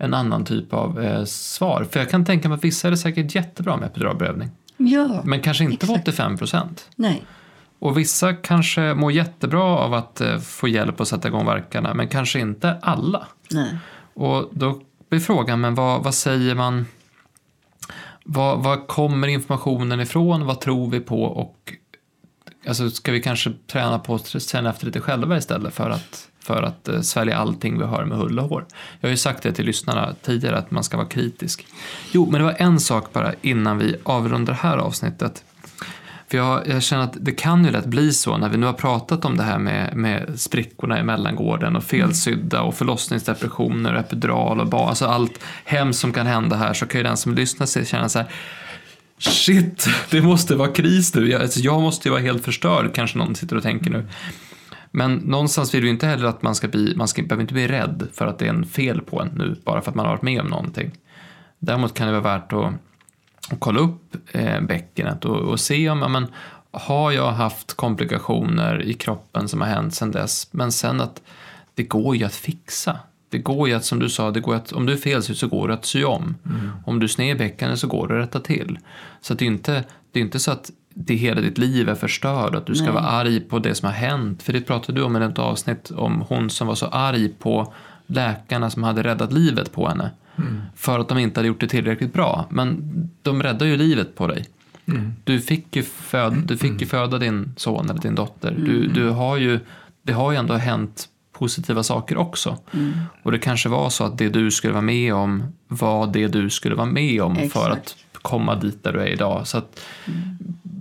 en 0.00 0.14
annan 0.14 0.44
typ 0.44 0.72
av 0.72 1.00
eh, 1.02 1.24
svar. 1.24 1.86
För 1.90 2.00
jag 2.00 2.10
kan 2.10 2.24
tänka 2.24 2.48
mig 2.48 2.56
att 2.56 2.64
vissa 2.64 2.86
är 2.88 2.90
det 2.90 2.96
säkert 2.96 3.34
jättebra 3.34 3.76
med 3.76 3.86
epiduralblödning. 3.86 4.48
Ja, 4.76 5.20
Men 5.24 5.40
kanske 5.40 5.64
inte 5.64 5.86
på 5.86 5.92
Exakt. 5.92 6.08
85 6.08 6.36
procent. 6.38 6.88
nej. 6.96 7.22
Och 7.78 7.98
vissa 7.98 8.32
kanske 8.32 8.94
mår 8.94 9.12
jättebra 9.12 9.62
av 9.62 9.94
att 9.94 10.20
eh, 10.20 10.38
få 10.38 10.68
hjälp 10.68 11.00
att 11.00 11.08
sätta 11.08 11.28
igång 11.28 11.46
verkarna, 11.46 11.94
men 11.94 12.08
kanske 12.08 12.40
inte 12.40 12.76
alla. 12.82 13.26
nej. 13.50 13.78
Och 14.14 14.48
då 14.52 14.80
blir 15.08 15.20
frågan, 15.20 15.60
men 15.60 15.74
vad, 15.74 16.02
vad 16.04 16.14
säger 16.14 16.54
man? 16.54 16.86
Vad, 18.24 18.62
vad 18.62 18.86
kommer 18.86 19.28
informationen 19.28 20.00
ifrån? 20.00 20.46
Vad 20.46 20.60
tror 20.60 20.90
vi 20.90 21.00
på? 21.00 21.22
Och 21.22 21.72
alltså, 22.68 22.90
ska 22.90 23.12
vi 23.12 23.22
kanske 23.22 23.52
träna 23.66 23.98
på 23.98 24.14
att 24.14 24.42
känna 24.42 24.70
efter 24.70 24.86
lite 24.86 25.00
själva 25.00 25.36
istället 25.36 25.74
för 25.74 25.90
att, 25.90 26.28
för 26.50 26.62
att 26.62 26.88
eh, 26.88 27.00
svälja 27.00 27.36
allting 27.36 27.78
vi 27.78 27.84
hör 27.84 28.04
med 28.04 28.18
hull 28.18 28.38
och 28.38 28.48
hår? 28.48 28.64
Jag 29.00 29.08
har 29.08 29.10
ju 29.10 29.16
sagt 29.16 29.42
det 29.42 29.52
till 29.52 29.66
lyssnarna 29.66 30.14
tidigare 30.22 30.58
att 30.58 30.70
man 30.70 30.84
ska 30.84 30.96
vara 30.96 31.08
kritisk. 31.08 31.66
Jo, 32.12 32.28
men 32.30 32.40
det 32.40 32.44
var 32.44 32.56
en 32.58 32.80
sak 32.80 33.12
bara 33.12 33.32
innan 33.42 33.78
vi 33.78 33.96
avrundar 34.02 34.52
det 34.52 34.58
här 34.62 34.76
avsnittet. 34.76 35.44
För 36.28 36.38
jag, 36.38 36.68
jag 36.68 36.82
känner 36.82 37.04
att 37.04 37.16
det 37.20 37.32
kan 37.32 37.64
ju 37.64 37.70
lätt 37.70 37.86
bli 37.86 38.12
så 38.12 38.36
när 38.36 38.48
vi 38.48 38.56
nu 38.56 38.66
har 38.66 38.72
pratat 38.72 39.24
om 39.24 39.36
det 39.36 39.42
här 39.42 39.58
med, 39.58 39.96
med 39.96 40.40
sprickorna 40.40 41.00
i 41.00 41.02
mellangården 41.02 41.76
och 41.76 41.84
felsydda 41.84 42.62
och 42.62 42.74
förlossningsdepressioner 42.74 43.94
och 43.94 44.00
epidural 44.00 44.60
och 44.60 44.66
ba, 44.66 44.88
alltså 44.88 45.06
allt 45.06 45.40
hemskt 45.64 46.00
som 46.00 46.12
kan 46.12 46.26
hända 46.26 46.56
här 46.56 46.74
så 46.74 46.86
kan 46.86 46.98
ju 46.98 47.02
den 47.02 47.16
som 47.16 47.34
lyssnar 47.34 47.66
sig 47.66 47.86
känna 47.86 48.08
så 48.08 48.18
här 48.18 48.28
Shit, 49.18 49.88
det 50.10 50.22
måste 50.22 50.54
vara 50.54 50.68
kris 50.68 51.14
nu. 51.14 51.30
Jag, 51.30 51.42
alltså 51.42 51.60
jag 51.60 51.80
måste 51.80 52.08
ju 52.08 52.12
vara 52.12 52.22
helt 52.22 52.44
förstörd, 52.44 52.94
kanske 52.94 53.18
någon 53.18 53.34
sitter 53.34 53.56
och 53.56 53.62
tänker 53.62 53.90
nu. 53.90 54.06
Men 54.90 55.14
någonstans 55.14 55.74
vill 55.74 55.82
vi 55.82 55.90
inte 55.90 56.06
heller 56.06 56.28
att 56.28 56.42
man 56.42 56.54
ska 56.54 56.68
bli, 56.68 56.94
man 56.96 57.08
ska, 57.08 57.22
behöver 57.22 57.42
inte 57.42 57.54
bli 57.54 57.68
rädd 57.68 58.08
för 58.12 58.26
att 58.26 58.38
det 58.38 58.44
är 58.44 58.50
en 58.50 58.66
fel 58.66 59.00
på 59.00 59.20
en 59.20 59.28
nu, 59.28 59.56
bara 59.64 59.80
för 59.80 59.90
att 59.90 59.94
man 59.94 60.06
har 60.06 60.12
varit 60.12 60.22
med 60.22 60.40
om 60.40 60.46
någonting. 60.46 60.90
Däremot 61.58 61.94
kan 61.94 62.06
det 62.06 62.12
vara 62.20 62.36
värt 62.36 62.52
att 62.52 62.72
och 63.50 63.60
kolla 63.60 63.80
upp 63.80 64.16
eh, 64.32 64.60
bäckenet 64.60 65.24
och, 65.24 65.36
och 65.36 65.60
se 65.60 65.90
om, 65.90 65.98
ja, 65.98 66.08
men, 66.08 66.26
har 66.70 67.12
jag 67.12 67.32
haft 67.32 67.74
komplikationer 67.74 68.82
i 68.82 68.94
kroppen 68.94 69.48
som 69.48 69.60
har 69.60 69.68
hänt 69.68 69.94
sedan 69.94 70.10
dess? 70.10 70.48
Men 70.50 70.72
sen 70.72 71.00
att 71.00 71.22
det 71.74 71.82
går 71.82 72.16
ju 72.16 72.24
att 72.24 72.34
fixa. 72.34 72.98
Det 73.28 73.38
går 73.38 73.68
ju 73.68 73.74
att, 73.74 73.84
som 73.84 73.98
du 73.98 74.08
sa, 74.08 74.30
det 74.30 74.40
går 74.40 74.54
att, 74.54 74.72
om 74.72 74.86
du 74.86 74.92
är 74.92 74.96
felsydd 74.96 75.36
så 75.36 75.46
går 75.48 75.68
det 75.68 75.74
att 75.74 75.84
sy 75.84 76.04
om. 76.04 76.36
Om 76.86 76.98
du 76.98 77.04
är 77.04 77.08
sned 77.08 77.36
i 77.36 77.38
bäckenet 77.38 77.78
så 77.78 77.86
går 77.86 78.08
det 78.08 78.14
att 78.14 78.22
rätta 78.22 78.40
till. 78.40 78.78
Så 79.20 79.32
att 79.32 79.38
det 79.38 79.44
är 79.44 79.46
inte, 79.46 79.84
det 80.12 80.20
är 80.20 80.24
inte 80.24 80.38
så 80.38 80.50
att 80.50 80.70
det 81.04 81.14
hela 81.14 81.40
ditt 81.40 81.58
liv 81.58 81.88
är 81.88 81.94
förstört, 81.94 82.54
att 82.54 82.66
du 82.66 82.74
ska 82.74 82.84
Nej. 82.84 82.94
vara 82.94 83.04
arg 83.04 83.40
på 83.40 83.58
det 83.58 83.74
som 83.74 83.86
har 83.86 83.94
hänt. 83.94 84.42
För 84.42 84.52
det 84.52 84.60
pratade 84.60 85.00
du 85.00 85.04
om 85.04 85.16
i 85.16 85.24
ett 85.24 85.38
avsnitt 85.38 85.90
om 85.90 86.24
hon 86.28 86.50
som 86.50 86.66
var 86.66 86.74
så 86.74 86.86
arg 86.86 87.28
på 87.28 87.72
läkarna 88.06 88.70
som 88.70 88.82
hade 88.82 89.02
räddat 89.02 89.32
livet 89.32 89.72
på 89.72 89.88
henne. 89.88 90.10
För 90.76 90.98
att 90.98 91.08
de 91.08 91.18
inte 91.18 91.40
hade 91.40 91.48
gjort 91.48 91.60
det 91.60 91.68
tillräckligt 91.68 92.12
bra. 92.12 92.46
Men 92.50 92.92
de 93.22 93.42
räddade 93.42 93.66
ju 93.70 93.76
livet 93.76 94.16
på 94.16 94.26
dig. 94.26 94.46
Du 95.24 95.40
fick 95.40 95.76
ju, 95.76 95.82
föd, 95.82 96.34
du 96.46 96.56
fick 96.56 96.80
ju 96.80 96.86
föda 96.86 97.18
din 97.18 97.54
son 97.56 97.90
eller 97.90 98.00
din 98.00 98.14
dotter. 98.14 98.54
Du, 98.58 98.86
du 98.86 99.08
har 99.08 99.36
ju, 99.36 99.60
det 100.02 100.12
har 100.12 100.32
ju 100.32 100.38
ändå 100.38 100.54
hänt 100.54 101.08
positiva 101.32 101.82
saker 101.82 102.16
också. 102.16 102.58
Och 103.22 103.32
det 103.32 103.38
kanske 103.38 103.68
var 103.68 103.90
så 103.90 104.04
att 104.04 104.18
det 104.18 104.28
du 104.28 104.50
skulle 104.50 104.72
vara 104.72 104.82
med 104.82 105.14
om 105.14 105.42
var 105.68 106.06
det 106.06 106.28
du 106.28 106.50
skulle 106.50 106.74
vara 106.74 106.86
med 106.86 107.22
om 107.22 107.36
för 107.36 107.42
Exakt. 107.44 107.96
att 108.12 108.22
komma 108.22 108.54
dit 108.54 108.84
där 108.84 108.92
du 108.92 109.00
är 109.00 109.06
idag. 109.06 109.46
Så 109.46 109.58
att, 109.58 109.80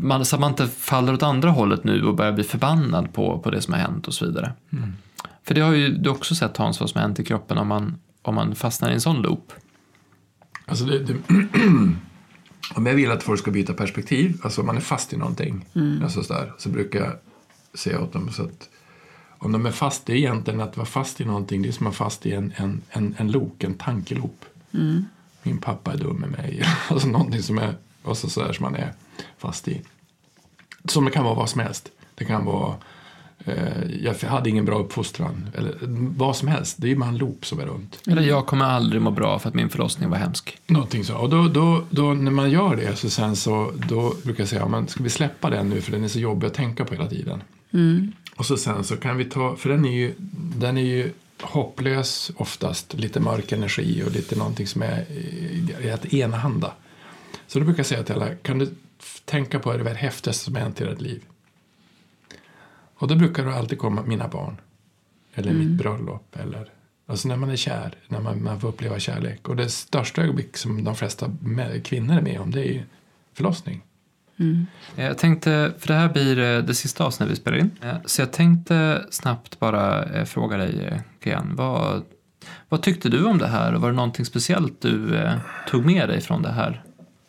man, 0.01 0.25
så 0.25 0.35
att 0.35 0.39
man 0.39 0.49
inte 0.49 0.67
faller 0.67 1.13
åt 1.13 1.23
andra 1.23 1.49
hållet 1.49 1.83
nu 1.83 2.03
och 2.03 2.15
börjar 2.15 2.31
bli 2.31 2.43
förbannad 2.43 3.13
på, 3.13 3.39
på 3.39 3.51
det 3.51 3.61
som 3.61 3.73
har 3.73 3.81
hänt 3.81 4.07
och 4.07 4.13
så 4.13 4.25
vidare. 4.25 4.53
För 5.43 5.55
det 5.55 5.61
har 5.61 5.73
ju 5.73 5.89
du 5.89 6.09
också 6.09 6.35
sett 6.35 6.57
Hans 6.57 6.79
vad 6.79 6.89
som 6.89 6.99
har 6.99 7.07
hänt 7.07 7.19
i 7.19 7.25
kroppen 7.25 7.57
om 7.57 7.67
man, 7.67 7.95
om 8.21 8.35
man 8.35 8.55
fastnar 8.55 8.89
i 8.89 8.93
en 8.93 9.01
sån 9.01 9.21
loop. 9.21 9.53
Alltså 10.65 10.85
det, 10.85 10.99
det, 10.99 11.13
om 12.75 12.85
jag 12.85 12.93
vill 12.93 13.11
att 13.11 13.23
folk 13.23 13.39
ska 13.39 13.51
byta 13.51 13.73
perspektiv, 13.73 14.37
alltså 14.43 14.61
om 14.61 14.67
man 14.67 14.77
är 14.77 14.81
fast 14.81 15.13
i 15.13 15.17
någonting, 15.17 15.65
alltså 16.03 16.23
så, 16.23 16.33
där, 16.33 16.53
så 16.57 16.69
brukar 16.69 16.99
jag 16.99 17.13
säga 17.73 18.01
åt 18.01 18.13
dem 18.13 18.31
så 18.31 18.43
att 18.43 18.69
om 19.41 19.51
de 19.51 19.65
är 19.65 19.71
fast, 19.71 20.05
det 20.05 20.13
är 20.13 20.17
egentligen 20.17 20.61
att 20.61 20.77
vara 20.77 20.87
fast 20.87 21.21
i 21.21 21.25
någonting, 21.25 21.61
det 21.61 21.67
är 21.67 21.71
som 21.71 21.87
att 21.87 21.99
vara 21.99 22.09
fast 22.09 22.25
i 22.25 22.31
en, 22.31 22.53
en, 22.55 22.81
en, 22.89 23.15
en 23.17 23.31
loop, 23.31 23.63
en 23.63 23.73
tankeloop. 23.73 24.45
Min 25.43 25.57
pappa 25.57 25.93
är 25.93 25.97
dum 25.97 26.15
med 26.15 26.31
mig, 26.31 26.63
alltså 26.89 27.07
någonting 27.07 27.43
som 27.43 27.57
är, 27.57 27.75
och 28.03 28.17
så, 28.17 28.29
så 28.29 28.43
där, 28.43 28.53
som 28.53 28.63
man 28.63 28.75
är 28.75 28.93
fast 29.39 29.67
i. 29.67 29.81
Som 30.85 31.05
det 31.05 31.11
kan 31.11 31.23
vara 31.23 31.35
vad 31.35 31.49
som 31.49 31.61
helst. 31.61 31.89
Det 32.15 32.25
kan 32.25 32.45
vara 32.45 32.75
eh, 33.45 34.03
jag 34.03 34.13
hade 34.13 34.49
ingen 34.49 34.65
bra 34.65 34.79
uppfostran. 34.79 35.49
Eller 35.57 35.75
vad 36.17 36.35
som 36.35 36.47
helst. 36.47 36.75
Det 36.81 36.87
är 36.87 36.89
ju 36.89 36.95
bara 36.95 37.09
en 37.09 37.17
loop 37.17 37.45
som 37.45 37.59
är 37.59 37.65
runt. 37.65 37.99
Eller 38.07 38.21
jag 38.21 38.45
kommer 38.45 38.65
aldrig 38.65 39.01
må 39.01 39.11
bra 39.11 39.39
för 39.39 39.49
att 39.49 39.55
min 39.55 39.69
förlossning 39.69 40.09
var 40.09 40.17
hemsk. 40.17 40.57
Någonting 40.67 41.03
så. 41.03 41.17
Och 41.17 41.29
då, 41.29 41.47
då, 41.47 41.83
då 41.89 42.13
när 42.13 42.31
man 42.31 42.51
gör 42.51 42.75
det 42.75 42.95
så 42.95 43.09
sen 43.09 43.35
så 43.35 43.71
då 43.87 44.13
brukar 44.23 44.41
jag 44.41 44.49
säga, 44.49 44.61
ja, 44.61 44.67
men 44.67 44.87
ska 44.87 45.03
vi 45.03 45.09
släppa 45.09 45.49
den 45.49 45.69
nu 45.69 45.81
för 45.81 45.91
den 45.91 46.03
är 46.03 46.07
så 46.07 46.19
jobbig 46.19 46.47
att 46.47 46.53
tänka 46.53 46.85
på 46.85 46.93
hela 46.93 47.07
tiden. 47.07 47.41
Och 48.35 48.45
så 48.45 48.57
sen 48.57 48.83
så 48.83 48.97
kan 48.97 49.17
vi 49.17 49.25
ta, 49.25 49.55
för 49.55 49.69
den 49.69 49.85
är 49.85 49.91
ju, 49.91 50.13
den 50.57 50.77
är 50.77 50.81
ju 50.81 51.11
hopplös 51.41 52.31
oftast, 52.35 52.93
lite 52.93 53.19
mörk 53.19 53.51
energi 53.51 54.03
och 54.05 54.11
lite 54.11 54.35
någonting 54.35 54.67
som 54.67 54.81
är, 54.81 55.05
är 55.81 55.93
att 55.93 56.13
enahanda. 56.13 56.71
Så 57.47 57.59
då 57.59 57.65
brukar 57.65 57.79
jag 57.79 57.85
säga 57.85 58.03
till 58.03 58.15
alla, 58.15 58.35
kan 58.35 58.59
du 58.59 58.69
tänka 59.25 59.59
på 59.59 59.77
det 59.77 59.83
var 59.83 59.91
det 59.91 59.97
häftigaste 59.97 60.43
som 60.45 60.55
hänt 60.55 60.81
i 60.81 60.85
ditt 60.85 61.01
liv? 61.01 61.23
Och 62.95 63.07
då 63.07 63.15
brukar 63.15 63.45
det 63.45 63.55
alltid 63.55 63.79
komma 63.79 64.01
mina 64.01 64.27
barn. 64.27 64.57
Eller 65.35 65.53
mitt 65.53 65.77
bröllop. 65.77 66.35
Eller, 66.35 66.69
alltså 67.07 67.27
när 67.27 67.35
man 67.35 67.49
är 67.49 67.55
kär, 67.55 67.95
när 68.07 68.19
man, 68.19 68.43
man 68.43 68.59
får 68.59 68.67
uppleva 68.67 68.99
kärlek. 68.99 69.49
Och 69.49 69.55
det 69.55 69.69
största 69.69 70.21
ögonblick 70.21 70.57
som 70.57 70.83
de 70.83 70.95
flesta 70.95 71.31
kvinnor 71.83 72.17
är 72.17 72.21
med 72.21 72.39
om 72.41 72.51
det 72.51 72.75
är 72.75 72.85
förlossning. 73.33 73.81
Jag 74.95 75.17
tänkte, 75.17 75.73
för 75.79 75.87
det 75.87 75.93
här 75.93 76.09
blir 76.09 76.39
eh, 76.39 76.63
det 76.63 76.75
sista 76.75 77.03
avsnittet 77.05 77.31
vi 77.31 77.35
spelar 77.35 77.57
in. 77.57 77.71
Eh, 77.81 77.95
Så 78.05 78.21
jag 78.21 78.31
tänkte 78.33 79.05
snabbt 79.11 79.59
bara 79.59 80.03
eh, 80.03 80.25
fråga 80.25 80.57
dig, 80.57 81.01
Kian. 81.23 81.55
Vad, 81.55 82.03
vad 82.69 82.81
tyckte 82.81 83.09
du 83.09 83.23
om 83.25 83.37
det 83.37 83.47
här? 83.47 83.73
Och 83.73 83.81
var 83.81 83.89
det 83.89 83.95
någonting 83.95 84.25
speciellt 84.25 84.81
du 84.81 85.21
tog 85.67 85.85
med 85.85 86.09
dig 86.09 86.21
från 86.21 86.41
det 86.41 86.51
här, 86.51 86.83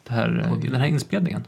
det 0.09 0.13
här, 0.13 0.59
den 0.63 0.81
här 0.81 0.87
inspelningen? 0.89 1.47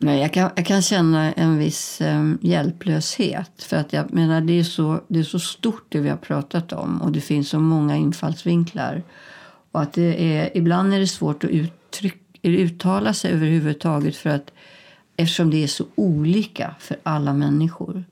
Nej, 0.00 0.20
jag, 0.20 0.32
kan, 0.32 0.50
jag 0.56 0.66
kan 0.66 0.82
känna 0.82 1.32
en 1.32 1.58
viss 1.58 2.00
eh, 2.00 2.32
hjälplöshet. 2.40 3.62
För 3.62 3.76
att 3.76 3.92
jag 3.92 4.14
menar, 4.14 4.40
det 4.40 4.58
är, 4.58 4.64
så, 4.64 5.00
det 5.08 5.18
är 5.18 5.24
så 5.24 5.38
stort 5.38 5.86
det 5.88 6.00
vi 6.00 6.08
har 6.08 6.16
pratat 6.16 6.72
om 6.72 7.02
och 7.02 7.12
det 7.12 7.20
finns 7.20 7.48
så 7.48 7.58
många 7.58 7.96
infallsvinklar. 7.96 9.02
Och 9.72 9.82
att 9.82 9.92
det 9.92 10.36
är, 10.36 10.56
ibland 10.56 10.94
är 10.94 10.98
det 10.98 11.06
svårt 11.06 11.44
att 11.44 11.50
uttryck, 11.50 12.22
uttala 12.42 13.14
sig 13.14 13.32
överhuvudtaget 13.32 14.16
för 14.16 14.30
att, 14.30 14.50
eftersom 15.16 15.50
det 15.50 15.62
är 15.62 15.66
så 15.66 15.84
olika 15.94 16.74
för 16.78 16.96
alla 17.02 17.32
människor. 17.32 18.04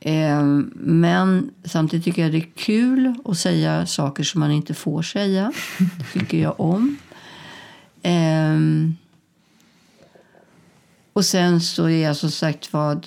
Eh, 0.00 0.42
men 0.74 1.50
samtidigt 1.64 2.04
tycker 2.04 2.22
jag 2.22 2.32
det 2.32 2.38
är 2.38 2.50
kul 2.56 3.14
att 3.24 3.38
säga 3.38 3.86
saker 3.86 4.24
som 4.24 4.40
man 4.40 4.50
inte 4.50 4.74
får 4.74 5.02
säga. 5.02 5.52
Det 5.78 6.04
tycker 6.20 6.38
jag 6.38 6.60
om. 6.60 6.96
Ehm, 8.02 8.96
och 11.18 11.24
sen 11.24 11.60
så 11.60 11.84
är 11.84 12.04
jag 12.04 12.16
som 12.16 12.30
sagt 12.30 12.72
vad 12.72 13.06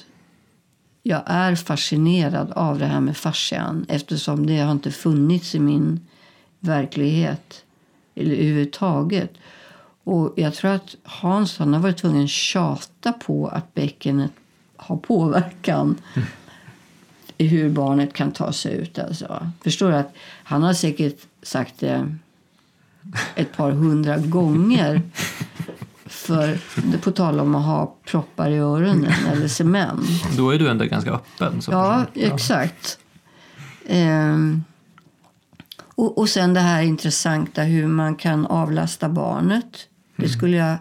jag 1.04 1.22
är 1.26 1.56
fascinerad 1.56 2.52
av 2.52 2.80
det 2.80 2.86
här 2.86 3.00
med 3.00 3.18
fascian 3.18 3.86
eftersom 3.90 4.46
det 4.46 4.60
har 4.60 4.72
inte 4.72 4.92
funnits 4.92 5.56
i 5.56 5.60
min 5.60 6.00
verklighet 6.60 7.64
eller 8.16 8.36
överhuvudtaget. 8.36 9.34
Och 10.04 10.34
jag 10.36 10.54
tror 10.54 10.72
att 10.72 10.96
Hans 11.04 11.58
han 11.58 11.74
har 11.74 11.82
varit 11.82 11.98
tvungen 11.98 12.24
att 12.24 12.30
tjata 12.30 13.14
på 13.14 13.48
att 13.48 13.74
bäckenet 13.74 14.32
har 14.76 14.98
påverkan 14.98 15.98
i 17.38 17.48
hur 17.48 17.70
barnet 17.70 18.14
kan 18.14 18.32
ta 18.32 18.54
sig 18.54 18.74
ut. 18.74 19.00
Alltså. 19.00 19.52
Förstår 19.64 19.92
du? 19.92 19.96
att 19.98 20.14
Han 20.44 20.64
har 20.64 20.74
säkert 20.74 21.20
sagt 21.44 21.80
det 21.80 22.16
ett 23.36 23.58
par 23.58 23.72
hundra 23.72 24.18
gånger. 24.18 25.02
För, 26.22 26.60
på 26.98 27.12
tal 27.12 27.40
om 27.40 27.56
att 27.56 27.66
ha 27.66 27.96
proppar 28.06 28.50
i 28.50 28.58
öronen 28.58 29.14
eller 29.32 29.48
cement. 29.48 30.10
Då 30.38 30.50
är 30.50 30.60
du 30.60 30.70
ändå 30.70 30.86
ganska 30.86 31.12
öppen. 31.12 31.62
Ja, 31.68 32.06
person. 32.14 32.34
exakt. 32.34 33.00
Ehm, 33.88 34.64
och, 35.96 36.18
och 36.18 36.30
sen 36.30 36.54
det 36.54 36.60
här 36.60 36.82
intressanta 36.82 37.64
hur 37.64 37.88
man 37.88 38.16
kan 38.16 38.46
avlasta 38.46 39.10
barnet. 39.10 39.88
Det 40.16 40.30
skulle 40.30 40.58
jag 40.58 40.78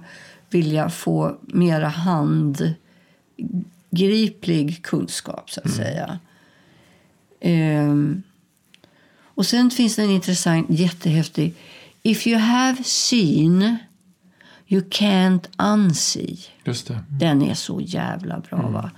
vilja 0.50 0.90
få 0.90 1.36
mera 1.42 1.88
handgriplig 1.88 4.82
kunskap, 4.82 5.50
så 5.50 5.60
att 5.64 5.70
säga. 5.70 6.18
Ehm, 7.40 8.22
och 9.22 9.46
sen 9.46 9.70
finns 9.70 9.96
det 9.96 10.02
en 10.02 10.10
intressant, 10.10 10.66
jättehäftig... 10.70 11.54
If 12.02 12.26
you 12.26 12.38
have 12.38 12.84
seen 12.84 13.76
You 14.72 14.82
can't 14.90 15.48
unsee. 15.58 16.36
Just 16.64 16.86
det. 16.86 17.04
Den 17.08 17.42
är 17.42 17.54
så 17.54 17.80
jävla 17.80 18.40
bra. 18.40 18.68
va? 18.68 18.90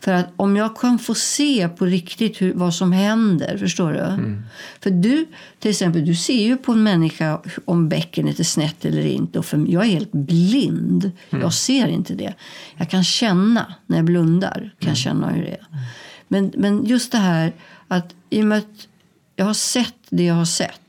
För 0.00 0.12
att 0.12 0.26
om 0.36 0.56
jag 0.56 0.76
kan 0.76 0.98
få 0.98 1.14
se 1.14 1.68
på 1.68 1.84
riktigt 1.84 2.42
hur, 2.42 2.54
vad 2.54 2.74
som 2.74 2.92
händer, 2.92 3.58
förstår 3.58 3.92
du? 3.92 4.36
För 4.80 4.90
du, 4.90 5.26
till 5.58 5.70
exempel, 5.70 6.06
du 6.06 6.14
ser 6.14 6.42
ju 6.42 6.56
på 6.56 6.72
en 6.72 6.82
människa 6.82 7.40
om 7.64 7.88
bäckenet 7.88 8.40
är 8.40 8.44
snett 8.44 8.84
eller 8.84 9.06
inte. 9.06 9.38
Och 9.38 9.46
för, 9.46 9.64
jag 9.68 9.84
är 9.84 9.88
helt 9.88 10.12
blind. 10.12 11.10
Jag 11.30 11.54
ser 11.54 11.88
inte 11.88 12.14
det. 12.14 12.34
Jag 12.76 12.90
kan 12.90 13.04
känna 13.04 13.74
när 13.86 13.96
jag 13.96 14.04
blundar. 14.04 14.74
Kan 14.78 14.88
jag 14.88 14.98
känna 14.98 15.30
hur 15.30 15.42
det 15.42 15.52
är. 15.52 15.66
Men, 16.28 16.52
men 16.56 16.84
just 16.84 17.12
det 17.12 17.18
här 17.18 17.52
att 17.88 18.14
i 18.30 18.42
och 18.42 18.46
med 18.46 18.58
att 18.58 18.88
jag 19.36 19.44
har 19.44 19.54
sett 19.54 19.94
det 20.08 20.24
jag 20.24 20.34
har 20.34 20.44
sett 20.44 20.80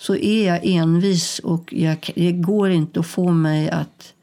så 0.00 0.16
är 0.16 0.46
jag 0.46 0.60
envis 0.62 1.38
och 1.38 1.72
jag, 1.76 2.10
det 2.14 2.32
går 2.32 2.70
inte 2.70 3.00
att 3.00 3.06
få 3.06 3.30
mig 3.32 3.70
att 3.70 4.14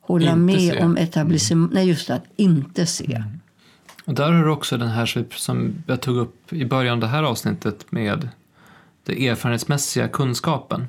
hålla 0.00 0.24
Inte 0.26 0.36
med 0.36 0.60
se. 0.72 0.82
om 0.84 0.96
etablissemang. 0.96 1.70
Nej, 1.72 1.88
just 1.88 2.08
det, 2.08 2.14
att 2.14 2.24
inte 2.36 2.86
se. 2.86 3.24
Och 4.04 4.14
där 4.14 4.32
har 4.32 4.44
du 4.44 4.50
också 4.50 4.76
den 4.78 4.88
här 4.88 5.06
som- 5.06 5.24
som 5.30 5.74
jag 5.86 6.00
tog 6.00 6.16
upp 6.16 6.52
i 6.52 6.64
början 6.64 6.92
av 6.94 7.00
det 7.00 7.06
här 7.06 7.22
avsnittet 7.22 7.92
med 7.92 8.28
den 9.04 9.16
erfarenhetsmässiga 9.22 10.08
kunskapen. 10.08 10.88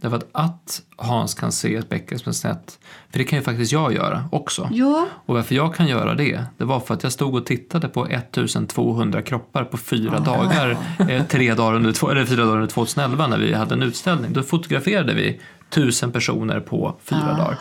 Därför 0.00 0.16
att 0.16 0.26
att 0.32 0.82
Hans 0.96 1.34
kan 1.34 1.52
se 1.52 1.74
ett 1.76 1.88
bäcken 1.88 2.18
som 2.18 2.30
är 2.30 2.34
snett, 2.34 2.78
för 3.10 3.18
det 3.18 3.24
kan 3.24 3.38
ju 3.38 3.42
faktiskt 3.44 3.72
jag 3.72 3.92
göra 3.92 4.24
också. 4.32 4.68
Ja, 4.72 5.06
Och 5.26 5.34
varför 5.34 5.54
jag 5.54 5.74
kan 5.74 5.86
göra 5.86 6.14
det, 6.14 6.44
det 6.56 6.64
var 6.64 6.80
för 6.80 6.94
att 6.94 7.02
jag 7.02 7.12
stod 7.12 7.34
och 7.34 7.46
tittade 7.46 7.88
på 7.88 8.06
1200 8.06 9.22
kroppar 9.22 9.64
på 9.64 9.76
fyra 9.76 10.18
dagar, 10.18 10.76
eh, 11.08 11.24
tre 11.24 11.54
dagar 11.54 11.76
under, 11.76 11.92
två- 11.92 12.10
eller 12.10 12.24
fyra 12.26 12.44
dagar 12.44 12.54
under 12.54 12.68
2011 12.68 13.26
när 13.26 13.38
vi 13.38 13.54
hade 13.54 13.74
en 13.74 13.82
utställning. 13.82 14.32
Då 14.32 14.42
fotograferade 14.42 15.14
vi 15.14 15.40
tusen 15.70 16.12
personer 16.12 16.60
på 16.60 16.94
fyra 17.04 17.32
dagar. 17.36 17.58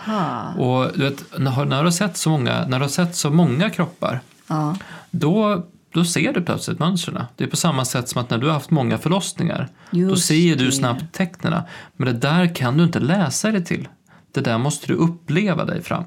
Och 0.60 0.92
du 0.98 1.04
vet, 1.04 1.24
när, 1.40 1.66
när, 1.66 1.78
du 1.78 1.84
har 1.84 1.92
sett 1.92 2.18
så 2.18 2.30
många, 2.30 2.66
när 2.68 2.80
du 2.80 2.84
har 2.84 2.90
sett 2.90 3.16
så 3.16 3.30
många 3.30 3.70
kroppar, 3.70 4.20
ja. 4.48 4.76
då, 5.12 5.64
då 5.94 6.06
ser 6.06 6.34
du 6.34 6.42
plötsligt 6.42 6.80
mönstren. 6.80 7.24
Det 7.36 7.44
är 7.44 7.48
på 7.48 7.58
samma 7.58 7.86
sätt 7.86 8.10
som 8.10 8.22
att 8.22 8.30
när 8.30 8.38
du 8.38 8.48
har 8.48 8.54
haft 8.54 8.72
många 8.72 8.98
förlossningar, 8.98 9.70
då 9.92 10.00
Just 10.00 10.26
ser 10.26 10.56
du 10.56 10.72
snabbt 10.72 11.14
tecknen. 11.14 11.62
Men 11.96 12.06
det 12.14 12.20
där 12.20 12.56
kan 12.56 12.78
du 12.78 12.84
inte 12.84 13.00
läsa 13.00 13.52
dig 13.52 13.66
till. 13.66 13.88
Det 14.32 14.42
där 14.42 14.58
måste 14.58 14.88
du 14.88 14.94
uppleva 14.94 15.66
dig 15.66 15.82
fram. 15.82 16.04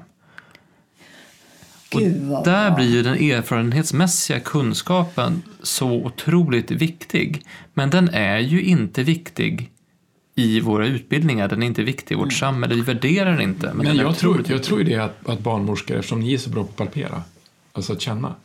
Gud 1.89 2.21
vad 2.21 2.45
Där 2.45 2.71
blir 2.71 2.85
ju 2.85 3.03
den 3.03 3.15
erfarenhetsmässiga 3.15 4.39
kunskapen 4.39 5.41
så 5.63 5.91
otroligt 5.91 6.71
viktig. 6.71 7.45
Men 7.73 7.89
den 7.89 8.09
är 8.09 8.39
ju 8.39 8.63
inte 8.63 9.03
viktig 9.03 9.71
i 10.35 10.59
våra 10.59 10.87
utbildningar, 10.87 11.47
den 11.47 11.63
är 11.63 11.67
inte 11.67 11.83
viktig 11.83 12.15
i 12.15 12.17
vårt 12.17 12.33
samhälle, 12.33 12.75
vi 12.75 12.81
värderar 12.81 13.31
den 13.31 13.41
inte. 13.41 13.73
Men, 13.73 13.85
Men 13.85 13.97
jag 13.97 14.17
tror, 14.17 14.43
jag 14.47 14.63
tror 14.63 14.79
ju 14.79 14.85
det 14.85 14.97
att, 14.97 15.29
att 15.29 15.39
barnmorskor, 15.39 15.95
eftersom 15.97 16.19
ni 16.19 16.33
är 16.33 16.37
så 16.37 16.49
bra 16.49 16.63
på 16.63 16.69
att 16.69 16.75
palpera, 16.75 17.21
alltså 17.73 17.93
att 17.93 18.01
känna, 18.01 18.35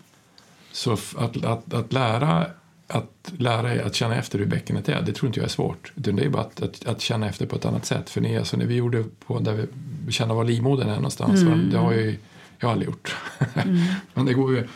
så 0.72 0.92
att, 0.92 1.44
att, 1.44 1.74
att 1.74 1.92
lära 1.92 2.46
att 2.86 3.32
lära 3.38 3.86
att 3.86 3.94
känna 3.94 4.16
efter 4.16 4.38
hur 4.38 4.46
bäckenet 4.46 4.88
är, 4.88 5.02
det 5.02 5.12
tror 5.12 5.26
inte 5.26 5.40
jag 5.40 5.44
är 5.44 5.50
svårt. 5.50 5.92
Utan 5.96 6.16
det 6.16 6.24
är 6.24 6.28
bara 6.28 6.42
att, 6.42 6.62
att, 6.62 6.86
att 6.86 7.00
känna 7.00 7.28
efter 7.28 7.46
på 7.46 7.56
ett 7.56 7.64
annat 7.64 7.86
sätt. 7.86 8.10
För 8.10 8.20
ni, 8.20 8.38
alltså 8.38 8.56
när 8.56 8.66
vi 8.66 8.74
gjorde 8.74 9.04
på 9.26 9.38
där 9.38 9.66
vi 10.06 10.12
kände 10.12 10.34
var 10.34 10.44
livmodern 10.44 10.88
är 10.88 10.96
någonstans, 10.96 11.40
det 11.70 11.78
har 11.78 11.92
jag 11.92 12.02
ju 12.02 12.18
jag 12.62 12.68
har 12.68 12.72
aldrig 12.72 12.88
gjort. 12.88 13.16
Men 14.14 14.26
det 14.26 14.34
går 14.34 14.54
ju... 14.54 14.68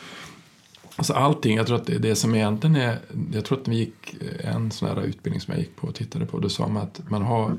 Alltså 0.97 1.13
allting, 1.13 1.57
jag 1.57 1.67
tror 1.67 1.77
att 1.77 1.87
det, 1.87 1.99
det 1.99 2.15
som 2.15 2.35
egentligen 2.35 2.77
är... 2.77 2.99
Jag 3.33 3.45
tror 3.45 3.61
att 3.61 3.69
vi 3.69 3.77
gick 3.77 4.17
en 4.41 4.71
sån 4.71 4.89
här 4.89 5.05
utbildning 5.05 5.41
som 5.41 5.53
jag 5.53 5.61
gick 5.61 5.77
på 5.77 5.87
och 5.87 5.95
tittade 5.95 6.27
på. 6.27 6.39
Då 6.39 6.49
sa 6.49 6.69
man 6.69 6.83
att 6.83 7.11
man 7.11 7.23
har... 7.23 7.59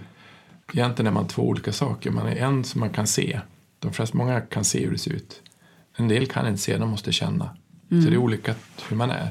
Egentligen 0.74 1.08
är 1.08 1.12
man 1.12 1.28
två 1.28 1.48
olika 1.48 1.72
saker. 1.72 2.12
Man 2.12 2.28
är 2.28 2.36
en 2.36 2.64
som 2.64 2.80
man 2.80 2.90
kan 2.90 3.08
se. 3.08 3.40
De 3.80 3.94
flesta, 3.94 4.18
många 4.18 4.42
kan 4.42 4.64
se 4.64 4.86
hur 4.86 4.92
det 4.92 4.98
ser 4.98 5.12
ut. 5.12 5.42
En 5.98 6.08
del 6.08 6.28
kan 6.28 6.48
inte 6.48 6.62
se, 6.62 6.78
de 6.78 6.90
måste 6.90 7.12
känna. 7.12 7.58
Så 7.90 7.96
det 8.10 8.14
är 8.14 8.18
olika 8.18 8.56
hur 8.90 8.98
man 8.98 9.10
är. 9.12 9.30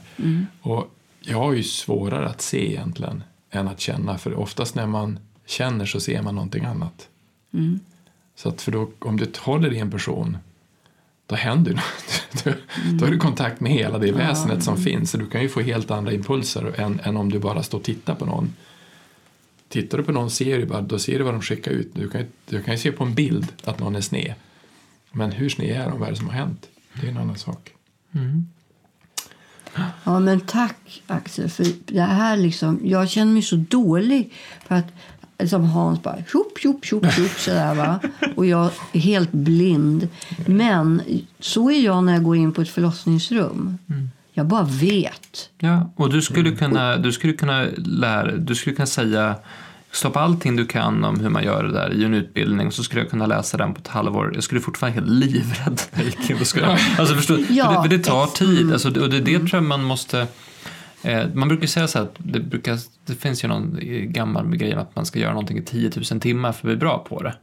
Och 0.60 0.94
jag 1.20 1.38
har 1.38 1.52
ju 1.52 1.62
svårare 1.62 2.28
att 2.28 2.40
se 2.40 2.70
egentligen 2.70 3.22
än 3.50 3.68
att 3.68 3.80
känna. 3.80 4.18
För 4.18 4.34
oftast 4.34 4.74
när 4.74 4.86
man 4.86 5.18
känner 5.46 5.86
så 5.86 6.00
ser 6.00 6.22
man 6.22 6.34
någonting 6.34 6.64
annat. 6.64 7.08
Så 8.36 8.48
att 8.48 8.62
för 8.62 8.72
då, 8.72 8.90
om 8.98 9.16
du 9.16 9.26
håller 9.38 9.72
i 9.72 9.78
en 9.78 9.90
person 9.90 10.38
då 11.26 11.34
händer 11.34 11.70
ju 11.70 11.76
något. 12.44 12.44
Då, 12.98 13.04
har 13.06 13.12
du 13.12 13.18
kontakt 13.18 13.60
med 13.60 13.72
hela 13.72 13.98
det 13.98 14.12
väsendet 14.12 14.64
som 14.64 14.76
finns. 14.76 15.10
Så 15.10 15.18
du 15.18 15.26
kan 15.26 15.42
ju 15.42 15.48
få 15.48 15.60
helt 15.60 15.90
andra 15.90 16.12
impulser 16.12 16.80
än, 16.80 17.00
än 17.00 17.16
om 17.16 17.32
du 17.32 17.38
bara 17.38 17.62
står 17.62 17.78
och 17.78 17.84
tittar 17.84 18.14
på 18.14 18.26
någon. 18.26 18.54
Tittar 19.68 19.98
du 19.98 20.04
på 20.04 20.12
någon 20.12 20.30
ser 20.30 20.58
du 20.58 20.66
bara, 20.66 20.80
då 20.80 20.98
ser 20.98 21.18
du 21.18 21.24
vad 21.24 21.34
de 21.34 21.42
skickar 21.42 21.70
ut. 21.70 21.90
Du 21.94 22.10
kan, 22.10 22.20
ju- 22.20 22.26
du 22.48 22.62
kan 22.62 22.74
ju 22.74 22.78
se 22.80 22.92
på 22.92 23.04
en 23.04 23.14
bild 23.14 23.52
att 23.64 23.78
någon 23.78 23.96
är 23.96 24.00
sned. 24.00 24.34
Men 25.12 25.32
hur 25.32 25.48
sned 25.48 25.76
är 25.80 25.88
de? 25.90 25.98
Vad 25.98 26.08
är 26.08 26.12
det 26.12 26.18
som 26.18 26.26
har 26.28 26.34
hänt? 26.34 26.66
Det 27.00 27.06
är 27.06 27.10
en 27.10 27.16
annan 27.18 27.38
sak. 27.38 27.72
Ja, 30.04 30.20
men 30.20 30.40
tack 30.40 31.02
Axel. 31.06 31.50
För 31.50 31.66
det 31.86 32.00
här 32.00 32.36
liksom, 32.36 32.80
jag 32.84 33.10
känner 33.10 33.32
mig 33.32 33.42
så 33.42 33.56
dålig. 33.56 34.32
För 34.68 34.74
att 34.74 34.92
som 35.50 35.64
Hans 35.64 36.02
bara 36.02 36.16
tjopp, 36.16 36.58
tjopp, 36.58 36.84
tjopp, 36.84 37.12
tjopp 37.12 37.30
sådär 37.30 37.74
va. 37.74 38.00
Och 38.36 38.46
jag 38.46 38.70
är 38.92 39.00
helt 39.00 39.32
blind. 39.32 40.08
Men 40.46 41.02
så 41.40 41.70
är 41.70 41.84
jag 41.84 42.04
när 42.04 42.12
jag 42.12 42.22
går 42.22 42.36
in 42.36 42.52
på 42.52 42.62
ett 42.62 42.68
förlossningsrum. 42.68 43.78
Jag 44.32 44.46
bara 44.46 44.62
vet. 44.62 45.50
Ja, 45.58 45.92
och 45.96 46.12
du 46.12 46.22
skulle 46.22 46.50
kunna, 46.50 46.96
du 46.96 47.12
skulle 47.12 47.32
kunna 47.32 47.66
lära, 47.76 48.36
du 48.36 48.54
skulle 48.54 48.76
kunna 48.76 48.86
säga 48.86 49.36
stoppa 49.90 50.20
allting 50.20 50.56
du 50.56 50.66
kan 50.66 51.04
om 51.04 51.20
hur 51.20 51.28
man 51.28 51.44
gör 51.44 51.62
det 51.64 51.72
där 51.72 51.92
i 51.92 52.04
en 52.04 52.14
utbildning 52.14 52.72
så 52.72 52.82
skulle 52.84 53.00
jag 53.02 53.10
kunna 53.10 53.26
läsa 53.26 53.56
den 53.56 53.74
på 53.74 53.80
ett 53.80 53.88
halvår. 53.88 54.30
Jag 54.34 54.42
skulle 54.44 54.60
fortfarande 54.60 55.00
vara 55.00 55.06
helt 55.10 55.24
livrädd 55.24 55.80
när 55.92 56.02
jag 56.02 56.06
gick 56.06 56.30
in. 56.30 56.36
och 56.40 56.46
skulle- 56.46 56.78
Alltså 56.98 57.14
förstå, 57.14 57.38
Ja, 57.50 57.64
för, 57.66 57.74
det, 57.74 57.82
för 57.82 57.96
det 57.98 58.04
tar 58.04 58.26
tid. 58.26 58.72
Alltså, 58.72 58.88
och 58.88 59.10
det, 59.10 59.20
det 59.20 59.38
tror 59.38 59.54
jag 59.54 59.62
man 59.62 59.84
måste... 59.84 60.26
Eh, 61.02 61.26
man 61.34 61.48
brukar 61.48 61.66
säga 61.66 61.88
så 61.88 61.98
här 61.98 62.04
att 62.06 62.14
det, 62.18 62.40
brukar, 62.40 62.78
det 63.06 63.14
finns 63.14 63.44
ju 63.44 63.48
någon 63.48 63.78
gammal 64.12 64.56
grej 64.56 64.72
att 64.74 64.96
man 64.96 65.06
ska 65.06 65.18
göra 65.18 65.30
någonting 65.32 65.58
i 65.58 65.62
10 65.62 65.90
000 66.10 66.20
timmar 66.20 66.52
för 66.52 66.58
att 66.58 66.64
bli 66.72 66.76
bra 66.76 67.06
på 67.08 67.22
det. 67.22 67.34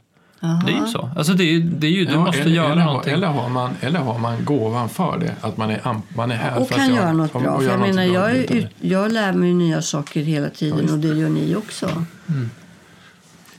Det 0.66 0.72
är 0.72 0.80
ju 0.80 0.86
så. 0.86 1.10
Alltså 1.16 1.32
det 1.34 1.44
är, 1.44 1.58
det 1.60 1.86
är 1.86 1.90
ju, 1.90 2.04
du 2.04 2.12
Ja, 2.12 2.20
måste 2.24 2.40
eller, 2.42 2.50
göra 2.56 2.72
eller, 2.72 2.84
någonting. 2.84 3.12
Eller 3.12 3.26
har, 3.26 3.48
man, 3.48 3.70
eller 3.80 3.98
har 4.00 4.18
man 4.18 4.44
gåvan 4.44 4.88
för 4.88 5.18
det? 5.18 5.34
Att 5.40 5.56
man 5.56 5.70
är, 5.70 5.80
man 6.16 6.30
är 6.30 6.36
här 6.36 6.58
Och 6.58 6.68
för 6.68 6.74
kan 6.74 6.90
att 6.90 6.96
göra 6.96 7.12
något 7.12 7.34
och- 7.34 7.42
bra. 7.42 7.50
och 7.50 7.58
För 7.62 7.64
göra 7.68 7.72
jag 7.80 7.86
något 7.86 7.94
menar, 7.96 8.12
bra 8.12 8.30
jag, 8.30 8.36
är, 8.56 8.68
jag 8.80 9.12
lär 9.12 9.32
mig 9.32 9.54
nya 9.54 9.82
saker 9.82 10.20
hela 10.22 10.48
tiden 10.50 10.90
och 10.90 10.98
det 10.98 11.08
gör 11.08 11.28
ni 11.28 11.56
också. 11.56 12.04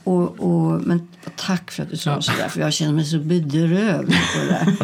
Och, 0.04 0.40
och, 0.40 0.80
men 0.82 1.08
tack 1.36 1.70
för 1.70 1.82
att 1.82 1.90
du 1.90 1.96
sa 1.96 2.22
sådär, 2.22 2.48
för 2.48 2.60
jag 2.60 2.72
känner 2.72 2.92
mig 2.92 3.04
så 3.04 3.18
bedrövlig 3.18 4.16
på 4.34 4.38
det 4.40 4.46
där. 4.46 4.76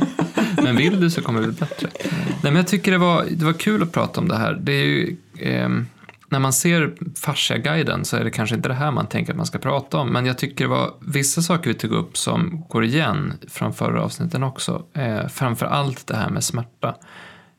Men 0.63 0.77
vill 0.77 1.01
du 1.01 1.11
så 1.11 1.23
kommer 1.23 1.41
det 1.41 1.47
bli 1.47 1.57
bättre. 1.57 1.89
Nej, 2.03 2.33
men 2.43 2.57
jag 2.57 2.67
tycker 2.67 2.93
det 2.93 2.99
var, 2.99 3.25
det 3.31 3.45
var 3.45 3.53
kul 3.53 3.83
att 3.83 3.93
prata 3.93 4.21
om 4.21 4.29
det 4.29 4.37
här. 4.37 4.59
Det 4.63 4.73
är 4.73 4.85
ju, 4.85 5.17
ehm, 5.41 5.87
när 6.33 6.39
man 6.39 6.53
ser 6.53 6.95
fasciaguiden 7.17 8.05
så 8.05 8.17
är 8.17 8.25
det 8.25 8.31
kanske 8.31 8.57
inte 8.57 8.69
det 8.69 8.75
här 8.75 8.91
man 8.91 9.07
tänker 9.07 9.33
att 9.33 9.37
man 9.37 9.47
ska 9.47 9.59
prata 9.59 9.99
om. 9.99 10.09
Men 10.09 10.27
jag 10.27 10.39
tycker 10.39 10.65
det 10.65 10.71
var 10.71 10.95
vissa 11.01 11.43
saker 11.43 11.71
vi 11.71 11.75
tog 11.75 11.93
upp 11.93 12.17
som 12.17 12.65
går 12.69 12.85
igen 12.85 13.33
från 13.49 13.75
förra 13.75 14.03
avsnitten 14.03 14.43
också. 14.43 14.85
Eh, 14.93 15.29
framför 15.29 15.67
allt 15.67 16.07
det 16.07 16.17
här 16.17 16.31
med 16.31 16.45
smärta. 16.45 16.95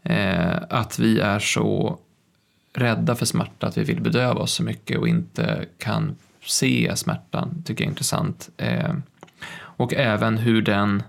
Eh, 0.03 0.55
att 0.69 0.99
vi 0.99 1.19
är 1.19 1.39
så 1.39 1.99
rädda 2.73 3.15
för 3.15 3.25
smärta 3.25 3.67
att 3.67 3.77
vi 3.77 3.83
vill 3.83 4.01
bedöva 4.01 4.39
oss 4.41 4.53
så 4.53 4.63
mycket 4.63 4.99
och 4.99 5.07
inte 5.07 5.65
kan 5.77 6.15
se 6.45 6.91
smärtan 6.95 7.63
tycker 7.65 7.83
jag 7.83 7.87
är 7.87 7.91
intressant. 7.91 8.49
Eh, 8.57 8.93
och 9.55 9.93
även 9.93 10.37
hur 10.37 10.61
den 10.61 11.03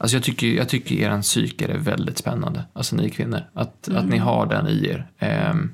Alltså 0.00 0.16
jag 0.16 0.24
tycker, 0.24 0.46
jag 0.46 0.68
tycker 0.68 0.94
er 0.94 1.22
psyke 1.22 1.66
är 1.66 1.78
väldigt 1.78 2.18
spännande, 2.18 2.64
alltså 2.72 2.96
ni 2.96 3.10
kvinnor. 3.10 3.40
Att, 3.52 3.88
att 3.88 4.08
ni 4.08 4.18
har 4.18 4.46
den 4.46 4.68
i 4.68 4.86
er. 4.86 5.06
Ehm, 5.18 5.70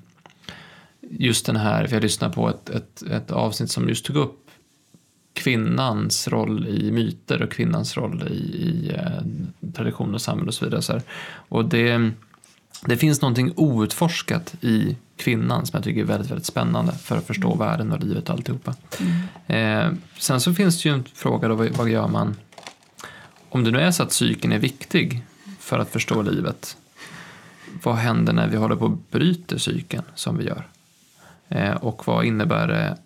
just 1.10 1.46
den 1.46 1.56
här, 1.56 1.86
för 1.86 1.96
jag 1.96 2.02
lyssnade 2.02 2.34
på 2.34 2.48
ett, 2.48 2.70
ett, 2.70 3.02
ett 3.02 3.30
avsnitt 3.30 3.70
som 3.70 3.88
just 3.88 4.04
tog 4.04 4.16
upp 4.16 4.50
kvinnans 5.34 6.28
roll 6.28 6.68
i 6.68 6.90
myter 6.90 7.42
och 7.42 7.50
kvinnans 7.50 7.96
roll 7.96 8.28
i, 8.30 8.34
i 8.34 8.92
eh, 8.96 9.72
tradition 9.72 10.14
och 10.14 10.20
samhälle 10.20 10.48
och 10.48 10.54
så 10.54 10.64
vidare. 10.64 10.82
Så. 10.82 11.00
Och 11.48 11.64
det, 11.64 12.10
det 12.86 12.96
finns 12.96 13.22
någonting 13.22 13.52
outforskat 13.56 14.54
i 14.60 14.96
kvinnan 15.16 15.66
som 15.66 15.76
jag 15.76 15.84
tycker 15.84 16.00
är 16.00 16.04
väldigt, 16.04 16.30
väldigt 16.30 16.46
spännande 16.46 16.92
för 16.92 17.16
att 17.16 17.26
förstå 17.26 17.54
världen 17.54 17.92
och 17.92 18.04
livet 18.04 18.28
och 18.28 18.34
alltihopa. 18.34 18.74
Eh, 19.46 19.92
sen 20.18 20.40
så 20.40 20.54
finns 20.54 20.82
det 20.82 20.88
ju 20.88 20.94
en 20.94 21.04
fråga 21.14 21.48
då, 21.48 21.54
vad, 21.54 21.88
gör 21.88 22.08
man 22.08 22.36
om 23.48 23.64
det 23.64 23.70
nu 23.70 23.80
är 23.80 23.90
så 23.90 24.02
att 24.02 24.10
psyken 24.10 24.52
är 24.52 24.58
viktig 24.58 25.22
för 25.58 25.78
att 25.78 25.90
förstå 25.90 26.22
livet, 26.22 26.76
vad 27.82 27.96
händer 27.96 28.32
när 28.32 28.48
vi 28.48 28.56
håller 28.56 28.76
på 28.76 28.86
att 28.86 29.10
bryter 29.10 29.58
psyken 29.58 30.02
som 30.14 30.38
vi 30.38 30.44
gör? 30.44 30.68
Eh, 31.48 31.74
och 31.74 32.06
vad 32.06 32.24
innebär 32.24 32.68
det 32.68 32.98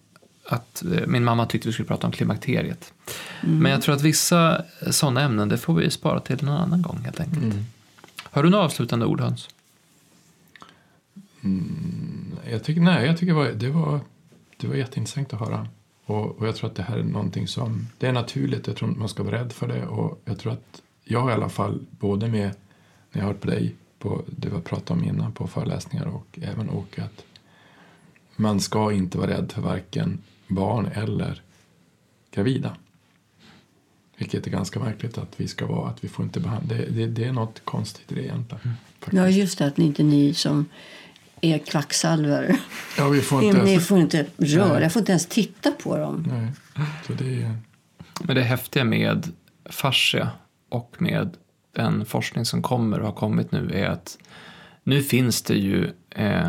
att, 0.44 0.84
eh, 0.84 1.06
min 1.06 1.24
mamma 1.24 1.46
tyckte 1.46 1.68
vi 1.68 1.72
skulle 1.72 1.88
prata 1.88 2.06
om 2.06 2.12
klimakteriet. 2.12 2.92
Men 3.42 3.72
jag 3.72 3.82
tror 3.82 3.94
att 3.94 4.02
vissa 4.02 4.64
sådana 4.90 5.20
ämnen, 5.20 5.48
det 5.48 5.58
får 5.58 5.74
vi 5.74 5.90
spara 5.90 6.20
till 6.20 6.42
en 6.42 6.48
annan 6.48 6.82
gång 6.82 6.98
helt 7.04 7.20
enkelt. 7.20 7.54
Har 8.22 8.42
du 8.42 8.50
några 8.50 8.64
avslutande 8.64 9.06
ord 9.06 9.20
Hans? 9.20 9.48
Jag 12.50 12.64
tycker, 12.64 12.80
nej, 12.80 13.06
jag 13.06 13.18
tycker 13.18 13.32
det 13.32 13.38
var, 13.38 13.48
det, 13.48 13.70
var, 13.70 14.00
det 14.56 14.66
var 14.66 14.74
jätteintressant 14.74 15.32
att 15.32 15.40
höra. 15.40 15.68
Och, 16.04 16.38
och 16.38 16.46
jag 16.46 16.56
tror 16.56 16.70
att 16.70 16.76
det 16.76 16.82
här 16.82 16.96
är 16.96 17.02
någonting 17.02 17.48
som, 17.48 17.86
det 17.98 18.06
är 18.06 18.12
naturligt, 18.12 18.66
jag 18.66 18.76
tror 18.76 18.88
man 18.88 19.08
ska 19.08 19.22
vara 19.22 19.40
rädd 19.40 19.52
för 19.52 19.68
det 19.68 19.86
och 19.86 20.22
jag 20.24 20.38
tror 20.38 20.52
att 20.52 20.82
jag 21.04 21.30
i 21.30 21.32
alla 21.32 21.48
fall, 21.48 21.86
både 21.90 22.28
med, 22.28 22.50
när 23.12 23.20
jag 23.20 23.22
har 23.22 23.32
hört 23.32 23.40
på 23.40 23.46
dig, 23.46 23.74
på 23.98 24.22
det 24.26 24.48
vi 24.48 24.54
har 24.54 24.60
pratat 24.60 24.90
om 24.90 25.04
innan 25.04 25.32
på 25.32 25.46
föreläsningar 25.46 26.06
och 26.06 26.38
även 26.42 26.70
Åke, 26.70 27.02
att 27.04 27.24
man 28.40 28.60
ska 28.60 28.92
inte 28.92 29.18
vara 29.18 29.30
rädd 29.30 29.52
för 29.52 29.62
varken 29.62 30.18
barn 30.48 30.86
eller 30.94 31.42
gravida. 32.30 32.76
Vilket 34.16 34.46
är 34.46 34.50
ganska 34.50 34.80
märkligt 34.80 35.18
att 35.18 35.40
vi 35.40 35.48
ska 35.48 35.66
vara, 35.66 35.90
att 35.90 36.04
vi 36.04 36.08
får 36.08 36.24
inte 36.24 36.40
behandla, 36.40 36.74
det, 36.74 36.84
det, 36.86 37.06
det 37.06 37.24
är 37.24 37.32
något 37.32 37.60
konstigt 37.64 38.12
i 38.12 38.14
det 38.14 38.22
egentligen. 38.24 38.74
faktiskt. 39.00 39.16
Ja, 39.22 39.28
just 39.28 39.58
det. 39.58 39.66
Att 39.66 39.78
inte 39.78 40.02
ni 40.02 40.34
som 40.34 40.66
är 41.40 41.58
kvacksalvare. 41.58 42.58
Ja, 42.98 43.08
vi 43.08 43.20
får 43.20 43.44
inte 43.44 43.62
Ni 43.62 43.70
ens, 43.70 43.86
får 43.86 43.98
inte 43.98 44.26
röra, 44.36 44.72
Nej. 44.72 44.82
jag 44.82 44.92
får 44.92 45.00
inte 45.00 45.12
ens 45.12 45.26
titta 45.26 45.70
på 45.70 45.96
dem. 45.96 46.24
nej, 46.28 46.52
så 47.06 47.12
det 47.12 47.42
är, 47.42 47.56
Men 48.22 48.36
det 48.36 48.42
häftiga 48.42 48.84
med 48.84 49.32
fascia 49.70 50.30
och 50.68 50.96
med 50.98 51.36
den 51.76 52.04
forskning 52.06 52.44
som 52.44 52.62
kommer 52.62 53.00
och 53.00 53.06
har 53.06 53.14
kommit 53.14 53.52
nu 53.52 53.70
är 53.74 53.86
att 53.86 54.18
nu 54.84 55.02
finns 55.02 55.42
det 55.42 55.54
ju 55.54 55.90
eh, 56.10 56.46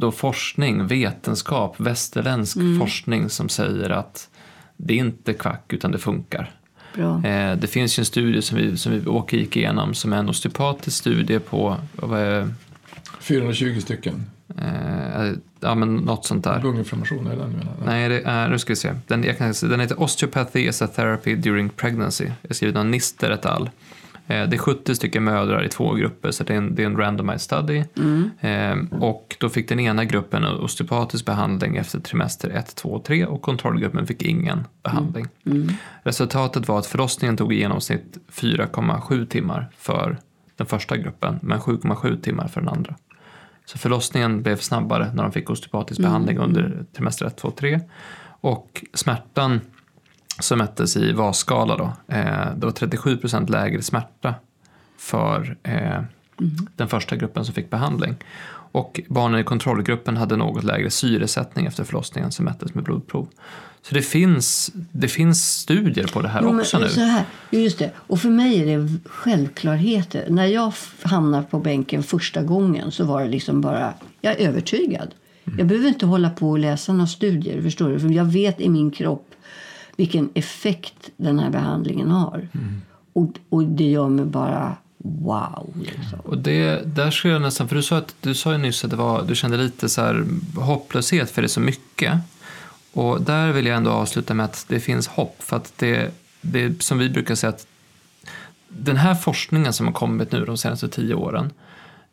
då 0.00 0.12
forskning, 0.12 0.86
vetenskap, 0.86 1.74
västerländsk 1.80 2.58
forskning 2.78 3.30
som 3.30 3.48
säger 3.48 3.90
att 3.90 4.28
det 4.76 4.94
är 4.94 4.98
inte 4.98 5.32
kvack 5.32 5.72
utan 5.72 5.92
det 5.92 5.98
funkar. 5.98 6.50
Bra. 6.94 7.24
Eh, 7.24 7.56
det 7.56 7.66
finns 7.66 7.98
ju 7.98 8.00
en 8.00 8.04
studie 8.04 8.42
som 8.42 8.58
vi, 8.58 8.76
som 8.76 8.92
vi 8.92 9.06
Åke 9.06 9.36
gick 9.36 9.56
igenom 9.56 9.94
som 9.94 10.12
är 10.12 10.16
en 10.16 10.28
osteopatisk 10.28 10.96
studie 10.96 11.38
på 11.38 11.76
vad 11.92 12.20
är, 12.20 12.48
420 13.20 13.80
stycken. 13.80 14.24
eh, 14.58 15.32
ja, 15.60 15.74
men 15.74 15.96
något 15.96 16.26
sånt 16.26 16.44
där. 16.44 16.62
Lunginflammation, 16.62 17.26
är 17.26 17.30
det 17.30 17.36
den 17.36 17.50
du 17.50 17.56
menar? 17.56 17.72
Nej, 17.84 18.08
det 18.08 18.22
är, 18.22 18.48
nu 18.48 18.58
ska 18.58 18.72
vi 18.72 18.76
se. 18.76 18.94
Den, 19.06 19.24
jag 19.24 19.38
kan, 19.38 19.54
den 19.62 19.80
heter 19.80 20.02
Osteopathy 20.02 20.68
as 20.68 20.82
a 20.82 20.86
therapy 20.86 21.36
during 21.36 21.68
pregnancy. 21.68 22.26
Jag 22.42 22.56
skrivit 22.56 22.76
av 22.76 22.86
Nister 22.86 23.30
et 23.30 23.46
al. 23.46 23.70
Eh, 24.30 24.48
Det 24.48 24.56
är 24.56 24.58
70 24.58 24.94
stycken 24.94 25.24
mödrar 25.24 25.64
i 25.64 25.68
två 25.68 25.94
grupper, 25.94 26.30
så 26.30 26.44
det 26.44 26.52
är 26.52 26.58
en, 26.58 26.74
det 26.74 26.82
är 26.82 26.86
en 26.86 26.96
randomized 26.96 27.40
study. 27.40 27.84
Eh, 28.40 28.76
och 29.00 29.36
då 29.40 29.48
fick 29.48 29.68
den 29.68 29.80
ena 29.80 30.04
gruppen 30.04 30.44
osteopatisk 30.44 31.24
behandling 31.26 31.76
efter 31.76 32.00
trimester 32.00 32.50
1, 32.50 32.76
2 32.76 32.88
och 32.88 33.04
3 33.04 33.26
och 33.26 33.42
kontrollgruppen 33.42 34.06
fick 34.06 34.22
ingen 34.22 34.66
behandling. 34.82 35.28
Resultatet 36.02 36.68
var 36.68 36.78
att 36.78 36.86
förlossningen 36.86 37.36
tog 37.36 37.52
i 37.52 37.56
genomsnitt 37.56 38.18
4,7 38.32 39.26
timmar 39.26 39.68
för 39.76 40.18
den 40.56 40.66
första 40.66 40.96
gruppen, 40.96 41.38
men 41.42 41.60
7,7 41.60 42.20
timmar 42.20 42.48
för 42.48 42.60
den 42.60 42.68
andra. 42.68 42.94
Så 43.64 43.78
förlossningen 43.78 44.42
blev 44.42 44.56
snabbare 44.56 45.12
när 45.14 45.22
de 45.22 45.32
fick 45.32 45.50
osteopatisk 45.50 46.00
behandling 46.00 46.38
under 46.38 46.84
trimester 46.96 47.26
1, 47.26 47.36
2, 47.36 47.50
3. 47.50 47.80
Och 48.42 48.84
smärtan 48.94 49.60
som 50.40 50.58
mättes 50.58 50.96
i 50.96 51.12
VAS-skala 51.12 51.76
då, 51.76 51.92
eh, 52.14 52.54
det 52.56 52.66
var 52.66 52.72
37 52.72 53.16
procent 53.16 53.50
lägre 53.50 53.82
smärta 53.82 54.34
för 54.98 55.56
eh, 55.62 56.02
den 56.76 56.88
första 56.88 57.16
gruppen 57.16 57.44
som 57.44 57.54
fick 57.54 57.70
behandling. 57.70 58.16
Och 58.72 59.00
barnen 59.08 59.40
i 59.40 59.44
kontrollgruppen 59.44 60.16
hade 60.16 60.36
något 60.36 60.64
lägre 60.64 60.90
syresättning 60.90 61.66
efter 61.66 61.84
förlossningen 61.84 62.32
som 62.32 62.44
mättes 62.44 62.74
med 62.74 62.84
blodprov. 62.84 63.28
Så 63.82 63.94
det 63.94 64.02
finns, 64.02 64.70
det 64.92 65.08
finns 65.08 65.60
studier 65.60 66.06
på 66.06 66.22
det 66.22 66.28
här 66.28 66.40
Jo, 66.42 66.60
också 66.60 66.78
nu. 66.78 66.88
Så 66.88 67.00
här, 67.00 67.24
just 67.50 67.78
det. 67.78 67.90
Och 67.96 68.20
för 68.20 68.30
mig 68.30 68.62
är 68.62 68.78
det 68.78 68.88
självklarheter. 69.04 70.26
När 70.30 70.46
jag 70.46 70.72
hamnade 71.02 71.42
på 71.42 71.58
bänken 71.58 72.02
första 72.02 72.42
gången 72.42 72.90
så 72.90 73.04
var 73.04 73.22
det 73.22 73.28
liksom 73.28 73.60
bara, 73.60 73.94
jag 74.20 74.40
är 74.40 74.48
övertygad. 74.48 75.14
Jag 75.58 75.66
behöver 75.66 75.88
inte 75.88 76.06
hålla 76.06 76.30
på 76.30 76.50
och 76.50 76.58
läsa 76.58 76.92
några 76.92 77.06
studier, 77.06 77.62
förstår 77.62 77.88
du? 77.88 78.00
För 78.00 78.08
jag 78.08 78.24
vet 78.24 78.60
i 78.60 78.68
min 78.68 78.90
kropp 78.90 79.29
vilken 80.00 80.30
effekt 80.34 81.10
den 81.16 81.38
här 81.38 81.50
behandlingen 81.50 82.10
har. 82.10 82.48
Och, 83.12 83.28
och 83.48 83.64
det 83.64 83.84
gör 83.90 84.08
mig 84.08 84.24
bara 84.24 84.76
wow. 84.98 85.72
Liksom. 85.80 86.20
Och 86.24 86.38
det, 86.38 86.82
där 86.96 87.10
skulle 87.10 87.32
jag 87.32 87.42
nästan, 87.42 87.68
för 87.68 87.76
du 87.76 87.82
sa, 87.82 87.96
att, 87.98 88.14
du 88.20 88.34
sa 88.34 88.52
ju 88.52 88.58
nyss 88.58 88.84
att 88.84 88.90
det 88.90 88.96
var, 88.96 89.22
du 89.22 89.34
kände 89.34 89.56
lite 89.56 89.88
så 89.88 90.00
här 90.00 90.26
hopplöshet 90.56 91.30
för 91.30 91.42
det 91.42 91.46
är 91.46 91.48
så 91.48 91.60
mycket. 91.60 92.18
Och 92.92 93.22
där 93.22 93.52
vill 93.52 93.66
jag 93.66 93.76
ändå 93.76 93.90
avsluta 93.90 94.34
med 94.34 94.44
att 94.44 94.64
det 94.68 94.80
finns 94.80 95.08
hopp. 95.08 95.36
För 95.38 95.56
att 95.56 95.72
det, 95.76 96.14
det 96.40 96.82
som 96.82 96.98
vi 96.98 97.10
brukar 97.10 97.34
säga 97.34 97.50
att 97.50 97.66
den 98.68 98.96
här 98.96 99.14
forskningen 99.14 99.72
som 99.72 99.86
har 99.86 99.94
kommit 99.94 100.32
nu 100.32 100.44
de 100.44 100.56
senaste 100.56 100.88
tio 100.88 101.14
åren, 101.14 101.50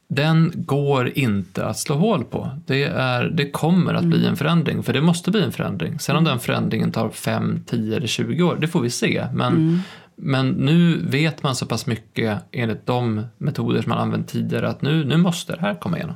den 0.07 0.51
går 0.55 1.17
inte 1.17 1.65
att 1.65 1.79
slå 1.79 1.95
hål 1.95 2.23
på. 2.23 2.49
Det, 2.65 2.83
är, 2.83 3.23
det 3.23 3.51
kommer 3.51 3.93
att 3.93 4.03
bli 4.03 4.25
en 4.25 4.35
förändring, 4.35 4.83
för 4.83 4.93
det 4.93 5.01
måste 5.01 5.31
bli 5.31 5.43
en 5.43 5.51
förändring. 5.51 5.99
Sen 5.99 6.15
om 6.15 6.23
den 6.23 6.39
förändringen 6.39 6.91
tar 6.91 7.09
5, 7.09 7.63
10 7.65 7.95
eller 7.97 8.07
20 8.07 8.43
år, 8.43 8.57
det 8.61 8.67
får 8.67 8.81
vi 8.81 8.89
se. 8.89 9.27
Men, 9.33 9.81
men 10.15 10.49
nu 10.49 10.97
vet 11.07 11.43
man 11.43 11.55
så 11.55 11.65
pass 11.65 11.87
mycket 11.87 12.39
enligt 12.51 12.85
de 12.85 13.25
metoder 13.37 13.81
som 13.81 13.89
man 13.89 13.99
använt 13.99 14.27
tidigare 14.27 14.69
att 14.69 14.81
nu, 14.81 15.05
nu 15.05 15.17
måste 15.17 15.55
det 15.55 15.61
här 15.61 15.75
komma 15.75 15.97
igenom. 15.97 16.15